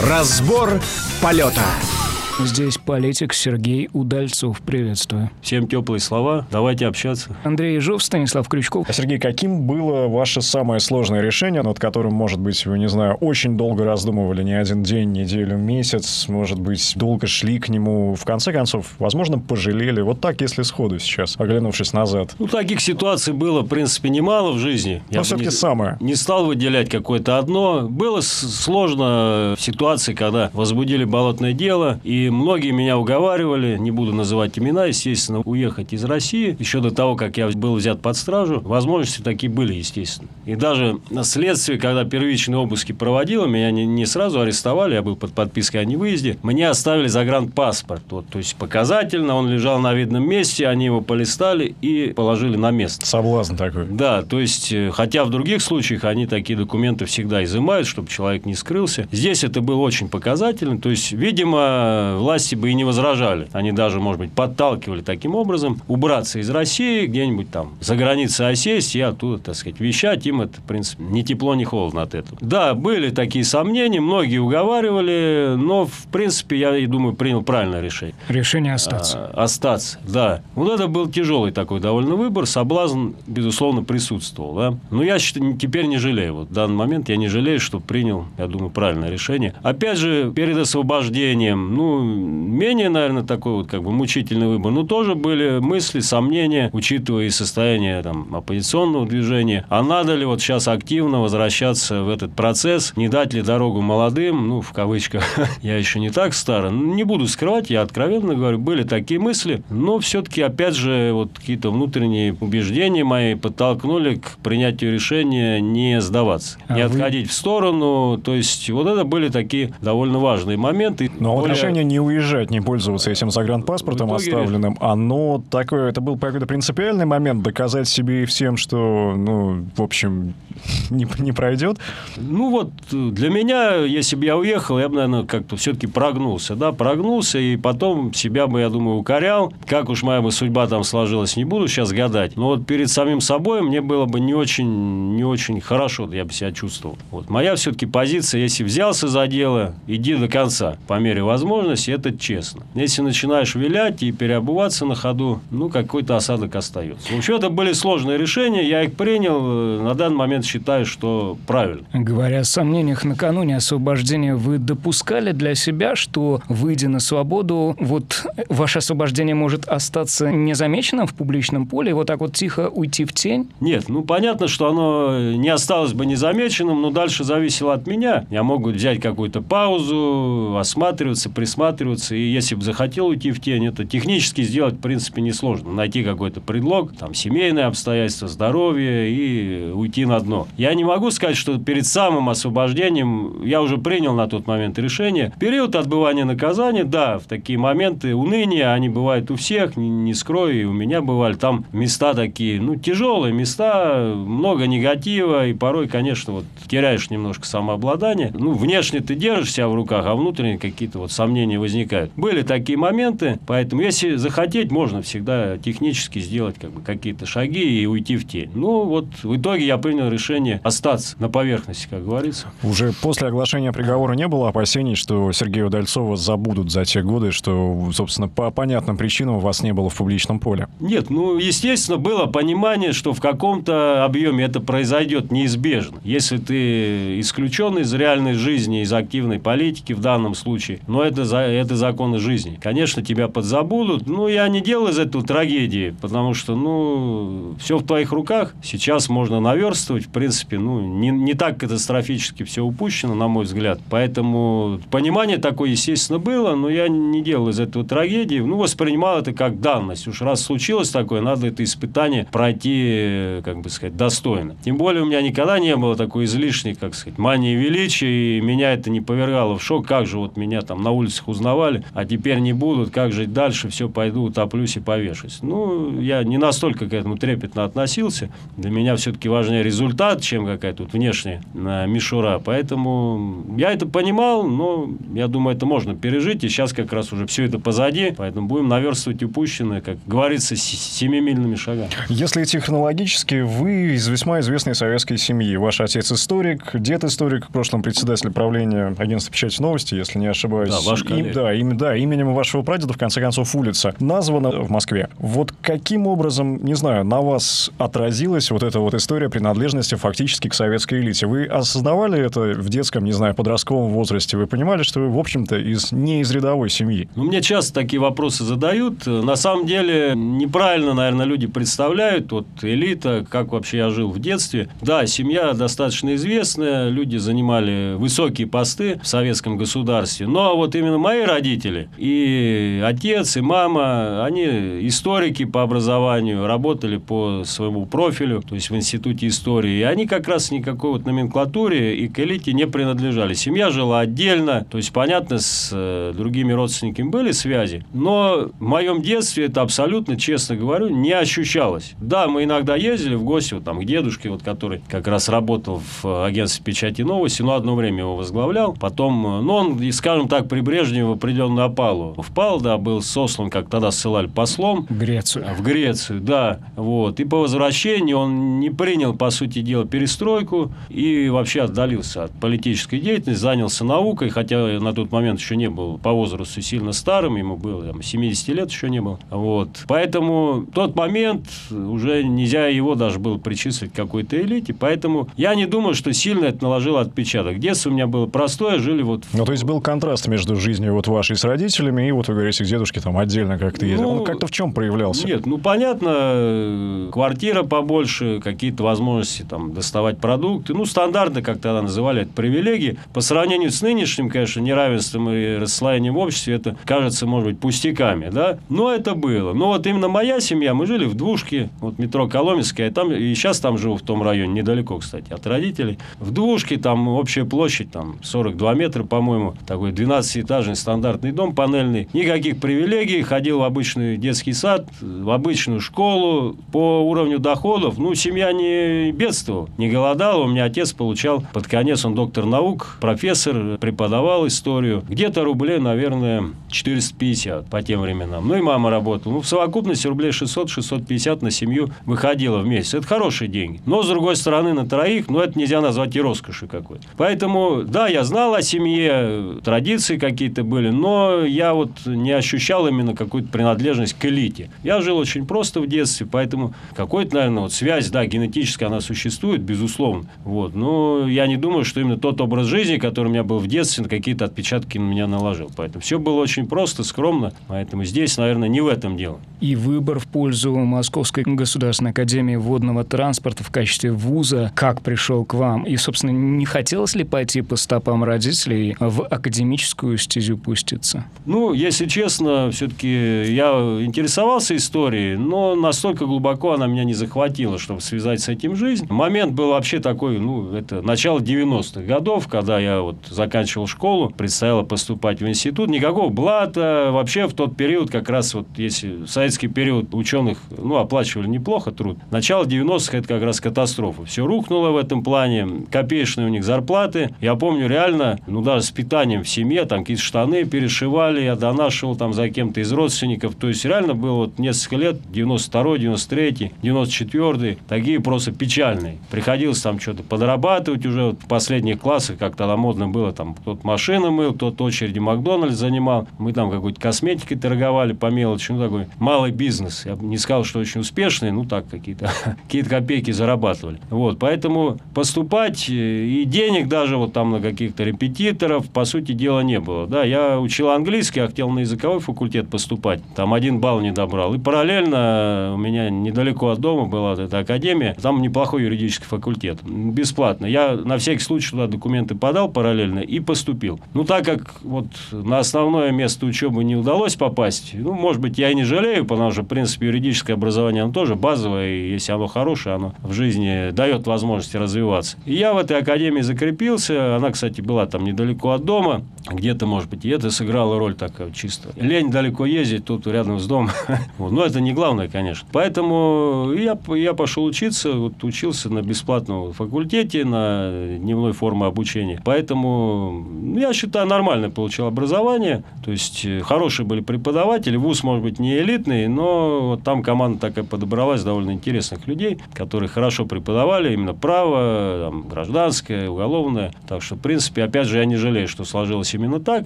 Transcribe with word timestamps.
Разбор 0.00 0.80
полета. 1.20 1.93
Здесь 2.40 2.78
политик 2.78 3.32
Сергей 3.32 3.88
Удальцов. 3.92 4.60
Приветствую. 4.60 5.30
Всем 5.40 5.68
теплые 5.68 6.00
слова. 6.00 6.48
Давайте 6.50 6.86
общаться. 6.88 7.36
Андрей 7.44 7.76
Ежов, 7.76 8.02
Станислав 8.02 8.48
Крючков. 8.48 8.88
А, 8.88 8.92
Сергей, 8.92 9.20
каким 9.20 9.68
было 9.68 10.08
ваше 10.08 10.42
самое 10.42 10.80
сложное 10.80 11.20
решение, 11.20 11.62
над 11.62 11.78
которым, 11.78 12.12
может 12.12 12.40
быть, 12.40 12.66
вы, 12.66 12.80
не 12.80 12.88
знаю, 12.88 13.14
очень 13.14 13.56
долго 13.56 13.84
раздумывали, 13.84 14.42
не 14.42 14.52
один 14.52 14.82
день, 14.82 15.12
неделю, 15.12 15.56
месяц, 15.56 16.26
может 16.26 16.58
быть, 16.58 16.94
долго 16.96 17.28
шли 17.28 17.60
к 17.60 17.68
нему, 17.68 18.16
в 18.16 18.24
конце 18.24 18.52
концов, 18.52 18.94
возможно, 18.98 19.38
пожалели. 19.38 20.00
Вот 20.00 20.20
так, 20.20 20.40
если 20.40 20.62
сходу 20.62 20.98
сейчас, 20.98 21.36
оглянувшись 21.38 21.92
назад. 21.92 22.34
Ну, 22.40 22.48
таких 22.48 22.80
ситуаций 22.80 23.32
было, 23.32 23.62
в 23.62 23.68
принципе, 23.68 24.08
немало 24.08 24.52
в 24.52 24.58
жизни. 24.58 25.04
Но 25.08 25.22
все-таки 25.22 25.50
не, 25.50 25.52
самое. 25.52 25.96
Не 26.00 26.16
стал 26.16 26.46
выделять 26.46 26.90
какое-то 26.90 27.38
одно. 27.38 27.86
Было 27.88 28.22
сложно 28.22 29.54
в 29.56 29.60
ситуации, 29.62 30.14
когда 30.14 30.50
возбудили 30.52 31.04
болотное 31.04 31.52
дело, 31.52 32.00
и 32.02 32.23
многие 32.28 32.70
меня 32.70 32.98
уговаривали, 32.98 33.76
не 33.78 33.90
буду 33.90 34.12
называть 34.12 34.58
имена, 34.58 34.86
естественно, 34.86 35.40
уехать 35.40 35.92
из 35.92 36.04
России. 36.04 36.56
Еще 36.58 36.80
до 36.80 36.90
того, 36.90 37.16
как 37.16 37.36
я 37.36 37.48
был 37.48 37.74
взят 37.74 38.00
под 38.00 38.16
стражу, 38.16 38.60
возможности 38.60 39.22
такие 39.22 39.50
были, 39.50 39.74
естественно. 39.74 40.28
И 40.44 40.54
даже 40.54 40.98
на 41.10 41.24
следствии, 41.24 41.76
когда 41.76 42.04
первичные 42.04 42.58
обыски 42.58 42.92
проводило, 42.92 43.46
меня 43.46 43.70
не, 43.70 43.86
не 43.86 44.06
сразу 44.06 44.40
арестовали, 44.40 44.94
я 44.94 45.02
был 45.02 45.16
под 45.16 45.32
подпиской 45.32 45.80
о 45.80 45.84
невыезде, 45.84 46.36
мне 46.42 46.68
оставили 46.68 47.08
загранпаспорт. 47.08 48.02
Вот, 48.10 48.26
то 48.28 48.38
есть, 48.38 48.56
показательно, 48.56 49.34
он 49.34 49.48
лежал 49.48 49.78
на 49.78 49.94
видном 49.94 50.28
месте, 50.28 50.68
они 50.68 50.86
его 50.86 51.00
полистали 51.00 51.74
и 51.80 52.12
положили 52.14 52.56
на 52.56 52.70
место. 52.70 53.06
Соблазн 53.06 53.56
такой. 53.56 53.86
Да, 53.86 54.22
то 54.22 54.40
есть, 54.40 54.72
э, 54.72 54.90
хотя 54.92 55.24
в 55.24 55.30
других 55.30 55.62
случаях 55.62 56.04
они 56.04 56.26
такие 56.26 56.58
документы 56.58 57.04
всегда 57.04 57.44
изымают, 57.44 57.86
чтобы 57.86 58.08
человек 58.08 58.46
не 58.46 58.54
скрылся. 58.54 59.08
Здесь 59.12 59.44
это 59.44 59.60
было 59.60 59.80
очень 59.80 60.08
показательно. 60.08 60.78
То 60.78 60.90
есть, 60.90 61.12
видимо, 61.12 62.13
власти 62.18 62.54
бы 62.54 62.70
и 62.70 62.74
не 62.74 62.84
возражали. 62.84 63.48
Они 63.52 63.72
даже, 63.72 64.00
может 64.00 64.20
быть, 64.20 64.32
подталкивали 64.32 65.02
таким 65.02 65.34
образом 65.34 65.80
убраться 65.88 66.38
из 66.38 66.50
России, 66.50 67.06
где-нибудь 67.06 67.50
там 67.50 67.74
за 67.80 67.96
границей 67.96 68.48
осесть 68.48 68.96
и 68.96 69.00
оттуда, 69.00 69.38
так 69.38 69.54
сказать, 69.54 69.80
вещать. 69.80 70.26
Им 70.26 70.42
это, 70.42 70.60
в 70.60 70.64
принципе, 70.64 71.02
ни 71.04 71.22
тепло, 71.22 71.54
ни 71.54 71.64
холодно 71.64 72.02
от 72.02 72.14
этого. 72.14 72.38
Да, 72.40 72.74
были 72.74 73.10
такие 73.10 73.44
сомнения, 73.44 74.00
многие 74.00 74.38
уговаривали, 74.38 75.54
но, 75.56 75.86
в 75.86 76.06
принципе, 76.10 76.58
я 76.58 76.76
и 76.76 76.86
думаю, 76.86 77.14
принял 77.14 77.42
правильное 77.42 77.80
решение. 77.80 78.14
Решение 78.28 78.74
остаться. 78.74 79.30
А, 79.32 79.44
остаться, 79.44 79.98
да. 80.06 80.42
Вот 80.54 80.72
это 80.72 80.88
был 80.88 81.08
тяжелый 81.08 81.52
такой 81.52 81.80
довольно 81.80 82.16
выбор. 82.16 82.46
Соблазн, 82.46 83.10
безусловно, 83.26 83.82
присутствовал. 83.82 84.54
Да? 84.54 84.78
Но 84.90 85.02
я 85.02 85.18
считаю, 85.18 85.56
теперь 85.56 85.86
не 85.86 85.98
жалею. 85.98 86.34
Вот 86.34 86.48
в 86.48 86.52
данный 86.52 86.76
момент 86.76 87.08
я 87.08 87.16
не 87.16 87.28
жалею, 87.28 87.60
что 87.60 87.80
принял, 87.80 88.26
я 88.38 88.46
думаю, 88.46 88.70
правильное 88.70 89.10
решение. 89.10 89.54
Опять 89.62 89.98
же, 89.98 90.32
перед 90.34 90.56
освобождением, 90.56 91.74
ну, 91.74 92.03
менее, 92.04 92.88
наверное, 92.88 93.22
такой 93.22 93.54
вот 93.54 93.68
как 93.68 93.82
бы 93.82 93.90
мучительный 93.92 94.46
выбор. 94.46 94.72
Но 94.72 94.84
тоже 94.84 95.14
были 95.14 95.58
мысли, 95.58 96.00
сомнения, 96.00 96.70
учитывая 96.72 97.24
и 97.24 97.30
состояние 97.30 98.02
там, 98.02 98.34
оппозиционного 98.34 99.06
движения. 99.06 99.66
А 99.68 99.82
надо 99.82 100.14
ли 100.14 100.24
вот 100.24 100.40
сейчас 100.40 100.68
активно 100.68 101.20
возвращаться 101.20 102.02
в 102.02 102.08
этот 102.08 102.34
процесс? 102.34 102.92
Не 102.96 103.08
дать 103.08 103.32
ли 103.32 103.42
дорогу 103.42 103.80
молодым? 103.80 104.48
Ну, 104.48 104.60
в 104.60 104.72
кавычках, 104.72 105.24
я 105.62 105.76
еще 105.76 106.00
не 106.00 106.10
так 106.10 106.34
стар. 106.34 106.70
Не 106.70 107.04
буду 107.04 107.26
скрывать, 107.26 107.70
я 107.70 107.82
откровенно 107.82 108.34
говорю, 108.34 108.58
были 108.58 108.82
такие 108.82 109.20
мысли. 109.20 109.62
Но 109.70 109.98
все-таки, 109.98 110.42
опять 110.42 110.74
же, 110.74 111.10
вот 111.12 111.30
какие-то 111.38 111.70
внутренние 111.70 112.36
убеждения 112.40 113.04
мои 113.04 113.34
подтолкнули 113.34 114.16
к 114.16 114.36
принятию 114.42 114.92
решения 114.92 115.60
не 115.60 116.00
сдаваться, 116.00 116.58
а 116.68 116.74
не 116.74 116.86
вы... 116.86 116.94
отходить 116.94 117.30
в 117.30 117.32
сторону. 117.32 118.20
То 118.22 118.34
есть, 118.34 118.68
вот 118.70 118.86
это 118.86 119.04
были 119.04 119.28
такие 119.28 119.72
довольно 119.80 120.18
важные 120.18 120.56
моменты. 120.56 121.10
Но 121.18 121.36
более... 121.36 121.54
решение 121.54 121.84
не 121.84 121.93
не 121.94 122.00
уезжать, 122.00 122.50
не 122.50 122.60
пользоваться 122.60 123.10
этим 123.10 123.30
загранпаспортом 123.30 124.08
итоге... 124.08 124.32
оставленным, 124.32 124.76
оно 124.80 125.42
такое, 125.48 125.90
это 125.90 126.00
был 126.00 126.18
какой-то 126.18 126.46
принципиальный 126.46 127.04
момент, 127.04 127.42
доказать 127.42 127.86
себе 127.86 128.24
и 128.24 128.26
всем, 128.26 128.56
что, 128.56 129.14
ну, 129.16 129.64
в 129.76 129.82
общем, 129.82 130.34
не, 130.90 131.06
не 131.18 131.32
пройдет? 131.32 131.78
Ну 132.16 132.50
вот, 132.50 132.70
для 132.90 133.30
меня, 133.30 133.76
если 133.76 134.16
бы 134.16 134.24
я 134.24 134.36
уехал, 134.36 134.78
я 134.78 134.88
бы, 134.88 134.96
наверное, 134.96 135.22
как-то 135.24 135.56
все-таки 135.56 135.86
прогнулся, 135.86 136.56
да, 136.56 136.72
прогнулся, 136.72 137.38
и 137.38 137.56
потом 137.56 138.12
себя 138.12 138.48
бы, 138.48 138.60
я 138.60 138.70
думаю, 138.70 138.98
укорял. 138.98 139.52
Как 139.66 139.88
уж 139.88 140.02
моя 140.02 140.20
бы 140.20 140.32
судьба 140.32 140.66
там 140.66 140.82
сложилась, 140.82 141.36
не 141.36 141.44
буду 141.44 141.68
сейчас 141.68 141.92
гадать. 141.92 142.36
Но 142.36 142.46
вот 142.46 142.66
перед 142.66 142.90
самим 142.90 143.20
собой 143.20 143.62
мне 143.62 143.80
было 143.80 144.06
бы 144.06 144.18
не 144.18 144.34
очень, 144.34 145.14
не 145.14 145.22
очень 145.22 145.60
хорошо, 145.60 146.08
я 146.12 146.24
бы 146.24 146.32
себя 146.32 146.50
чувствовал. 146.50 146.98
Вот 147.12 147.30
моя 147.30 147.54
все-таки 147.54 147.86
позиция, 147.86 148.40
если 148.40 148.64
взялся 148.64 149.06
за 149.06 149.28
дело, 149.28 149.74
иди 149.86 150.16
до 150.16 150.26
конца, 150.26 150.76
по 150.88 150.98
мере 150.98 151.22
возможности, 151.22 151.83
есть 151.88 152.06
это 152.06 152.16
честно. 152.16 152.62
Если 152.74 153.02
начинаешь 153.02 153.54
вилять 153.54 154.02
и 154.02 154.12
переобуваться 154.12 154.86
на 154.86 154.94
ходу, 154.94 155.40
ну, 155.50 155.68
какой-то 155.68 156.16
осадок 156.16 156.56
остается. 156.56 157.12
В 157.12 157.18
общем, 157.18 157.34
это 157.34 157.50
были 157.50 157.72
сложные 157.72 158.18
решения, 158.18 158.66
я 158.68 158.82
их 158.82 158.94
принял, 158.94 159.82
на 159.82 159.94
данный 159.94 160.16
момент 160.16 160.44
считаю, 160.44 160.86
что 160.86 161.36
правильно. 161.46 161.84
Говоря 161.92 162.40
о 162.40 162.44
сомнениях 162.44 163.04
накануне 163.04 163.56
освобождения, 163.56 164.34
вы 164.34 164.58
допускали 164.58 165.32
для 165.32 165.54
себя, 165.54 165.96
что, 165.96 166.42
выйдя 166.48 166.88
на 166.88 167.00
свободу, 167.00 167.76
вот 167.80 168.26
ваше 168.48 168.78
освобождение 168.78 169.34
может 169.34 169.66
остаться 169.68 170.30
незамеченным 170.30 171.06
в 171.06 171.14
публичном 171.14 171.66
поле 171.66 171.90
и 171.90 171.94
вот 171.94 172.06
так 172.06 172.20
вот 172.20 172.34
тихо 172.34 172.68
уйти 172.68 173.04
в 173.04 173.12
тень? 173.12 173.50
Нет, 173.60 173.88
ну, 173.88 174.02
понятно, 174.02 174.48
что 174.48 174.68
оно 174.68 175.32
не 175.34 175.48
осталось 175.48 175.92
бы 175.92 176.06
незамеченным, 176.06 176.80
но 176.82 176.90
дальше 176.90 177.24
зависело 177.24 177.74
от 177.74 177.86
меня. 177.86 178.26
Я 178.30 178.42
могу 178.42 178.70
взять 178.70 179.00
какую-то 179.00 179.42
паузу, 179.42 180.56
осматриваться, 180.58 181.30
присматриваться, 181.30 181.73
рассматриваться, 181.74 182.14
и 182.14 182.20
если 182.20 182.54
бы 182.54 182.62
захотел 182.62 183.06
уйти 183.06 183.30
в 183.30 183.40
тень, 183.40 183.66
это 183.66 183.84
технически 183.84 184.42
сделать, 184.42 184.74
в 184.74 184.80
принципе, 184.80 185.22
несложно. 185.22 185.72
Найти 185.72 186.02
какой-то 186.02 186.40
предлог, 186.40 186.96
там, 186.96 187.14
семейные 187.14 187.66
обстоятельства, 187.66 188.28
здоровье, 188.28 189.10
и 189.10 189.70
уйти 189.72 190.04
на 190.04 190.20
дно. 190.20 190.46
Я 190.56 190.74
не 190.74 190.84
могу 190.84 191.10
сказать, 191.10 191.36
что 191.36 191.58
перед 191.58 191.86
самым 191.86 192.28
освобождением 192.28 193.44
я 193.44 193.62
уже 193.62 193.78
принял 193.78 194.14
на 194.14 194.26
тот 194.26 194.46
момент 194.46 194.78
решение. 194.78 195.32
Период 195.40 195.74
отбывания 195.74 196.24
наказания, 196.24 196.84
да, 196.84 197.18
в 197.18 197.24
такие 197.24 197.58
моменты 197.58 198.14
уныния, 198.14 198.72
они 198.72 198.88
бывают 198.88 199.30
у 199.30 199.36
всех, 199.36 199.76
не, 199.76 199.88
не 199.88 200.14
скрою, 200.14 200.60
и 200.60 200.64
у 200.64 200.72
меня 200.72 201.00
бывали. 201.00 201.34
Там 201.34 201.64
места 201.72 202.14
такие, 202.14 202.60
ну, 202.60 202.76
тяжелые 202.76 203.32
места, 203.32 204.14
много 204.14 204.66
негатива, 204.66 205.46
и 205.46 205.52
порой, 205.52 205.88
конечно, 205.88 206.32
вот 206.32 206.44
теряешь 206.68 207.10
немножко 207.10 207.46
самообладание. 207.46 208.30
Ну, 208.34 208.52
внешне 208.52 209.00
ты 209.00 209.14
держишь 209.14 209.52
себя 209.52 209.68
в 209.68 209.74
руках, 209.74 210.06
а 210.06 210.14
внутренне 210.14 210.58
какие-то 210.58 210.98
вот 210.98 211.12
сомнения 211.12 211.58
возникают. 211.64 212.12
Были 212.14 212.42
такие 212.42 212.76
моменты, 212.76 213.38
поэтому 213.46 213.80
если 213.80 214.16
захотеть, 214.16 214.70
можно 214.70 215.00
всегда 215.00 215.56
технически 215.56 216.18
сделать 216.18 216.56
как 216.60 216.70
бы, 216.70 216.82
какие-то 216.82 217.24
шаги 217.24 217.80
и 217.82 217.86
уйти 217.86 218.16
в 218.18 218.28
тень. 218.28 218.50
Ну, 218.54 218.84
вот 218.84 219.06
в 219.22 219.36
итоге 219.36 219.64
я 219.66 219.78
принял 219.78 220.10
решение 220.10 220.60
остаться 220.62 221.16
на 221.18 221.30
поверхности, 221.30 221.86
как 221.88 222.04
говорится. 222.04 222.48
Уже 222.62 222.92
после 223.00 223.28
оглашения 223.28 223.72
приговора 223.72 224.12
не 224.12 224.28
было 224.28 224.50
опасений, 224.50 224.94
что 224.94 225.32
Сергея 225.32 225.66
Удальцова 225.66 226.16
забудут 226.16 226.70
за 226.70 226.84
те 226.84 227.02
годы, 227.02 227.32
что, 227.32 227.90
собственно, 227.94 228.28
по 228.28 228.50
понятным 228.50 228.98
причинам 228.98 229.38
вас 229.38 229.62
не 229.62 229.72
было 229.72 229.88
в 229.88 229.96
публичном 229.96 230.40
поле? 230.40 230.68
Нет, 230.80 231.08
ну, 231.08 231.38
естественно, 231.38 231.96
было 231.96 232.26
понимание, 232.26 232.92
что 232.92 233.14
в 233.14 233.20
каком-то 233.20 234.04
объеме 234.04 234.44
это 234.44 234.60
произойдет 234.60 235.32
неизбежно. 235.32 235.98
Если 236.04 236.36
ты 236.36 237.20
исключен 237.20 237.78
из 237.78 237.92
реальной 237.94 238.34
жизни, 238.34 238.82
из 238.82 238.92
активной 238.92 239.38
политики 239.38 239.94
в 239.94 240.00
данном 240.00 240.34
случае, 240.34 240.80
но 240.86 241.02
это 241.02 241.24
за 241.24 241.43
это 241.44 241.76
законы 241.76 242.18
жизни. 242.18 242.58
Конечно, 242.60 243.02
тебя 243.02 243.28
подзабудут, 243.28 244.06
но 244.06 244.28
я 244.28 244.48
не 244.48 244.60
делал 244.60 244.88
из 244.88 244.98
этого 244.98 245.24
трагедии, 245.24 245.94
потому 246.00 246.34
что, 246.34 246.54
ну, 246.56 247.54
все 247.58 247.78
в 247.78 247.86
твоих 247.86 248.12
руках. 248.12 248.54
Сейчас 248.62 249.08
можно 249.08 249.40
наверстывать, 249.40 250.06
в 250.06 250.10
принципе, 250.10 250.58
ну, 250.58 250.80
не, 250.80 251.10
не 251.10 251.34
так 251.34 251.58
катастрофически 251.58 252.42
все 252.42 252.62
упущено, 252.62 253.14
на 253.14 253.28
мой 253.28 253.44
взгляд. 253.44 253.80
Поэтому 253.90 254.80
понимание 254.90 255.38
такое, 255.38 255.70
естественно, 255.70 256.18
было, 256.18 256.54
но 256.54 256.68
я 256.68 256.88
не 256.88 257.22
делал 257.22 257.48
из 257.48 257.60
этого 257.60 257.84
трагедии. 257.84 258.38
Ну, 258.38 258.56
воспринимал 258.56 259.18
это 259.18 259.32
как 259.32 259.60
данность. 259.60 260.08
Уж 260.08 260.22
раз 260.22 260.42
случилось 260.42 260.90
такое, 260.90 261.20
надо 261.20 261.46
это 261.46 261.62
испытание 261.64 262.26
пройти, 262.30 263.40
как 263.44 263.60
бы 263.60 263.70
сказать, 263.70 263.96
достойно. 263.96 264.56
Тем 264.64 264.76
более 264.76 265.02
у 265.02 265.06
меня 265.06 265.22
никогда 265.22 265.58
не 265.58 265.76
было 265.76 265.96
такой 265.96 266.24
излишней, 266.24 266.74
как 266.74 266.94
сказать, 266.94 267.18
мании 267.18 267.54
величия, 267.54 268.38
и 268.38 268.40
меня 268.40 268.72
это 268.72 268.90
не 268.90 269.00
повергало 269.00 269.58
в 269.58 269.62
шок. 269.62 269.86
Как 269.86 270.06
же 270.06 270.18
вот 270.18 270.36
меня 270.36 270.62
там 270.62 270.82
на 270.82 270.90
улицах 270.90 271.28
узнавали, 271.34 271.84
а 271.92 272.04
теперь 272.04 272.38
не 272.38 272.52
будут, 272.52 272.90
как 272.90 273.12
жить 273.12 273.32
дальше, 273.32 273.68
все, 273.68 273.88
пойду 273.88 274.22
утоплюсь 274.22 274.76
и 274.76 274.80
повешусь. 274.80 275.40
Ну, 275.42 276.00
я 276.00 276.22
не 276.22 276.38
настолько 276.38 276.86
к 276.86 276.92
этому 276.92 277.16
трепетно 277.16 277.64
относился. 277.64 278.30
Для 278.56 278.70
меня 278.70 278.96
все-таки 278.96 279.28
важнее 279.28 279.62
результат, 279.62 280.22
чем 280.22 280.46
какая-то 280.46 280.84
вот 280.84 280.92
внешняя 280.92 281.42
э, 281.54 281.86
мишура. 281.86 282.40
Поэтому 282.44 283.44
я 283.56 283.72
это 283.72 283.86
понимал, 283.86 284.44
но 284.44 284.90
я 285.12 285.28
думаю, 285.28 285.56
это 285.56 285.66
можно 285.66 285.94
пережить. 285.94 286.44
И 286.44 286.48
сейчас 286.48 286.72
как 286.72 286.92
раз 286.92 287.12
уже 287.12 287.26
все 287.26 287.44
это 287.44 287.58
позади, 287.58 288.14
поэтому 288.16 288.46
будем 288.46 288.68
наверстывать 288.68 289.22
упущенное, 289.22 289.80
как 289.80 289.98
говорится, 290.06 290.56
семимильными 290.56 291.56
шагами. 291.56 291.90
Если 292.08 292.44
технологически, 292.44 293.42
вы 293.42 293.94
из 293.94 294.06
весьма 294.08 294.40
известной 294.40 294.74
советской 294.74 295.18
семьи. 295.18 295.56
Ваш 295.56 295.80
отец 295.80 296.12
историк, 296.12 296.70
дед 296.74 297.04
историк, 297.04 297.48
в 297.48 297.52
прошлом 297.52 297.82
председатель 297.82 298.30
правления 298.30 298.94
агентства 298.98 299.32
печати 299.32 299.60
новости, 299.60 299.94
если 299.94 300.18
не 300.18 300.26
ошибаюсь. 300.26 300.70
Да, 300.70 300.80
ваш 300.80 301.02
коллега. 301.02 301.23
Да, 301.32 301.52
им, 301.52 301.76
да, 301.76 301.96
именем 301.96 302.34
вашего 302.34 302.62
прадеда, 302.62 302.92
в 302.92 302.98
конце 302.98 303.20
концов, 303.20 303.54
улица 303.54 303.94
названа 304.00 304.50
в 304.50 304.70
Москве. 304.70 305.08
Вот 305.18 305.52
каким 305.62 306.06
образом, 306.06 306.64
не 306.64 306.74
знаю, 306.74 307.04
на 307.04 307.20
вас 307.20 307.70
отразилась 307.78 308.50
вот 308.50 308.62
эта 308.62 308.80
вот 308.80 308.94
история 308.94 309.28
принадлежности 309.28 309.94
фактически 309.94 310.48
к 310.48 310.54
советской 310.54 311.00
элите? 311.00 311.26
Вы 311.26 311.44
осознавали 311.44 312.20
это 312.20 312.40
в 312.40 312.68
детском, 312.68 313.04
не 313.04 313.12
знаю, 313.12 313.34
подростковом 313.34 313.92
возрасте? 313.92 314.36
Вы 314.36 314.46
понимали, 314.46 314.82
что 314.82 315.00
вы, 315.00 315.10
в 315.10 315.18
общем-то, 315.18 315.56
из, 315.56 315.92
не 315.92 316.20
из 316.20 316.30
рядовой 316.30 316.70
семьи? 316.70 317.08
Ну, 317.14 317.24
мне 317.24 317.42
часто 317.42 317.74
такие 317.74 318.00
вопросы 318.00 318.44
задают. 318.44 319.06
На 319.06 319.36
самом 319.36 319.66
деле, 319.66 320.12
неправильно, 320.14 320.94
наверное, 320.94 321.26
люди 321.26 321.46
представляют, 321.46 322.32
вот 322.32 322.46
элита, 322.62 323.24
как 323.28 323.52
вообще 323.52 323.78
я 323.78 323.90
жил 323.90 324.10
в 324.10 324.18
детстве. 324.18 324.68
Да, 324.80 325.06
семья 325.06 325.52
достаточно 325.52 326.14
известная, 326.14 326.88
люди 326.88 327.16
занимали 327.16 327.94
высокие 327.96 328.46
посты 328.46 329.00
в 329.02 329.06
советском 329.06 329.56
государстве, 329.56 330.26
но 330.26 330.56
вот 330.56 330.74
именно 330.74 330.98
мои 331.14 331.24
родители, 331.24 331.88
и 331.96 332.82
отец, 332.84 333.36
и 333.36 333.40
мама, 333.40 334.24
они 334.24 334.44
историки 334.86 335.44
по 335.44 335.62
образованию, 335.62 336.46
работали 336.46 336.96
по 336.96 337.42
своему 337.44 337.86
профилю, 337.86 338.42
то 338.42 338.54
есть 338.54 338.70
в 338.70 338.76
институте 338.76 339.28
истории, 339.28 339.78
и 339.78 339.82
они 339.82 340.06
как 340.06 340.26
раз 340.28 340.50
никакой 340.50 340.92
вот 340.92 341.06
номенклатуре 341.06 341.96
и 341.96 342.08
к 342.08 342.18
элите 342.18 342.52
не 342.52 342.66
принадлежали. 342.66 343.34
Семья 343.34 343.70
жила 343.70 344.00
отдельно, 344.00 344.66
то 344.68 344.78
есть, 344.78 344.92
понятно, 344.92 345.38
с 345.38 345.70
э, 345.72 346.12
другими 346.16 346.52
родственниками 346.52 347.08
были 347.08 347.30
связи, 347.30 347.84
но 347.92 348.50
в 348.58 348.62
моем 348.62 349.02
детстве 349.02 349.46
это 349.46 349.62
абсолютно, 349.62 350.16
честно 350.16 350.56
говорю, 350.56 350.88
не 350.88 351.12
ощущалось. 351.12 351.94
Да, 352.00 352.26
мы 352.26 352.44
иногда 352.44 352.76
ездили 352.76 353.14
в 353.14 353.22
гости 353.22 353.54
вот, 353.54 353.64
там, 353.64 353.80
к 353.80 353.84
дедушке, 353.84 354.30
вот, 354.30 354.42
который 354.42 354.82
как 354.88 355.06
раз 355.06 355.28
работал 355.28 355.80
в 356.02 356.26
агентстве 356.26 356.64
печати 356.64 357.02
новости, 357.02 357.42
но 357.42 357.54
одно 357.54 357.76
время 357.76 358.00
его 358.00 358.16
возглавлял. 358.16 358.76
Потом, 358.78 359.26
э, 359.26 359.40
ну, 359.42 359.54
он, 359.54 359.92
скажем 359.92 360.28
так, 360.28 360.48
при 360.48 360.60
Брежневе 360.60 361.03
в 361.08 361.12
определенную 361.12 361.66
опалу 361.66 362.14
впал, 362.18 362.60
да, 362.60 362.78
был 362.78 363.02
сослан, 363.02 363.50
как 363.50 363.68
тогда 363.68 363.90
ссылали, 363.90 364.26
послом. 364.26 364.86
В 364.88 364.98
Грецию. 364.98 365.46
В 365.56 365.62
Грецию, 365.62 366.20
да. 366.20 366.60
Вот. 366.76 367.20
И 367.20 367.24
по 367.24 367.38
возвращении 367.38 368.12
он 368.12 368.60
не 368.60 368.70
принял, 368.70 369.14
по 369.14 369.30
сути 369.30 369.60
дела, 369.60 369.84
перестройку 369.84 370.72
и 370.88 371.28
вообще 371.28 371.62
отдалился 371.62 372.24
от 372.24 372.32
политической 372.32 373.00
деятельности, 373.00 373.40
занялся 373.40 373.84
наукой, 373.84 374.30
хотя 374.30 374.58
на 374.80 374.92
тот 374.92 375.12
момент 375.12 375.40
еще 375.40 375.56
не 375.56 375.68
был 375.68 375.98
по 375.98 376.12
возрасту 376.12 376.60
сильно 376.62 376.92
старым, 376.92 377.36
ему 377.36 377.56
было 377.56 377.84
там, 377.84 378.02
70 378.02 378.48
лет 378.48 378.70
еще 378.70 378.90
не 378.90 379.00
был. 379.00 379.18
Вот. 379.30 379.84
Поэтому 379.88 380.66
тот 380.72 380.94
момент 380.94 381.46
уже 381.70 382.22
нельзя 382.24 382.66
его 382.66 382.94
даже 382.94 383.18
было 383.18 383.38
причислить 383.38 383.92
к 383.92 383.96
какой-то 383.96 384.40
элите, 384.40 384.74
поэтому 384.74 385.28
я 385.36 385.54
не 385.54 385.66
думаю, 385.66 385.94
что 385.94 386.12
сильно 386.12 386.46
это 386.46 386.62
наложило 386.62 387.00
отпечаток. 387.00 387.58
Детство 387.58 387.90
у 387.90 387.92
меня 387.92 388.06
было 388.06 388.26
простое, 388.26 388.78
жили 388.78 389.02
вот... 389.02 389.24
Ну, 389.32 389.44
то 389.44 389.52
есть 389.52 389.64
был 389.64 389.80
контраст 389.80 390.26
между 390.28 390.56
жизнью 390.56 390.93
вот 390.94 391.06
вашей 391.06 391.36
с 391.36 391.44
родителями 391.44 392.08
и 392.08 392.12
вот, 392.12 392.28
вы 392.28 392.34
говорите, 392.34 392.64
к 392.64 392.66
дедушке 392.66 393.00
там 393.00 393.16
отдельно 393.18 393.58
как-то 393.58 393.86
ездил. 393.86 394.10
Ну, 394.10 394.18
Он 394.18 394.24
как-то 394.24 394.46
в 394.46 394.50
чем 394.50 394.72
проявлялся? 394.72 395.26
Нет, 395.26 395.46
ну, 395.46 395.58
понятно, 395.58 397.08
квартира 397.12 397.62
побольше, 397.62 398.40
какие-то 398.42 398.84
возможности 398.84 399.42
там 399.42 399.74
доставать 399.74 400.18
продукты. 400.18 400.74
Ну, 400.74 400.84
стандартно, 400.84 401.42
как 401.42 401.60
тогда 401.60 401.82
называли, 401.82 402.22
это 402.22 402.32
привилегии. 402.32 402.98
По 403.12 403.20
сравнению 403.20 403.70
с 403.70 403.82
нынешним, 403.82 404.30
конечно, 404.30 404.60
неравенством 404.60 405.30
и 405.30 405.56
расслоением 405.56 406.14
в 406.14 406.18
обществе, 406.18 406.54
это 406.54 406.76
кажется, 406.84 407.26
может 407.26 407.48
быть, 407.50 407.60
пустяками, 407.60 408.30
да? 408.30 408.58
Но 408.68 408.92
это 408.92 409.14
было. 409.14 409.52
Но 409.52 409.68
вот 409.68 409.86
именно 409.86 410.08
моя 410.08 410.40
семья, 410.40 410.74
мы 410.74 410.86
жили 410.86 411.04
в 411.04 411.14
двушке, 411.14 411.70
вот 411.80 411.98
метро 411.98 412.28
Коломенская, 412.28 412.90
там, 412.90 413.12
и 413.12 413.34
сейчас 413.34 413.60
там 413.60 413.78
живу 413.78 413.96
в 413.96 414.02
том 414.02 414.22
районе, 414.22 414.52
недалеко, 414.52 414.98
кстати, 414.98 415.32
от 415.32 415.46
родителей. 415.46 415.98
В 416.18 416.30
двушке 416.30 416.76
там 416.76 417.08
общая 417.08 417.44
площадь, 417.44 417.90
там 417.90 418.16
42 418.22 418.74
метра, 418.74 419.04
по-моему, 419.04 419.54
такой 419.66 419.92
12-этажный 419.92 420.76
стандартный 420.84 421.32
дом 421.32 421.54
панельный. 421.54 422.08
Никаких 422.12 422.60
привилегий, 422.60 423.22
ходил 423.22 423.60
в 423.60 423.62
обычный 423.62 424.18
детский 424.18 424.52
сад, 424.52 424.86
в 425.00 425.30
обычную 425.30 425.80
школу. 425.80 426.56
По 426.72 427.00
уровню 427.00 427.38
доходов, 427.38 427.96
ну, 427.96 428.14
семья 428.14 428.52
не 428.52 429.10
бедствовала, 429.12 429.68
не 429.78 429.88
голодала. 429.88 430.44
У 430.44 430.46
меня 430.46 430.64
отец 430.64 430.92
получал 430.92 431.42
под 431.54 431.66
конец, 431.66 432.04
он 432.04 432.14
доктор 432.14 432.44
наук, 432.44 432.98
профессор, 433.00 433.78
преподавал 433.78 434.46
историю. 434.46 435.02
Где-то 435.08 435.42
рублей, 435.42 435.78
наверное, 435.78 436.50
450 436.70 437.66
по 437.66 437.82
тем 437.82 438.02
временам. 438.02 438.46
Ну, 438.46 438.56
и 438.56 438.60
мама 438.60 438.90
работала. 438.90 439.32
Ну, 439.32 439.40
в 439.40 439.46
совокупности 439.46 440.06
рублей 440.06 440.32
600-650 440.32 441.42
на 441.42 441.50
семью 441.50 441.88
выходило 442.04 442.58
в 442.58 442.66
месяц. 442.66 442.92
Это 442.94 443.06
хорошие 443.06 443.48
деньги. 443.48 443.80
Но, 443.86 444.02
с 444.02 444.08
другой 444.08 444.36
стороны, 444.36 444.74
на 444.74 444.86
троих, 444.86 445.30
ну, 445.30 445.40
это 445.40 445.58
нельзя 445.58 445.80
назвать 445.80 446.14
и 446.14 446.20
роскошью 446.20 446.68
какой-то. 446.68 447.04
Поэтому, 447.16 447.84
да, 447.84 448.06
я 448.06 448.22
знал 448.24 448.54
о 448.54 448.60
семье, 448.60 449.60
традиции 449.64 450.18
какие-то 450.18 450.62
были, 450.62 450.73
но 450.80 451.44
я 451.44 451.74
вот 451.74 451.90
не 452.06 452.32
ощущал 452.32 452.86
именно 452.86 453.14
какую-то 453.14 453.48
принадлежность 453.48 454.14
к 454.14 454.24
элите. 454.24 454.70
Я 454.82 455.00
жил 455.00 455.16
очень 455.16 455.46
просто 455.46 455.80
в 455.80 455.86
детстве, 455.86 456.26
поэтому 456.30 456.74
какой-то, 456.94 457.34
наверное, 457.34 457.62
вот 457.62 457.72
связь, 457.72 458.10
да, 458.10 458.26
генетическая 458.26 458.86
она 458.86 459.00
существует, 459.00 459.62
безусловно. 459.62 460.26
Вот. 460.44 460.74
Но 460.74 461.28
я 461.28 461.46
не 461.46 461.56
думаю, 461.56 461.84
что 461.84 462.00
именно 462.00 462.18
тот 462.18 462.40
образ 462.40 462.66
жизни, 462.66 462.96
который 462.96 463.28
у 463.28 463.30
меня 463.30 463.44
был 463.44 463.58
в 463.58 463.66
детстве, 463.66 464.04
какие-то 464.04 464.44
отпечатки 464.44 464.98
на 464.98 465.04
меня 465.04 465.26
наложил. 465.26 465.70
Поэтому 465.76 466.02
все 466.02 466.18
было 466.18 466.40
очень 466.40 466.66
просто, 466.66 467.04
скромно. 467.04 467.52
Поэтому 467.68 468.04
здесь, 468.04 468.36
наверное, 468.36 468.68
не 468.68 468.80
в 468.80 468.88
этом 468.88 469.16
дело. 469.16 469.40
И 469.60 469.76
выбор 469.76 470.18
в 470.18 470.26
пользу 470.26 470.74
Московской 470.74 471.44
государственной 471.46 472.10
академии 472.10 472.56
водного 472.56 473.04
транспорта 473.04 473.64
в 473.64 473.70
качестве 473.70 474.12
вуза, 474.12 474.72
как 474.74 475.00
пришел 475.00 475.44
к 475.44 475.54
вам? 475.54 475.84
И, 475.84 475.96
собственно, 475.96 476.30
не 476.30 476.66
хотелось 476.66 477.14
ли 477.14 477.24
пойти 477.24 477.62
по 477.62 477.76
стопам 477.76 478.24
родителей 478.24 478.96
в 478.98 479.22
академическую 479.22 480.18
стезю 480.18 480.58
пуститься? 480.64 481.26
Ну, 481.46 481.72
если 481.72 482.06
честно, 482.06 482.70
все-таки 482.70 483.52
я 483.52 483.70
интересовался 484.00 484.74
историей, 484.76 485.36
но 485.36 485.74
настолько 485.74 486.24
глубоко 486.24 486.72
она 486.72 486.86
меня 486.86 487.04
не 487.04 487.14
захватила, 487.14 487.78
чтобы 487.78 488.00
связать 488.00 488.40
с 488.40 488.48
этим 488.48 488.74
жизнь. 488.74 489.06
Момент 489.10 489.52
был 489.52 489.70
вообще 489.70 490.00
такой, 490.00 490.38
ну, 490.38 490.72
это 490.72 491.02
начало 491.02 491.38
90-х 491.38 492.02
годов, 492.02 492.48
когда 492.48 492.78
я 492.78 493.00
вот 493.00 493.16
заканчивал 493.28 493.86
школу, 493.86 494.30
предстояло 494.30 494.82
поступать 494.82 495.40
в 495.40 495.48
институт. 495.48 495.90
Никакого 495.90 496.30
блата. 496.30 497.10
Вообще 497.12 497.46
в 497.46 497.52
тот 497.52 497.76
период, 497.76 498.10
как 498.10 498.28
раз 498.30 498.54
вот 498.54 498.66
если 498.76 499.24
в 499.24 499.28
советский 499.28 499.68
период 499.68 500.14
ученых, 500.14 500.58
ну, 500.76 500.96
оплачивали 500.96 501.46
неплохо 501.46 501.90
труд. 501.90 502.18
Начало 502.30 502.64
90-х 502.64 503.18
это 503.18 503.28
как 503.28 503.42
раз 503.42 503.60
катастрофа. 503.60 504.24
Все 504.24 504.46
рухнуло 504.46 504.90
в 504.90 504.96
этом 504.96 505.22
плане. 505.22 505.86
Копеечные 505.90 506.46
у 506.46 506.50
них 506.50 506.64
зарплаты. 506.64 507.34
Я 507.40 507.54
помню 507.54 507.86
реально, 507.86 508.38
ну, 508.46 508.62
даже 508.62 508.86
с 508.86 508.90
питанием 508.90 509.42
в 509.42 509.48
семье, 509.48 509.84
там 509.84 510.00
какие-то 510.00 510.22
штаны 510.22 510.43
перешивали, 510.64 511.42
я 511.42 511.56
донашивал 511.56 512.16
там 512.16 512.32
за 512.32 512.48
кем-то 512.48 512.80
из 512.80 512.92
родственников. 512.92 513.54
То 513.54 513.68
есть 513.68 513.84
реально 513.84 514.14
было 514.14 514.36
вот 514.36 514.58
несколько 514.58 514.96
лет, 514.96 515.16
92-й, 515.32 516.06
93-й, 516.06 516.72
94-й, 516.82 517.78
такие 517.88 518.20
просто 518.20 518.52
печальные. 518.52 519.18
Приходилось 519.30 519.80
там 519.80 519.98
что-то 520.00 520.22
подрабатывать 520.22 521.04
уже 521.06 521.24
вот 521.24 521.40
в 521.40 521.46
последних 521.46 522.00
классах, 522.00 522.38
как 522.38 522.56
тогда 522.56 522.76
модно 522.76 523.08
было, 523.08 523.32
там 523.32 523.54
кто-то 523.54 523.86
машины 523.86 524.30
мыл, 524.30 524.54
кто-то 524.54 524.84
очереди 524.84 525.18
Макдональдс 525.18 525.74
занимал. 525.74 526.28
Мы 526.38 526.52
там 526.52 526.70
какой-то 526.70 527.00
косметикой 527.00 527.56
торговали 527.56 528.12
по 528.12 528.26
мелочи. 528.26 528.72
Ну, 528.72 528.80
такой 528.80 529.06
малый 529.18 529.50
бизнес. 529.50 530.04
Я 530.06 530.16
бы 530.16 530.24
не 530.24 530.38
сказал, 530.38 530.64
что 530.64 530.80
очень 530.80 531.00
успешный, 531.00 531.50
ну, 531.50 531.64
так, 531.64 531.88
какие-то 531.88 532.30
какие 532.64 532.82
копейки 532.82 533.30
зарабатывали. 533.30 533.98
Вот, 534.10 534.38
поэтому 534.38 534.98
поступать 535.14 535.88
э, 535.88 535.92
и 535.92 536.44
денег 536.44 536.88
даже 536.88 537.16
вот 537.16 537.32
там 537.32 537.50
на 537.52 537.60
каких-то 537.60 538.04
репетиторов, 538.04 538.88
по 538.90 539.04
сути 539.04 539.32
дела, 539.32 539.60
не 539.60 539.80
было. 539.80 540.06
Да, 540.06 540.24
я 540.24 540.33
учил 540.58 540.90
английский, 540.90 541.40
я 541.40 541.46
хотел 541.46 541.70
на 541.70 541.80
языковой 541.80 542.20
факультет 542.20 542.68
поступать. 542.68 543.20
Там 543.34 543.54
один 543.54 543.80
балл 543.80 544.00
не 544.00 544.12
добрал. 544.12 544.54
И 544.54 544.58
параллельно 544.58 545.72
у 545.74 545.78
меня 545.78 546.10
недалеко 546.10 546.70
от 546.70 546.80
дома 546.80 547.06
была 547.06 547.34
эта 547.34 547.58
академия. 547.58 548.16
Там 548.20 548.42
неплохой 548.42 548.82
юридический 548.82 549.26
факультет. 549.26 549.82
Бесплатно. 549.82 550.66
Я 550.66 550.92
на 550.92 551.18
всякий 551.18 551.42
случай 551.42 551.70
туда 551.70 551.86
документы 551.86 552.34
подал 552.34 552.68
параллельно 552.68 553.20
и 553.20 553.40
поступил. 553.40 554.00
Ну, 554.14 554.24
так 554.24 554.44
как 554.44 554.80
вот 554.82 555.06
на 555.32 555.58
основное 555.58 556.10
место 556.10 556.46
учебы 556.46 556.84
не 556.84 556.96
удалось 556.96 557.36
попасть, 557.36 557.92
ну, 557.94 558.12
может 558.12 558.40
быть, 558.40 558.58
я 558.58 558.70
и 558.70 558.74
не 558.74 558.84
жалею, 558.84 559.24
потому 559.24 559.50
что, 559.50 559.62
в 559.62 559.66
принципе, 559.66 560.06
юридическое 560.06 560.56
образование, 560.56 561.02
оно 561.02 561.12
тоже 561.12 561.34
базовое, 561.34 561.88
и 561.88 562.10
если 562.12 562.32
оно 562.32 562.46
хорошее, 562.46 562.96
оно 562.96 563.14
в 563.22 563.32
жизни 563.32 563.90
дает 563.90 564.26
возможность 564.26 564.74
развиваться. 564.74 565.36
И 565.44 565.54
я 565.54 565.72
в 565.74 565.78
этой 565.78 565.98
академии 565.98 566.40
закрепился. 566.40 567.36
Она, 567.36 567.50
кстати, 567.50 567.80
была 567.80 568.06
там 568.06 568.24
недалеко 568.24 568.70
от 568.70 568.84
дома, 568.84 569.22
где-то, 569.50 569.86
может 569.86 570.10
быть, 570.10 570.23
И 570.24 570.30
это 570.30 570.50
сыграло 570.50 570.98
роль 570.98 571.14
такая 571.14 571.50
чисто. 571.50 571.90
Лень 571.96 572.30
далеко 572.30 572.64
ездить, 572.64 573.04
тут 573.04 573.26
рядом 573.26 573.60
с 573.60 573.66
домом. 573.66 573.90
Но 574.38 574.64
это 574.64 574.80
не 574.80 574.94
главное, 574.94 575.28
конечно. 575.28 575.68
Поэтому 575.70 576.72
я, 576.74 576.98
я 577.14 577.34
пошел 577.34 577.62
учиться, 577.64 578.12
вот 578.12 578.42
учился 578.42 578.88
на 578.88 579.02
бесплатном 579.02 579.74
факультете, 579.74 580.46
на 580.46 581.18
дневной 581.18 581.52
форме 581.52 581.84
обучения. 581.84 582.40
Поэтому 582.42 583.44
ну, 583.74 583.78
я 583.78 583.92
считаю, 583.92 584.26
нормально 584.26 584.70
получил 584.70 585.06
образование. 585.06 585.84
То 586.02 586.10
есть 586.10 586.46
э, 586.46 586.60
хорошие 586.60 587.04
были 587.04 587.20
преподаватели. 587.20 587.98
Вуз, 587.98 588.22
может 588.22 588.42
быть, 588.42 588.58
не 588.58 588.78
элитный, 588.78 589.28
но 589.28 589.88
вот 589.88 590.04
там 590.04 590.22
команда 590.22 590.58
такая 590.58 590.86
подобралась 590.86 591.42
довольно 591.42 591.72
интересных 591.72 592.26
людей, 592.26 592.62
которые 592.72 593.10
хорошо 593.10 593.44
преподавали 593.44 594.14
именно 594.14 594.32
право, 594.32 595.28
там, 595.28 595.42
гражданское, 595.42 596.30
уголовное. 596.30 596.94
Так 597.06 597.20
что, 597.20 597.34
в 597.34 597.40
принципе, 597.40 597.84
опять 597.84 598.06
же, 598.06 598.16
я 598.16 598.24
не 598.24 598.36
жалею, 598.36 598.68
что 598.68 598.84
сложилось 598.84 599.34
именно 599.34 599.60
так. 599.60 599.84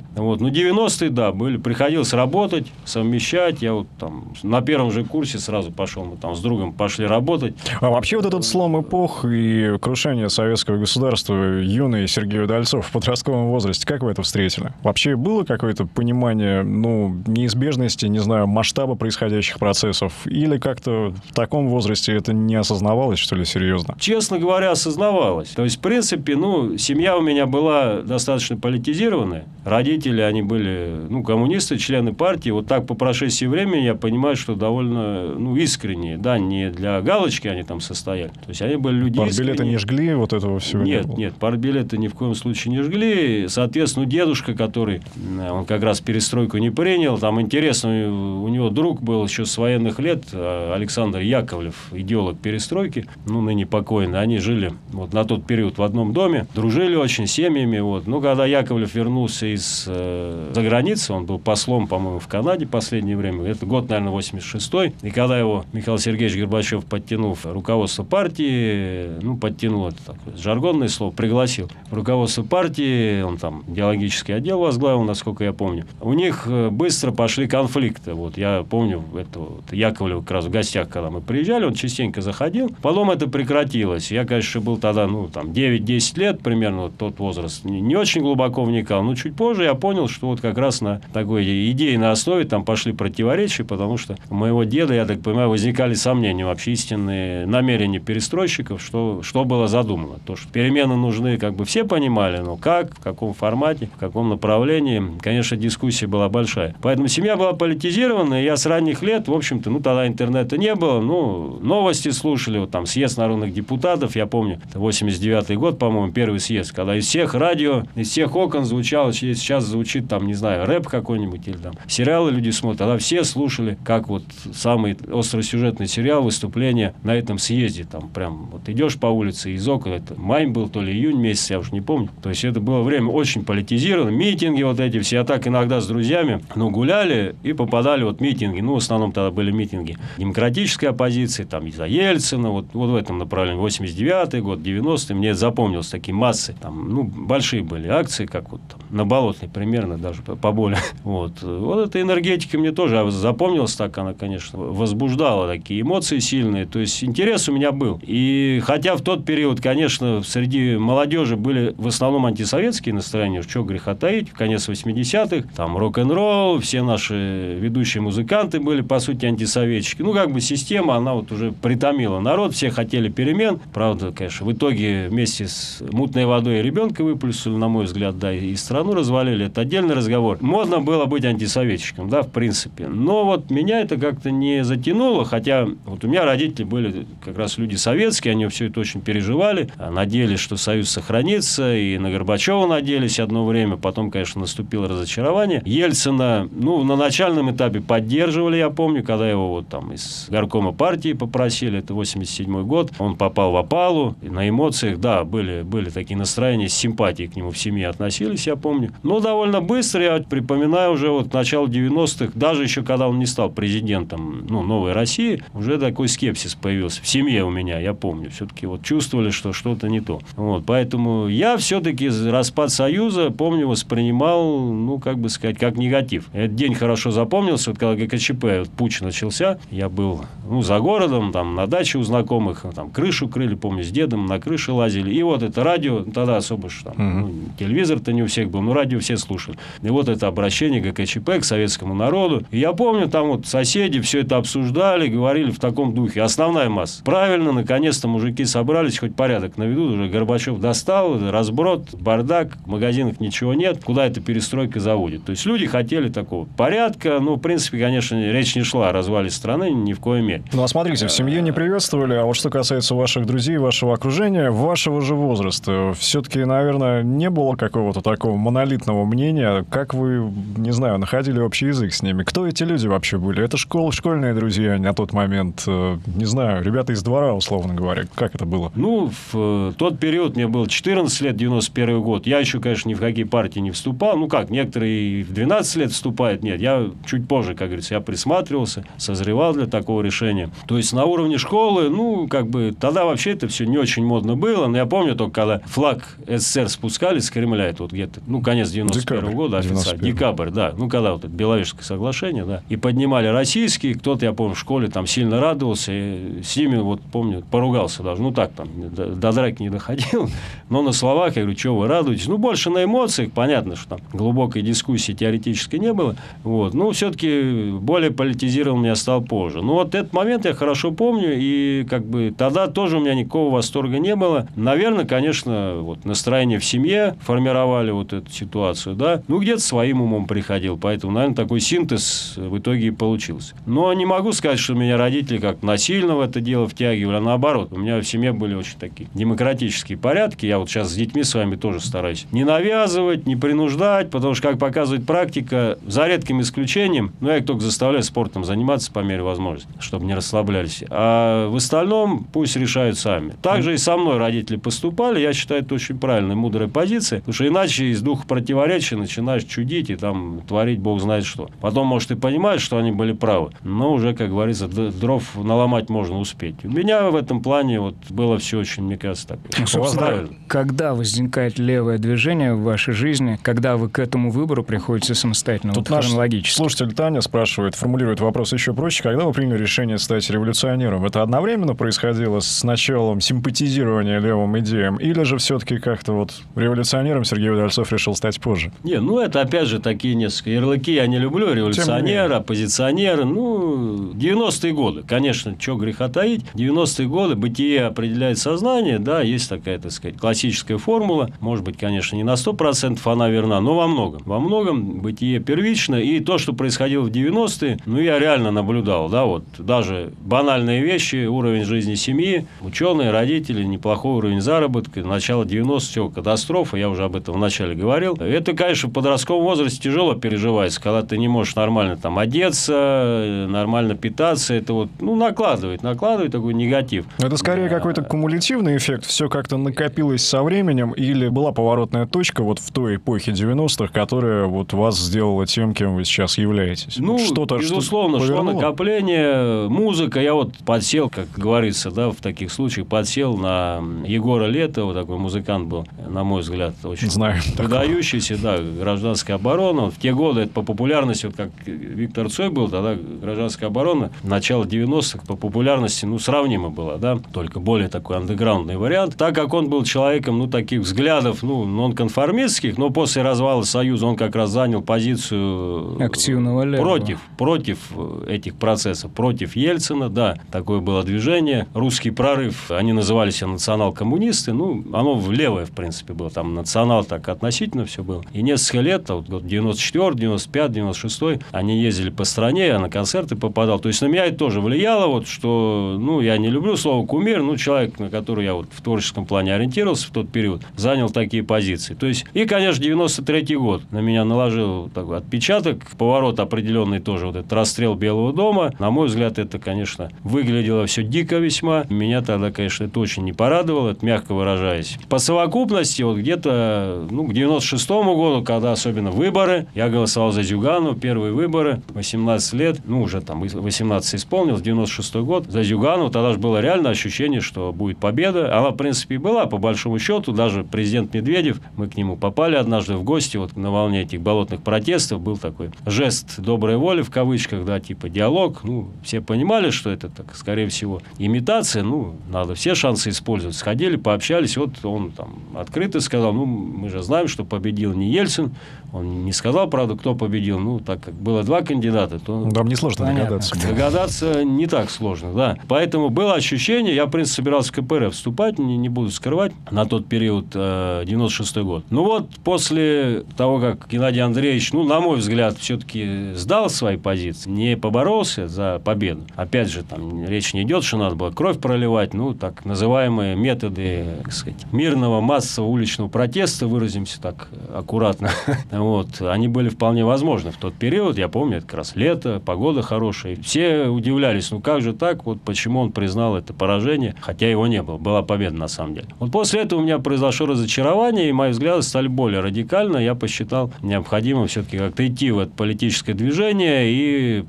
Вот. 0.29 0.43
Но 0.43 0.49
90-е, 0.51 1.09
да, 1.09 1.33
были, 1.33 1.57
приходилось 1.57 2.13
работать, 2.13 2.67
совмещать. 2.85 3.63
Я 3.63 3.73
вот 3.73 3.87
там 3.99 4.35
на 4.43 4.61
первом 4.61 4.91
же 4.91 5.03
курсе 5.03 5.39
сразу 5.39 5.73
пошел, 5.73 6.05
мы 6.05 6.19
там 6.19 6.37
с 6.37 6.41
другом 6.41 6.75
пошли 6.75 7.07
работать. 7.07 7.55
А 7.81 7.89
вообще 7.89 8.19
вот 8.19 8.27
этот 8.27 8.45
слом 8.45 8.79
эпох 8.79 9.25
и 9.25 9.79
крушение 9.81 10.29
советского 10.29 10.77
государства 10.77 11.61
юный 11.61 12.07
Сергей 12.09 12.43
Удальцов 12.43 12.87
в 12.87 12.93
подростковом 12.93 13.47
возрасте, 13.47 13.87
как 13.87 14.03
вы 14.03 14.11
это 14.11 14.21
встретили? 14.23 14.75
Вообще 14.83 15.17
было 15.17 15.45
какое-то 15.45 15.87
понимание, 15.87 16.63
ну, 16.63 17.17
неизбежности, 17.27 18.05
не 18.05 18.19
знаю, 18.19 18.47
масштаба 18.47 18.97
происходящих 18.97 19.59
процессов? 19.59 20.13
Или 20.27 20.59
как-то 20.59 21.15
в 21.31 21.35
таком 21.35 21.69
возрасте 21.69 22.15
это 22.15 22.35
не 22.35 22.57
осознавалось, 22.57 23.19
что 23.19 23.35
ли, 23.35 23.47
серьезно? 23.47 23.97
Честно 23.99 24.39
говоря, 24.39 24.73
осознавалось. 24.73 25.49
То 25.49 25.65
есть, 25.65 25.79
в 25.79 25.81
принципе, 25.81 26.37
ну, 26.37 26.77
семья 26.77 27.17
у 27.17 27.23
меня 27.23 27.47
была 27.47 28.03
достаточно 28.03 28.59
политизированная. 28.59 29.47
Родители, 29.65 30.18
они 30.23 30.43
были, 30.43 30.91
ну, 31.09 31.23
коммунисты, 31.23 31.79
члены 31.79 32.13
партии. 32.15 32.51
Вот 32.51 32.67
так 32.67 32.87
по 32.87 32.95
прошествии 32.95 33.47
времени 33.47 33.83
я 33.83 33.95
понимаю, 33.95 34.37
что 34.37 34.55
довольно, 34.55 35.35
ну, 35.35 35.57
искренние. 35.57 36.17
Да, 36.19 36.39
не 36.39 36.71
для 36.71 37.01
галочки 37.01 37.49
они 37.49 37.63
там 37.63 37.81
состояли. 37.81 38.31
То 38.31 38.49
есть, 38.49 38.63
они 38.63 38.77
были 38.77 38.97
люди 38.97 39.19
Партбилеты 39.19 39.53
искренние. 39.53 39.73
не 39.73 39.79
жгли, 39.79 40.15
вот 40.15 40.33
этого 40.33 40.59
всего 40.59 40.83
Нет, 40.83 41.05
не 41.05 41.09
было? 41.09 41.17
нет, 41.19 41.35
партбилеты 41.35 41.99
ни 41.99 42.09
в 42.09 42.15
коем 42.15 42.35
случае 42.35 42.73
не 42.73 42.83
жгли. 42.83 43.47
Соответственно, 43.49 44.07
дедушка, 44.07 44.55
который, 44.55 45.01
э, 45.39 45.51
он 45.51 45.65
как 45.65 45.83
раз 45.83 46.01
перестройку 46.01 46.59
не 46.59 46.71
принял, 46.71 47.19
там 47.19 47.41
интересно, 47.41 47.89
у 47.91 48.49
него 48.49 48.71
друг 48.71 49.03
был 49.03 49.25
еще 49.25 49.45
с 49.45 49.57
военных 49.59 49.99
лет, 49.99 50.25
э, 50.33 50.73
Александр 50.75 51.21
Яковлев, 51.21 51.75
идеолог 51.93 52.39
перестройки, 52.39 53.07
ну, 53.27 53.41
ныне 53.41 53.67
покойный. 53.67 54.21
Они 54.21 54.39
жили 54.39 54.73
вот 54.91 55.13
на 55.13 55.25
тот 55.25 55.47
период 55.47 55.79
в 55.79 55.83
одном 55.83 56.13
доме, 56.13 56.47
дружили 56.55 56.95
очень 56.97 57.27
семьями. 57.27 57.79
Вот. 57.79 58.07
Ну, 58.07 58.21
когда 58.21 58.47
Яковлев 58.47 58.95
вернулся 58.95 59.47
из 59.47 59.85
э, 60.09 60.53
за 60.55 60.63
границы, 60.63 61.13
он 61.13 61.27
был 61.27 61.39
послом, 61.39 61.87
по-моему, 61.87 62.19
в 62.19 62.29
Канаде 62.29 62.67
последнее 62.67 63.17
время, 63.17 63.47
это 63.47 63.67
год, 63.67 63.89
наверное, 63.89 64.13
86-й, 64.13 64.95
и 65.03 65.11
когда 65.11 65.39
его 65.39 65.65
Михаил 65.73 65.99
Сергеевич 65.99 66.39
Горбачев, 66.39 66.85
подтянул 66.85 67.35
в 67.35 67.45
руководство 67.47 68.05
партии, 68.05 69.21
ну, 69.23 69.37
подтянул, 69.37 69.89
это 69.89 69.99
такое 70.05 70.37
жаргонное 70.37 70.89
слово, 70.89 71.13
пригласил 71.13 71.71
в 71.91 71.95
руководство 71.95 72.43
партии, 72.43 73.23
он 73.23 73.39
там 73.39 73.65
идеологический 73.69 74.33
отдел 74.33 74.61
возглавил, 74.61 75.03
насколько 75.03 75.45
я 75.45 75.53
помню. 75.53 75.87
У 76.01 76.13
них 76.13 76.45
э, 76.47 76.71
быстро 76.71 77.13
пошли 77.13 77.47
конфликты. 77.47 78.15
Вот 78.15 78.37
я 78.37 78.65
помню, 78.69 79.03
это 79.17 79.39
вот 79.39 79.73
Яковлев 79.73 80.21
как 80.21 80.31
раз 80.33 80.45
в 80.47 80.51
гостях, 80.51 80.89
когда 80.89 81.11
мы 81.11 81.21
приезжали, 81.21 81.65
он 81.65 81.75
частенько 81.75 82.21
заходил. 82.21 82.71
Потом 82.83 83.11
это 83.11 83.29
прекратилось. 83.29 84.11
Я, 84.11 84.25
конечно, 84.25 84.61
был 84.61 84.77
тогда, 84.77 85.07
ну, 85.07 85.29
там, 85.29 85.49
9-10 85.49 86.19
лет 86.19 86.41
примерно, 86.41 86.83
вот 86.83 86.97
тот 86.97 87.19
возраст. 87.19 87.65
Не, 87.65 87.81
не 87.81 87.97
очень 87.97 88.21
глубоко 88.21 88.65
вникал. 88.65 89.03
Но 89.03 89.15
чуть 89.15 89.35
позже 89.35 89.65
я 89.65 89.75
понял, 89.75 89.98
что 90.07 90.29
вот 90.29 90.41
как 90.41 90.59
раз 90.59 90.81
на 90.81 91.01
такой 91.13 91.71
идейной 91.71 92.11
основе 92.11 92.45
там 92.45 92.65
пошли 92.65 92.93
противоречия, 92.93 93.65
потому 93.65 93.97
что 93.97 94.17
у 94.31 94.35
моего 94.35 94.65
деда, 94.65 94.95
я 94.95 95.07
так 95.07 95.21
понимаю, 95.23 95.49
возникали 95.49 95.95
сомнения 95.95 96.45
вообще 96.45 96.73
истинные 96.73 97.47
намерения 97.47 97.99
перестройщиков, 97.99 98.83
что, 98.83 99.23
что 99.23 99.45
было 99.45 99.67
задумано. 99.67 100.19
То, 100.27 100.37
что 100.37 100.49
перемены 100.53 100.97
нужны, 100.97 101.39
как 101.39 101.55
бы 101.55 101.65
все 101.65 101.85
понимали, 101.85 102.39
но 102.39 102.57
как, 102.57 102.95
в 102.95 103.01
каком 103.01 103.35
формате, 103.35 103.91
в 103.95 103.99
каком 103.99 104.29
направлении, 104.29 105.03
конечно, 105.21 105.57
дискуссия 105.57 106.07
была 106.07 106.29
большая. 106.29 106.75
Поэтому 106.83 107.09
семья 107.09 107.37
была 107.37 107.55
политизирована, 107.55 108.41
и 108.41 108.45
я 108.45 108.57
с 108.57 108.67
ранних 108.67 109.03
лет, 109.03 109.29
в 109.29 109.33
общем-то, 109.33 109.71
ну, 109.71 109.81
тогда 109.81 110.07
интернета 110.07 110.59
не 110.59 110.75
было, 110.75 111.01
ну, 111.01 111.59
новости 111.61 112.11
слушали, 112.11 112.59
вот 112.59 112.71
там 112.71 112.87
съезд 112.87 113.17
народных 113.17 113.53
депутатов, 113.53 114.17
я 114.17 114.27
помню, 114.27 114.61
это 114.69 114.79
89-й 114.79 115.57
год, 115.57 115.79
по-моему, 115.79 116.13
первый 116.13 116.41
съезд, 116.41 116.73
когда 116.73 116.97
из 116.97 117.07
всех 117.07 117.35
радио, 117.35 117.85
из 117.95 118.11
всех 118.11 118.37
окон 118.37 118.65
звучало, 118.65 119.13
сейчас 119.13 119.65
звучит 119.89 120.09
там, 120.09 120.27
не 120.27 120.35
знаю, 120.35 120.67
рэп 120.67 120.87
какой-нибудь 120.87 121.49
или 121.49 121.57
там 121.57 121.73
сериалы 121.87 122.31
люди 122.31 122.51
смотрят, 122.51 122.79
тогда 122.79 122.99
все 122.99 123.25
слушали, 123.25 123.79
как 123.85 124.09
вот 124.09 124.23
самый 124.53 124.99
остросюжетный 125.11 125.87
сериал, 125.87 126.23
выступление 126.23 126.95
на 127.03 127.15
этом 127.15 127.39
съезде, 127.39 127.85
там 127.85 128.11
прям 128.11 128.51
вот 128.53 128.69
идешь 128.69 128.99
по 128.99 129.07
улице, 129.07 129.55
из 129.55 129.67
окон, 129.67 129.93
это 129.93 130.15
май 130.21 130.47
был, 130.47 130.69
то 130.69 130.83
ли 130.83 130.93
июнь 130.93 131.19
месяц, 131.19 131.51
я 131.51 131.59
уж 131.59 131.73
не 131.73 131.81
помню, 131.81 132.11
то 132.23 132.29
есть 132.29 132.45
это 132.45 132.61
было 132.61 132.83
время 132.83 133.09
очень 133.09 133.45
политизировано, 133.45 134.11
митинги 134.11 134.63
вот 134.63 134.79
эти 134.79 135.01
все, 135.01 135.17
я 135.17 135.25
так 135.25 135.47
иногда 135.47 135.81
с 135.81 135.87
друзьями, 135.87 136.43
ну, 136.55 136.71
гуляли 136.71 137.35
и 137.43 137.55
попадали 137.55 138.03
вот 138.03 138.21
митинги, 138.21 138.61
ну, 138.61 138.75
в 138.75 138.79
основном 138.79 139.13
тогда 139.13 139.31
были 139.31 139.51
митинги 139.51 139.97
демократической 140.19 140.87
оппозиции, 140.87 141.45
там, 141.45 141.67
из-за 141.67 141.87
Ельцина, 141.87 142.51
вот, 142.51 142.67
вот 142.75 142.91
в 142.91 142.95
этом 142.95 143.19
направлении, 143.19 143.65
89-й 143.65 144.41
год, 144.43 144.59
90-й, 144.59 145.15
мне 145.15 145.35
запомнилось, 145.35 145.89
такие 145.89 146.15
массы, 146.15 146.55
там, 146.61 146.91
ну, 146.91 147.05
большие 147.05 147.63
были 147.63 147.89
акции, 147.89 148.27
как 148.27 148.53
вот 148.53 148.61
там, 148.69 148.81
на 148.91 149.07
Болотной 149.07 149.49
примерно, 149.49 149.68
даже 149.77 150.23
поболее, 150.23 150.79
вот. 151.05 151.43
Вот 151.43 151.89
эта 151.89 152.01
энергетика 152.01 152.59
мне 152.59 152.73
тоже 152.73 153.11
запомнилась 153.11 153.75
так, 153.75 153.97
она, 153.99 154.15
конечно, 154.15 154.59
возбуждала 154.59 155.49
такие 155.49 155.81
эмоции 155.81 156.19
сильные, 156.19 156.67
то 156.67 156.79
есть 156.79 157.03
интерес 157.05 157.49
у 157.49 157.53
меня 157.53 157.73
был, 157.73 158.01
и 158.03 158.61
хотя 158.65 158.97
в 158.97 159.03
тот 159.03 159.25
период, 159.25 159.61
конечно, 159.61 160.23
среди 160.23 160.77
молодежи 160.77 161.37
были 161.37 161.75
в 161.77 161.87
основном 161.87 162.27
антисоветские 162.27 162.95
настроения, 162.95 163.43
что 163.43 163.63
греха 163.63 163.95
таить, 163.95 164.31
конец 164.31 164.69
80-х, 164.69 165.49
там 165.55 165.77
рок-н-ролл, 165.77 166.61
все 166.61 166.83
наши 166.83 167.57
ведущие 167.61 168.03
музыканты 168.03 168.61
были, 168.61 168.81
по 168.81 168.99
сути, 168.99 169.27
антисоветчики. 169.27 170.03
Ну, 170.03 170.13
как 170.13 170.33
бы 170.33 170.41
система, 170.41 170.97
она 170.97 171.15
вот 171.15 171.33
уже 171.33 171.53
притомила 171.53 172.21
народ, 172.21 172.55
все 172.55 172.71
хотели 172.71 173.09
перемен. 173.09 173.61
Правда, 173.73 174.13
конечно, 174.13 174.47
в 174.47 174.53
итоге 174.53 175.09
вместе 175.09 175.49
с 175.49 175.83
мутной 175.93 176.27
водой 176.27 176.63
ребенка 176.63 177.05
выплюснули, 177.05 177.57
на 177.57 177.69
мой 177.69 177.85
взгляд, 177.85 178.19
да, 178.19 178.33
и 178.33 178.55
страну 178.57 178.95
развалили. 178.95 179.49
Это 179.59 179.63
отдельный 179.63 179.97
разговор. 179.97 180.39
Модно 180.41 180.79
было 180.79 181.07
быть 181.07 181.25
антисоветчиком, 181.25 182.09
да, 182.09 182.23
в 182.23 182.29
принципе. 182.29 182.87
Но 182.87 183.25
вот 183.25 183.51
меня 183.51 183.81
это 183.81 183.97
как-то 183.97 184.31
не 184.31 184.63
затянуло, 184.63 185.25
хотя 185.25 185.67
вот 185.85 186.05
у 186.05 186.09
меня 186.09 186.25
родители 186.25 186.63
были 186.63 187.07
как 187.25 187.37
раз 187.37 187.59
люди 187.59 187.75
советские, 187.75 188.33
они 188.33 188.47
все 188.47 188.67
это 188.67 188.79
очень 188.79 189.01
переживали, 189.01 189.69
надеялись, 189.77 190.39
что 190.39 190.57
Союз 190.57 190.91
сохранится, 190.91 191.75
и 191.75 191.99
на 191.99 192.13
Горбачева 192.13 192.69
надеялись 192.69 193.19
одно 193.19 193.45
время, 193.45 193.77
потом, 193.77 194.13
конечно, 194.13 194.43
наступило 194.43 194.87
разочарование. 194.87 195.61
Ельцина, 195.65 196.49
ну, 196.53 196.85
на 196.85 196.95
начальном 196.95 197.51
этапе 197.51 197.81
поддерживали, 197.81 198.59
я 198.59 198.71
помню, 198.71 199.03
когда 199.03 199.29
его 199.29 199.49
вот 199.49 199.69
там 199.69 199.93
из 199.93 200.29
горкома 200.29 200.71
партии 200.71 201.15
попросили, 201.15 201.81
это 201.81 201.95
87 201.95 202.63
год, 202.63 202.93
он 203.01 203.17
попал 203.17 203.51
в 203.51 203.57
опалу, 203.57 204.15
и 204.23 204.29
на 204.29 204.49
эмоциях, 204.49 205.01
да, 205.01 205.25
были, 205.25 205.63
были 205.63 205.91
такие 205.91 206.17
настроения, 206.17 206.69
с 206.69 206.75
симпатией 206.75 207.29
к 207.29 207.35
нему 207.35 207.51
в 207.51 207.59
семье 207.59 207.89
относились, 207.89 208.47
я 208.47 208.55
помню. 208.55 208.93
Но 209.03 209.19
довольно 209.19 209.48
быстро, 209.61 210.03
я 210.03 210.19
припоминаю 210.19 210.93
уже 210.93 211.11
вот 211.11 211.33
начало 211.33 211.67
90-х, 211.67 212.33
даже 212.35 212.63
еще 212.63 212.83
когда 212.83 213.09
он 213.09 213.19
не 213.19 213.27
стал 213.27 213.51
президентом, 213.51 214.47
ну, 214.49 214.63
новой 214.63 214.93
России, 214.93 215.43
уже 215.55 215.79
такой 215.79 216.09
скепсис 216.09 216.55
появился 216.55 217.03
в 217.03 217.09
семье 217.09 217.45
у 217.45 217.51
меня, 217.51 217.79
я 217.79 217.95
помню. 217.95 218.31
Все-таки 218.31 218.67
вот 218.67 218.83
чувствовали, 218.83 219.31
что 219.31 219.53
что-то 219.53 219.89
не 219.89 220.01
то. 220.01 220.21
Вот, 220.37 220.65
поэтому 220.67 221.29
я 221.29 221.57
все-таки 221.57 222.09
распад 222.09 222.71
Союза, 222.71 223.31
помню, 223.31 223.69
воспринимал, 223.69 224.73
ну, 224.73 224.99
как 224.99 225.19
бы 225.19 225.29
сказать, 225.29 225.59
как 225.59 225.77
негатив. 225.77 226.27
Этот 226.33 226.55
день 226.55 226.75
хорошо 226.75 227.11
запомнился, 227.11 227.71
вот 227.71 227.79
когда 227.79 227.95
ГКЧП, 227.95 228.45
вот, 228.61 228.71
путь 228.71 229.01
начался, 229.01 229.59
я 229.71 229.89
был, 229.89 230.25
ну, 230.49 230.63
за 230.63 230.79
городом, 230.81 231.33
там, 231.33 231.55
на 231.55 231.67
даче 231.67 231.99
у 231.99 232.03
знакомых, 232.03 232.65
там, 232.75 232.91
крышу 232.91 233.29
крыли, 233.29 233.55
помню, 233.55 233.85
с 233.85 233.91
дедом 233.91 234.27
на 234.27 234.39
крыше 234.41 234.73
лазили. 234.73 235.15
И 235.15 235.23
вот 235.23 235.43
это 235.43 235.63
радио, 235.65 236.03
тогда 236.03 236.37
особо 236.37 236.71
что 236.71 236.91
там, 236.91 237.21
ну, 237.21 237.31
телевизор-то 237.59 238.13
не 238.13 238.23
у 238.23 238.27
всех 238.27 238.51
был, 238.51 238.61
но 238.61 238.75
радио 238.75 238.99
все 238.99 239.17
слушали. 239.17 239.38
И 239.83 239.89
вот 239.89 240.09
это 240.09 240.27
обращение 240.27 240.81
ГКЧП 240.81 241.41
к 241.41 241.45
советскому 241.45 241.95
народу. 241.95 242.45
И 242.51 242.59
я 242.59 242.73
помню, 242.73 243.09
там 243.09 243.29
вот 243.29 243.47
соседи 243.47 244.01
все 244.01 244.21
это 244.21 244.37
обсуждали, 244.37 245.09
говорили 245.09 245.51
в 245.51 245.59
таком 245.59 245.95
духе. 245.95 246.23
Основная 246.23 246.69
масса. 246.69 247.03
Правильно, 247.05 247.53
наконец-то 247.53 248.09
мужики 248.09 248.45
собрались, 248.45 248.99
хоть 248.99 249.15
порядок 249.15 249.57
наведут. 249.57 249.95
Уже 249.95 250.09
Горбачев 250.09 250.59
достал, 250.61 251.19
разброд, 251.31 251.95
бардак, 251.95 252.57
в 252.65 252.69
магазинах 252.69 253.21
ничего 253.21 253.55
нет. 253.55 253.83
Куда 253.85 254.07
эта 254.07 254.21
перестройка 254.21 254.81
заводит? 254.81 255.25
То 255.25 255.31
есть 255.31 255.47
люди 255.47 255.67
хотели 255.67 256.09
такого 256.09 256.45
порядка. 256.45 257.19
Ну, 257.21 257.35
в 257.37 257.41
принципе, 257.41 257.79
конечно, 257.79 258.17
речь 258.31 258.57
не 258.57 258.63
шла 258.63 258.89
о 258.91 258.93
развале 258.93 259.31
страны 259.31 259.71
ни 259.71 259.93
в 259.93 260.01
коем 260.01 260.27
мере. 260.27 260.43
Ну, 260.53 260.63
а 260.63 260.69
смотрите, 260.69 261.07
в 261.07 261.13
семье 261.13 261.43
не 261.43 261.53
приветствовали, 261.53 262.15
а 262.15 262.25
вот 262.25 262.37
что 262.37 262.51
касается 262.51 262.95
ваших 262.95 263.27
друзей, 263.27 263.59
вашего 263.59 263.95
окружения, 263.95 264.51
вашего 264.51 265.01
же 265.01 265.15
возраста, 265.15 265.93
все-таки, 265.99 266.45
наверное, 266.45 267.03
не 267.03 267.31
было 267.31 267.57
какого-то 267.57 268.01
такого 268.01 268.37
монолитного 268.37 269.05
мнения. 269.05 269.28
Как 269.71 269.95
вы, 269.95 270.33
не 270.57 270.73
знаю, 270.73 270.99
находили 270.99 271.39
общий 271.41 271.67
язык 271.67 271.93
с 271.93 272.03
ними? 272.03 272.23
Кто 272.23 272.47
эти 272.47 272.63
люди 272.63 272.87
вообще 272.87 273.19
были? 273.19 273.45
Это 273.45 273.57
школ, 273.57 273.93
школьные 273.93 274.35
друзья 274.35 274.79
на 274.79 274.95
тот 274.95 275.13
момент? 275.13 275.65
Э, 275.67 275.99
не 276.07 276.25
знаю, 276.25 276.63
ребята 276.63 276.93
из 276.93 277.03
двора, 277.03 277.35
условно 277.35 277.75
говоря. 277.75 278.05
Как 278.15 278.35
это 278.35 278.47
было? 278.47 278.73
Ну, 278.75 279.11
в 279.33 279.75
тот 279.77 279.99
период 279.99 280.37
мне 280.37 280.47
было 280.47 280.69
14 280.69 281.21
лет, 281.21 281.37
91 281.37 282.01
год. 282.01 282.27
Я 282.27 282.39
еще, 282.39 282.61
конечно, 282.61 282.89
ни 282.89 282.95
в 282.95 283.01
какие 283.01 283.25
партии 283.25 283.61
не 283.61 283.71
вступал. 283.71 284.17
Ну 284.17 284.29
как, 284.29 284.51
некоторые 284.51 285.25
в 285.25 285.33
12 285.33 285.77
лет 285.77 285.93
вступают. 285.93 286.43
Нет, 286.43 286.61
я 286.61 286.91
чуть 287.07 287.27
позже, 287.29 287.55
как 287.55 287.69
говорится, 287.69 287.95
я 287.95 288.01
присматривался, 288.01 288.85
созревал 288.97 289.55
для 289.55 289.67
такого 289.67 290.03
решения. 290.03 290.51
То 290.67 290.77
есть 290.77 290.93
на 290.93 291.05
уровне 291.05 291.39
школы, 291.39 291.89
ну, 291.89 292.29
как 292.29 292.49
бы, 292.49 292.75
тогда 292.79 293.05
вообще 293.05 293.33
это 293.33 293.49
все 293.49 293.65
не 293.65 293.79
очень 293.79 294.05
модно 294.05 294.37
было. 294.37 294.67
Но 294.67 294.77
я 294.77 294.87
помню 294.87 295.15
только, 295.15 295.33
когда 295.33 295.61
флаг 295.67 296.17
СССР 296.27 296.69
спускали 296.69 297.19
с 297.19 297.31
Кремля, 297.31 297.67
это 297.67 297.83
вот 297.83 297.93
где-то, 297.93 298.21
ну, 298.27 298.43
конец 298.43 298.71
91 298.71 299.18
-го 299.23 299.33
года, 299.33 299.59
официально. 299.59 300.03
Декабрь, 300.03 300.51
да. 300.51 300.73
Ну, 300.77 300.89
когда 300.89 301.13
вот 301.13 301.25
это 301.25 301.29
Беловежское 301.29 301.83
соглашение, 301.83 302.45
да. 302.45 302.63
И 302.69 302.77
поднимали 302.77 303.29
российские, 303.29 303.95
кто-то, 303.95 304.25
я 304.25 304.33
помню, 304.33 304.55
в 304.55 304.59
школе 304.59 304.89
там 304.89 305.07
сильно 305.07 305.41
радовался, 305.41 305.93
и 305.93 306.43
с 306.43 306.57
ними, 306.57 306.77
вот 306.77 307.01
помню, 307.13 307.43
поругался 307.51 308.03
даже. 308.03 308.23
Ну, 308.23 308.33
так 308.33 308.53
там, 308.53 308.69
до, 308.95 309.07
до 309.07 309.33
драки 309.33 309.63
не 309.63 309.71
доходил. 309.71 310.29
Но 310.69 310.83
на 310.83 310.93
словах 310.93 311.37
я 311.37 311.43
говорю, 311.43 311.59
что 311.59 311.77
вы 311.77 311.89
радуетесь? 311.89 312.29
Ну, 312.29 312.39
больше 312.39 312.71
на 312.71 312.85
эмоциях, 312.85 313.33
понятно, 313.33 313.77
что 313.77 313.91
там 313.91 314.01
глубокой 314.13 314.63
дискуссии 314.63 315.13
теоретической 315.13 315.79
не 315.79 315.93
было. 315.93 316.17
Вот. 316.45 316.75
Ну, 316.75 316.91
все-таки 316.93 317.71
более 317.73 318.11
политизирован 318.11 318.85
я 318.85 318.95
стал 318.95 319.23
позже. 319.23 319.63
Ну, 319.63 319.75
вот 319.75 319.95
этот 319.95 320.13
момент 320.13 320.45
я 320.45 320.55
хорошо 320.55 320.93
помню, 320.93 321.35
и 321.37 321.87
как 321.89 322.05
бы 322.05 322.35
тогда 322.37 322.67
тоже 322.67 322.99
у 322.99 323.01
меня 323.01 323.15
никакого 323.15 323.53
восторга 323.53 323.99
не 323.99 324.17
было. 324.17 324.49
Наверное, 324.57 325.05
конечно, 325.05 325.77
вот 325.81 326.05
настроение 326.05 326.59
в 326.59 326.65
семье 326.65 327.17
формировали 327.21 327.91
вот 327.91 328.13
эту 328.13 328.31
ситуацию, 328.31 328.95
да. 328.95 329.08
Ну, 329.29 329.39
где-то 329.39 329.61
своим 329.61 330.01
умом 330.01 330.27
приходил, 330.27 330.79
поэтому, 330.79 331.13
наверное, 331.13 331.37
такой 331.37 331.61
синтез 331.61 332.35
в 332.37 332.59
итоге 332.59 332.89
и 332.89 332.91
получился. 332.91 333.55
Но 333.67 333.93
не 333.93 334.07
могу 334.07 334.33
сказать, 334.33 334.59
что 334.59 334.75
меня 334.75 334.97
родители 334.97 335.39
как 335.39 335.63
насильно 335.63 336.17
в 336.17 336.21
это 336.21 336.41
дело 336.41 336.67
втягивали, 336.69 337.17
а 337.17 337.21
наоборот. 337.21 337.69
У 337.73 337.79
меня 337.79 337.99
в 337.99 338.05
семье 338.05 338.33
были 338.33 338.55
очень 338.55 338.79
такие 338.79 339.09
демократические 339.15 339.99
порядки. 339.99 340.47
Я 340.47 340.59
вот 340.59 340.69
сейчас 340.69 340.91
с 340.91 340.95
детьми 340.95 341.23
с 341.23 341.35
вами 341.35 341.57
тоже 341.57 341.81
стараюсь 341.81 342.27
не 342.33 342.45
навязывать, 342.45 343.27
не 343.27 343.37
принуждать, 343.37 344.11
потому 344.11 344.35
что, 344.35 344.49
как 344.49 344.59
показывает 344.59 345.07
практика, 345.07 345.79
за 345.87 346.07
редким 346.07 346.41
исключением, 346.41 347.13
ну, 347.21 347.29
я 347.29 347.39
их 347.39 347.47
только 347.47 347.63
заставляю 347.63 348.03
спортом 348.03 348.45
заниматься 348.45 348.93
по 348.93 349.01
мере 349.01 349.23
возможности, 349.23 349.71
чтобы 349.81 350.07
не 350.07 350.15
расслаблялись. 350.15 350.85
А 350.91 351.49
в 351.49 351.57
остальном 351.57 352.25
пусть 352.33 352.57
решают 352.57 352.99
сами. 352.99 353.35
Также 353.43 353.75
и 353.75 353.79
со 353.79 353.97
мной 353.97 354.19
родители 354.19 354.57
поступали. 354.57 355.21
Я 355.21 355.33
считаю, 355.33 355.63
это 355.63 355.75
очень 355.75 355.99
правильная, 355.99 356.37
мудрая 356.37 356.69
позиция, 356.69 357.21
потому 357.21 357.35
что 357.35 357.47
иначе 357.47 357.87
из 357.87 358.03
духа 358.03 358.27
противоречия 358.27 358.97
начинаешь 358.99 359.45
чудить 359.45 359.91
и 359.91 359.97
там 359.97 360.43
творить 360.47 360.79
бог 360.79 361.01
знает 361.01 361.25
что. 361.25 361.49
Потом, 361.61 361.87
может, 361.87 362.11
и 362.11 362.15
понимаешь, 362.15 362.61
что 362.61 362.79
они 362.79 362.93
были 362.93 363.13
правы, 363.13 363.51
но 363.63 363.93
уже, 363.93 364.15
как 364.15 364.31
говорится, 364.31 364.69
дров 364.69 365.25
наломать 365.37 365.89
можно 365.89 366.19
успеть. 366.19 366.57
У 366.65 366.69
меня 366.69 367.11
в 367.11 367.17
этом 367.17 367.43
плане 367.43 367.81
вот 367.81 367.97
было 368.11 368.39
все 368.39 368.59
очень, 368.59 368.83
мне 368.85 368.99
кажется, 368.99 369.29
так. 369.29 369.39
Ну, 369.59 369.67
собственно, 369.67 370.29
когда 370.47 370.95
возникает 370.95 371.59
левое 371.59 371.99
движение 371.99 372.55
в 372.55 372.63
вашей 372.63 372.95
жизни, 372.95 373.39
когда 373.43 373.77
вы 373.77 373.89
к 373.89 373.99
этому 373.99 374.31
выбору 374.31 374.63
приходите 374.63 375.15
самостоятельно, 375.15 375.73
Тут 375.73 375.89
вот 375.89 375.97
наш 375.97 376.07
хронологически? 376.07 376.57
слушатель 376.57 376.93
Таня 376.93 377.21
спрашивает, 377.21 377.75
формулирует 377.75 378.21
вопрос 378.21 378.53
еще 378.53 378.73
проще, 378.75 379.03
когда 379.03 379.25
вы 379.25 379.33
приняли 379.33 379.59
решение 379.59 379.99
стать 379.99 380.29
революционером? 380.31 381.05
Это 381.05 381.23
одновременно 381.23 381.75
происходило 381.75 382.41
с 382.41 382.65
началом 382.65 383.21
симпатизирования 383.21 384.19
левым 384.19 384.59
идеям, 384.59 384.97
или 384.97 385.23
же 385.23 385.39
все-таки 385.39 385.79
как-то 385.79 386.13
вот 386.13 386.35
революционером 386.57 387.25
Сергей 387.25 387.51
Удальцов 387.51 387.93
решил 387.93 388.15
стать 388.15 388.41
позже? 388.41 388.73
Не, 388.85 389.01
ну 389.01 389.19
это 389.19 389.41
опять 389.41 389.67
же 389.67 389.81
такие 389.81 390.15
несколько 390.15 390.51
ярлыки. 390.51 390.93
Я 390.93 391.07
не 391.07 391.19
люблю, 391.19 391.53
революционер, 391.53 392.33
оппозиционер, 392.33 393.25
ну, 393.25 394.13
90-е 394.13 394.73
годы, 394.73 395.03
конечно, 395.03 395.57
что 395.59 395.77
греха 395.77 396.09
таить, 396.09 396.45
90-е 396.55 397.09
годы 397.09 397.35
бытие 397.35 397.87
определяет 397.87 398.39
сознание, 398.39 398.99
да, 398.99 399.23
есть 399.23 399.49
такая, 399.49 399.79
так 399.79 399.93
сказать, 399.93 400.17
классическая 400.17 400.79
формула, 400.79 401.31
может 401.41 401.65
быть, 401.65 401.77
конечно, 401.77 402.17
не 402.17 402.25
на 402.25 402.35
100% 402.35 403.01
она 403.05 403.29
верна, 403.29 403.61
но 403.61 403.75
во 403.75 403.87
многом. 403.87 404.23
Во 404.25 404.39
многом 404.39 405.01
бытие 405.01 405.41
первично, 405.41 405.97
и 405.97 406.21
то, 406.21 406.39
что 406.39 406.53
происходило 406.53 407.03
в 407.03 407.09
90-е, 407.09 407.79
ну, 407.87 408.01
я 408.01 408.19
реально 408.19 408.51
наблюдал, 408.51 409.09
да, 409.09 409.25
вот 409.25 409.45
даже 409.59 410.13
банальные 410.21 410.83
вещи, 410.83 411.27
уровень 411.27 411.65
жизни 411.65 411.95
семьи, 411.95 412.47
ученые, 412.61 413.11
родители, 413.11 413.65
неплохой 413.65 414.17
уровень 414.17 414.41
заработка, 414.41 415.01
начало 415.03 415.45
90-х, 415.45 415.79
все, 415.81 416.09
катастрофа, 416.09 416.77
я 416.77 416.89
уже 416.89 417.05
об 417.05 417.17
этом 417.17 417.35
вначале 417.35 417.75
говорил. 417.75 418.15
Это, 418.15 418.53
конечно, 418.53 418.68
в 418.75 418.91
подростковом 418.91 419.45
возрасте 419.45 419.81
тяжело 419.81 420.15
переживается, 420.15 420.81
когда 420.81 421.03
ты 421.03 421.19
не 421.19 421.29
можешь 421.29 421.55
нормально 421.55 421.97
там 421.97 422.19
одеться, 422.19 423.47
нормально 423.49 423.95
питаться, 423.95 424.55
это 424.55 424.73
вот, 424.73 424.89
ну, 425.01 425.17
накладывает, 425.17 425.83
накладывает 425.83 426.33
такой 426.33 426.55
негатив. 426.55 427.07
Это 427.19 427.37
скорее 427.37 427.69
какой-то 427.69 428.03
кумулятивный 428.03 428.77
эффект, 428.77 429.07
все 429.07 429.29
как-то 429.29 429.57
накопилось 429.57 430.27
со 430.27 430.43
временем, 430.43 430.93
или 430.93 431.29
была 431.29 431.53
поворотная 431.53 432.07
точка 432.07 432.43
вот 432.43 432.59
в 432.59 432.71
той 432.73 432.97
эпохе 432.97 433.33
90-х, 433.33 433.93
которая 433.93 434.45
вот 434.47 434.73
вас 434.73 434.99
сделала 434.99 435.47
тем, 435.47 435.75
кем 435.75 435.95
вы 435.95 436.05
сейчас 436.05 436.39
являетесь? 436.39 436.97
Ну, 436.99 437.19
что-то, 437.19 437.59
безусловно, 437.59 438.19
что, 438.19 438.35
что 438.35 438.43
накопление, 438.43 439.69
музыка, 439.69 440.21
я 440.21 440.35
вот 440.35 440.57
подсел, 440.59 441.09
как 441.09 441.29
говорится, 441.37 441.91
да, 441.91 442.11
в 442.11 442.17
таких 442.17 442.53
случаях, 442.53 442.87
подсел 442.87 443.37
на 443.37 443.81
Егора 444.05 444.47
Летова, 444.47 444.95
такой 444.95 445.19
музыкант 445.19 445.69
был, 445.69 445.87
на 446.07 446.25
мой 446.25 446.43
взгляд, 446.43 446.75
очень 446.85 447.11
Знаю, 447.11 447.41
выдающийся, 447.57 448.37
да, 448.41 448.58
гражданская 448.63 449.37
оборона. 449.37 449.91
В 449.91 449.99
те 449.99 450.13
годы 450.13 450.43
это 450.43 450.53
по 450.53 450.63
популярности, 450.63 451.27
вот 451.27 451.37
как 451.37 451.51
Виктор 451.67 452.31
Цой 452.31 452.51
был, 452.51 452.69
тогда 452.69 452.95
гражданская 452.95 453.69
оборона, 453.69 454.11
начало 454.23 454.65
90-х 454.65 455.25
по 455.27 455.37
популярности, 455.37 456.05
ну, 456.05 456.19
сравнимо 456.19 456.71
было, 456.71 456.99
да, 456.99 457.19
только 457.33 457.61
более 457.61 457.89
такой 457.89 458.17
андеграундный 458.17 458.77
вариант. 458.77 459.17
Так 459.17 459.35
как 459.35 459.55
он 459.55 459.69
был 459.69 459.85
человеком, 459.85 460.39
ну, 460.39 460.47
таких 460.47 460.81
взглядов, 460.81 461.43
ну, 461.43 461.65
нонконформистских, 461.65 462.79
но 462.79 462.91
после 462.91 463.23
развала 463.23 463.63
Союза 463.63 464.07
он 464.07 464.17
как 464.17 464.35
раз 464.37 464.51
занял 464.51 464.83
позицию 464.83 466.03
активного 466.03 466.65
левого. 466.65 466.89
против, 466.89 467.21
против 467.37 467.79
этих 468.27 468.55
процессов, 468.55 469.13
против 469.13 469.57
Ельцина, 469.57 470.09
да, 470.09 470.39
такое 470.51 470.81
было 470.81 471.03
движение. 471.03 471.67
Русский 471.75 472.11
прорыв, 472.11 472.71
они 472.71 472.93
называли 472.93 473.31
себя 473.31 473.49
национал-коммунисты, 473.49 474.53
ну, 474.53 474.85
оно 474.93 475.21
левое, 475.31 475.67
в 475.67 475.71
принципе, 475.71 476.13
было, 476.13 476.31
там 476.31 476.55
национал 476.55 477.05
так 477.05 477.29
относительно 477.29 477.85
все 477.85 478.03
было. 478.03 478.23
И 478.33 478.43
несколько 478.49 478.81
лет, 478.81 479.09
вот, 479.09 479.47
94, 479.47 480.15
95, 480.15 480.73
96, 480.73 481.23
они 481.53 481.81
ездили 481.81 482.11
по 482.11 482.25
стране, 482.25 482.67
я 482.67 482.79
на 482.79 482.91
концерты 482.91 483.37
попадал. 483.37 483.79
То 483.79 483.89
есть, 483.89 484.03
на 484.03 484.07
меня 484.07 484.27
это 484.27 484.37
тоже 484.37 484.61
влияло, 484.61 485.07
вот, 485.07 485.27
что, 485.27 485.97
ну, 485.99 486.21
я 486.21 486.39
не 486.39 486.49
люблю 486.49 486.77
слово 486.77 487.07
кумир, 487.07 487.43
ну, 487.43 487.57
человек, 487.57 487.99
на 487.99 488.11
который 488.11 488.45
я 488.45 488.55
вот 488.55 488.67
в 488.71 488.83
творческом 488.83 489.27
плане 489.27 489.55
ориентировался 489.55 490.09
в 490.09 490.11
тот 490.11 490.31
период, 490.31 490.63
занял 490.77 491.11
такие 491.11 491.43
позиции. 491.43 491.95
То 491.95 492.07
есть, 492.07 492.25
и, 492.35 492.45
конечно, 492.45 492.83
93 492.83 493.57
год 493.57 493.83
на 493.91 493.99
меня 493.99 494.25
наложил 494.25 494.89
такой 494.95 495.19
отпечаток, 495.19 495.85
поворот 495.97 496.41
определенный 496.41 497.01
тоже, 497.01 497.27
вот 497.27 497.37
этот 497.37 497.53
расстрел 497.53 497.95
Белого 497.95 498.33
дома. 498.33 498.73
На 498.79 498.91
мой 498.91 499.09
взгляд, 499.09 499.39
это, 499.39 499.59
конечно, 499.59 500.11
выглядело 500.23 500.87
все 500.87 501.03
дико 501.03 501.37
весьма. 501.37 501.85
Меня 501.89 502.23
тогда, 502.23 502.51
конечно, 502.51 502.85
это 502.85 503.01
очень 503.01 503.25
не 503.25 503.33
порадовало, 503.33 503.91
это 503.91 504.05
мягко 504.05 504.35
выражаясь. 504.35 504.99
По 505.09 505.19
совокупности, 505.19 506.03
вот 506.03 506.19
где-то, 506.19 507.07
ну, 507.11 507.27
к 507.27 507.33
96 507.33 507.89
году, 507.89 508.38
когда 508.43 508.73
особенно 508.73 509.11
выборы, 509.11 509.67
я 509.75 509.89
голосовал 509.89 510.33
за 510.33 510.43
Зюгану, 510.43 510.95
первые 510.95 511.33
выборы, 511.33 511.83
18 511.95 512.53
лет, 512.55 512.81
ну, 512.85 513.03
уже 513.03 513.21
там 513.21 513.41
18 513.41 514.15
исполнилось, 514.15 514.63
96 514.63 515.17
год, 515.17 515.47
за 515.47 515.63
Зюгану, 515.63 516.11
тогда 516.11 516.33
же 516.33 516.39
было 516.39 516.61
реально 516.61 516.91
ощущение, 516.91 517.41
что 517.41 517.73
будет 517.73 517.99
победа. 517.99 518.57
Она, 518.57 518.71
в 518.71 518.77
принципе, 518.77 519.17
и 519.17 519.19
была, 519.19 519.47
по 519.47 519.59
большому 519.59 519.99
счету, 519.99 520.33
даже 520.33 520.65
президент 520.65 521.13
Медведев, 521.15 521.61
мы 521.77 521.89
к 521.89 521.97
нему 521.97 522.17
попали 522.17 522.57
однажды 522.57 522.97
в 522.97 523.03
гости, 523.03 523.37
вот 523.37 523.57
на 523.57 523.71
волне 523.71 524.03
этих 524.03 524.21
болотных 524.21 524.63
протестов 524.63 525.21
был 525.21 525.37
такой 525.37 525.71
жест 525.87 526.39
доброй 526.41 526.77
воли, 526.77 527.03
в 527.03 527.11
кавычках, 527.11 527.65
да, 527.65 527.81
типа 527.81 528.09
диалог, 528.09 528.65
ну, 528.65 528.89
все 529.03 529.21
понимали, 529.21 529.71
что 529.71 529.91
это, 529.91 530.09
так, 530.09 530.35
скорее 530.35 530.69
всего, 530.69 531.01
имитация, 531.19 531.83
ну, 531.83 532.15
надо 532.31 532.55
все 532.55 532.75
шансы 532.75 533.11
использовать. 533.11 533.57
Сходили, 533.57 533.97
пообщались, 533.97 534.57
вот 534.57 534.85
он 534.85 535.11
там 535.13 535.39
открыто 535.55 536.01
сказал, 536.01 536.33
ну, 536.33 536.45
мы 536.45 536.89
же 536.89 537.03
знаем, 537.03 537.29
что 537.29 537.45
победил 537.45 537.95
не 537.95 538.09
And. 538.37 538.55
Он 538.93 539.25
не 539.25 539.33
сказал, 539.33 539.69
правда, 539.69 539.97
кто 539.97 540.15
победил. 540.15 540.59
Ну, 540.59 540.81
так 540.81 541.03
как 541.03 541.15
было 541.15 541.43
два 541.43 541.63
кандидата, 541.63 542.19
то... 542.19 542.49
Там 542.51 542.69
несложно 542.69 543.07
Понятно. 543.07 543.25
догадаться. 543.25 543.69
Догадаться 543.69 544.45
не 544.45 544.67
так 544.67 544.91
сложно, 544.91 545.33
да. 545.35 545.59
Поэтому 545.69 546.09
было 546.09 546.35
ощущение, 546.35 546.95
я, 546.95 547.07
в 547.07 547.11
принципе, 547.11 547.37
собирался 547.37 547.73
в 547.73 547.77
КПРФ 547.77 548.15
вступать, 548.15 548.59
не, 548.59 548.77
не 548.77 548.89
буду 548.89 549.11
скрывать, 549.11 549.53
на 549.71 549.85
тот 549.85 550.07
период, 550.07 550.47
э, 550.55 551.05
96 551.07 551.57
год. 551.59 551.85
Ну, 551.91 552.05
вот 552.05 552.31
после 552.45 553.25
того, 553.37 553.61
как 553.61 553.89
Геннадий 553.89 554.23
Андреевич, 554.23 554.73
ну, 554.73 554.85
на 554.85 555.01
мой 555.01 555.19
взгляд, 555.19 555.59
все-таки 555.59 556.33
сдал 556.35 556.71
свои 556.71 556.97
позиции, 556.97 557.51
не 557.51 557.77
поборолся 557.77 558.49
за 558.49 558.81
победу. 558.83 559.23
Опять 559.37 559.69
же, 559.69 559.83
там 559.83 560.25
речь 560.27 560.55
не 560.55 560.63
идет, 560.63 560.85
что 560.85 560.97
надо 560.97 561.15
было 561.15 561.31
кровь 561.31 561.59
проливать, 561.59 562.15
ну, 562.15 562.33
так 562.33 562.65
называемые 562.65 563.37
методы, 563.37 564.07
так 564.23 564.33
сказать, 564.33 564.67
мирного 564.73 565.21
массового 565.21 565.71
уличного 565.71 566.09
протеста, 566.09 566.67
выразимся 566.67 567.21
так 567.21 567.49
аккуратно. 567.75 568.31
вот. 568.79 569.21
Они 569.21 569.49
были 569.49 569.69
вполне 569.69 570.05
возможны 570.05 570.51
в 570.51 570.57
тот 570.57 570.75
период. 570.75 571.19
Я 571.19 571.29
помню, 571.29 571.59
это 571.59 571.67
как 571.67 571.79
раз 571.79 571.97
лето, 571.97 572.41
погода 572.45 572.83
хорошая. 572.83 573.37
Все 573.43 573.87
удивлялись, 573.87 574.51
ну 574.51 574.61
как 574.61 574.81
же 574.83 574.93
так, 574.93 575.25
вот 575.27 575.41
почему 575.41 575.81
он 575.81 575.93
признал 575.93 576.37
это 576.37 576.53
поражение, 576.53 577.15
хотя 577.21 577.49
его 577.49 577.67
не 577.67 577.83
было. 577.83 577.97
Была 577.99 578.23
победа 578.23 578.57
на 578.57 578.69
самом 578.69 578.95
деле. 578.95 579.09
Вот 579.19 579.31
после 579.31 579.61
этого 579.61 579.81
у 579.81 579.83
меня 579.83 579.99
произошло 579.99 580.47
разочарование, 580.47 581.29
и 581.29 581.33
мои 581.33 581.51
взгляды 581.51 581.83
стали 581.83 582.09
более 582.09 582.41
радикально. 582.41 582.99
Я 582.99 583.15
посчитал 583.15 583.73
необходимо 583.83 584.47
все-таки 584.47 584.79
как-то 584.79 585.07
идти 585.07 585.31
в 585.31 585.39
это 585.39 585.53
политическое 585.53 586.15
движение, 586.15 586.91
и 586.91 587.45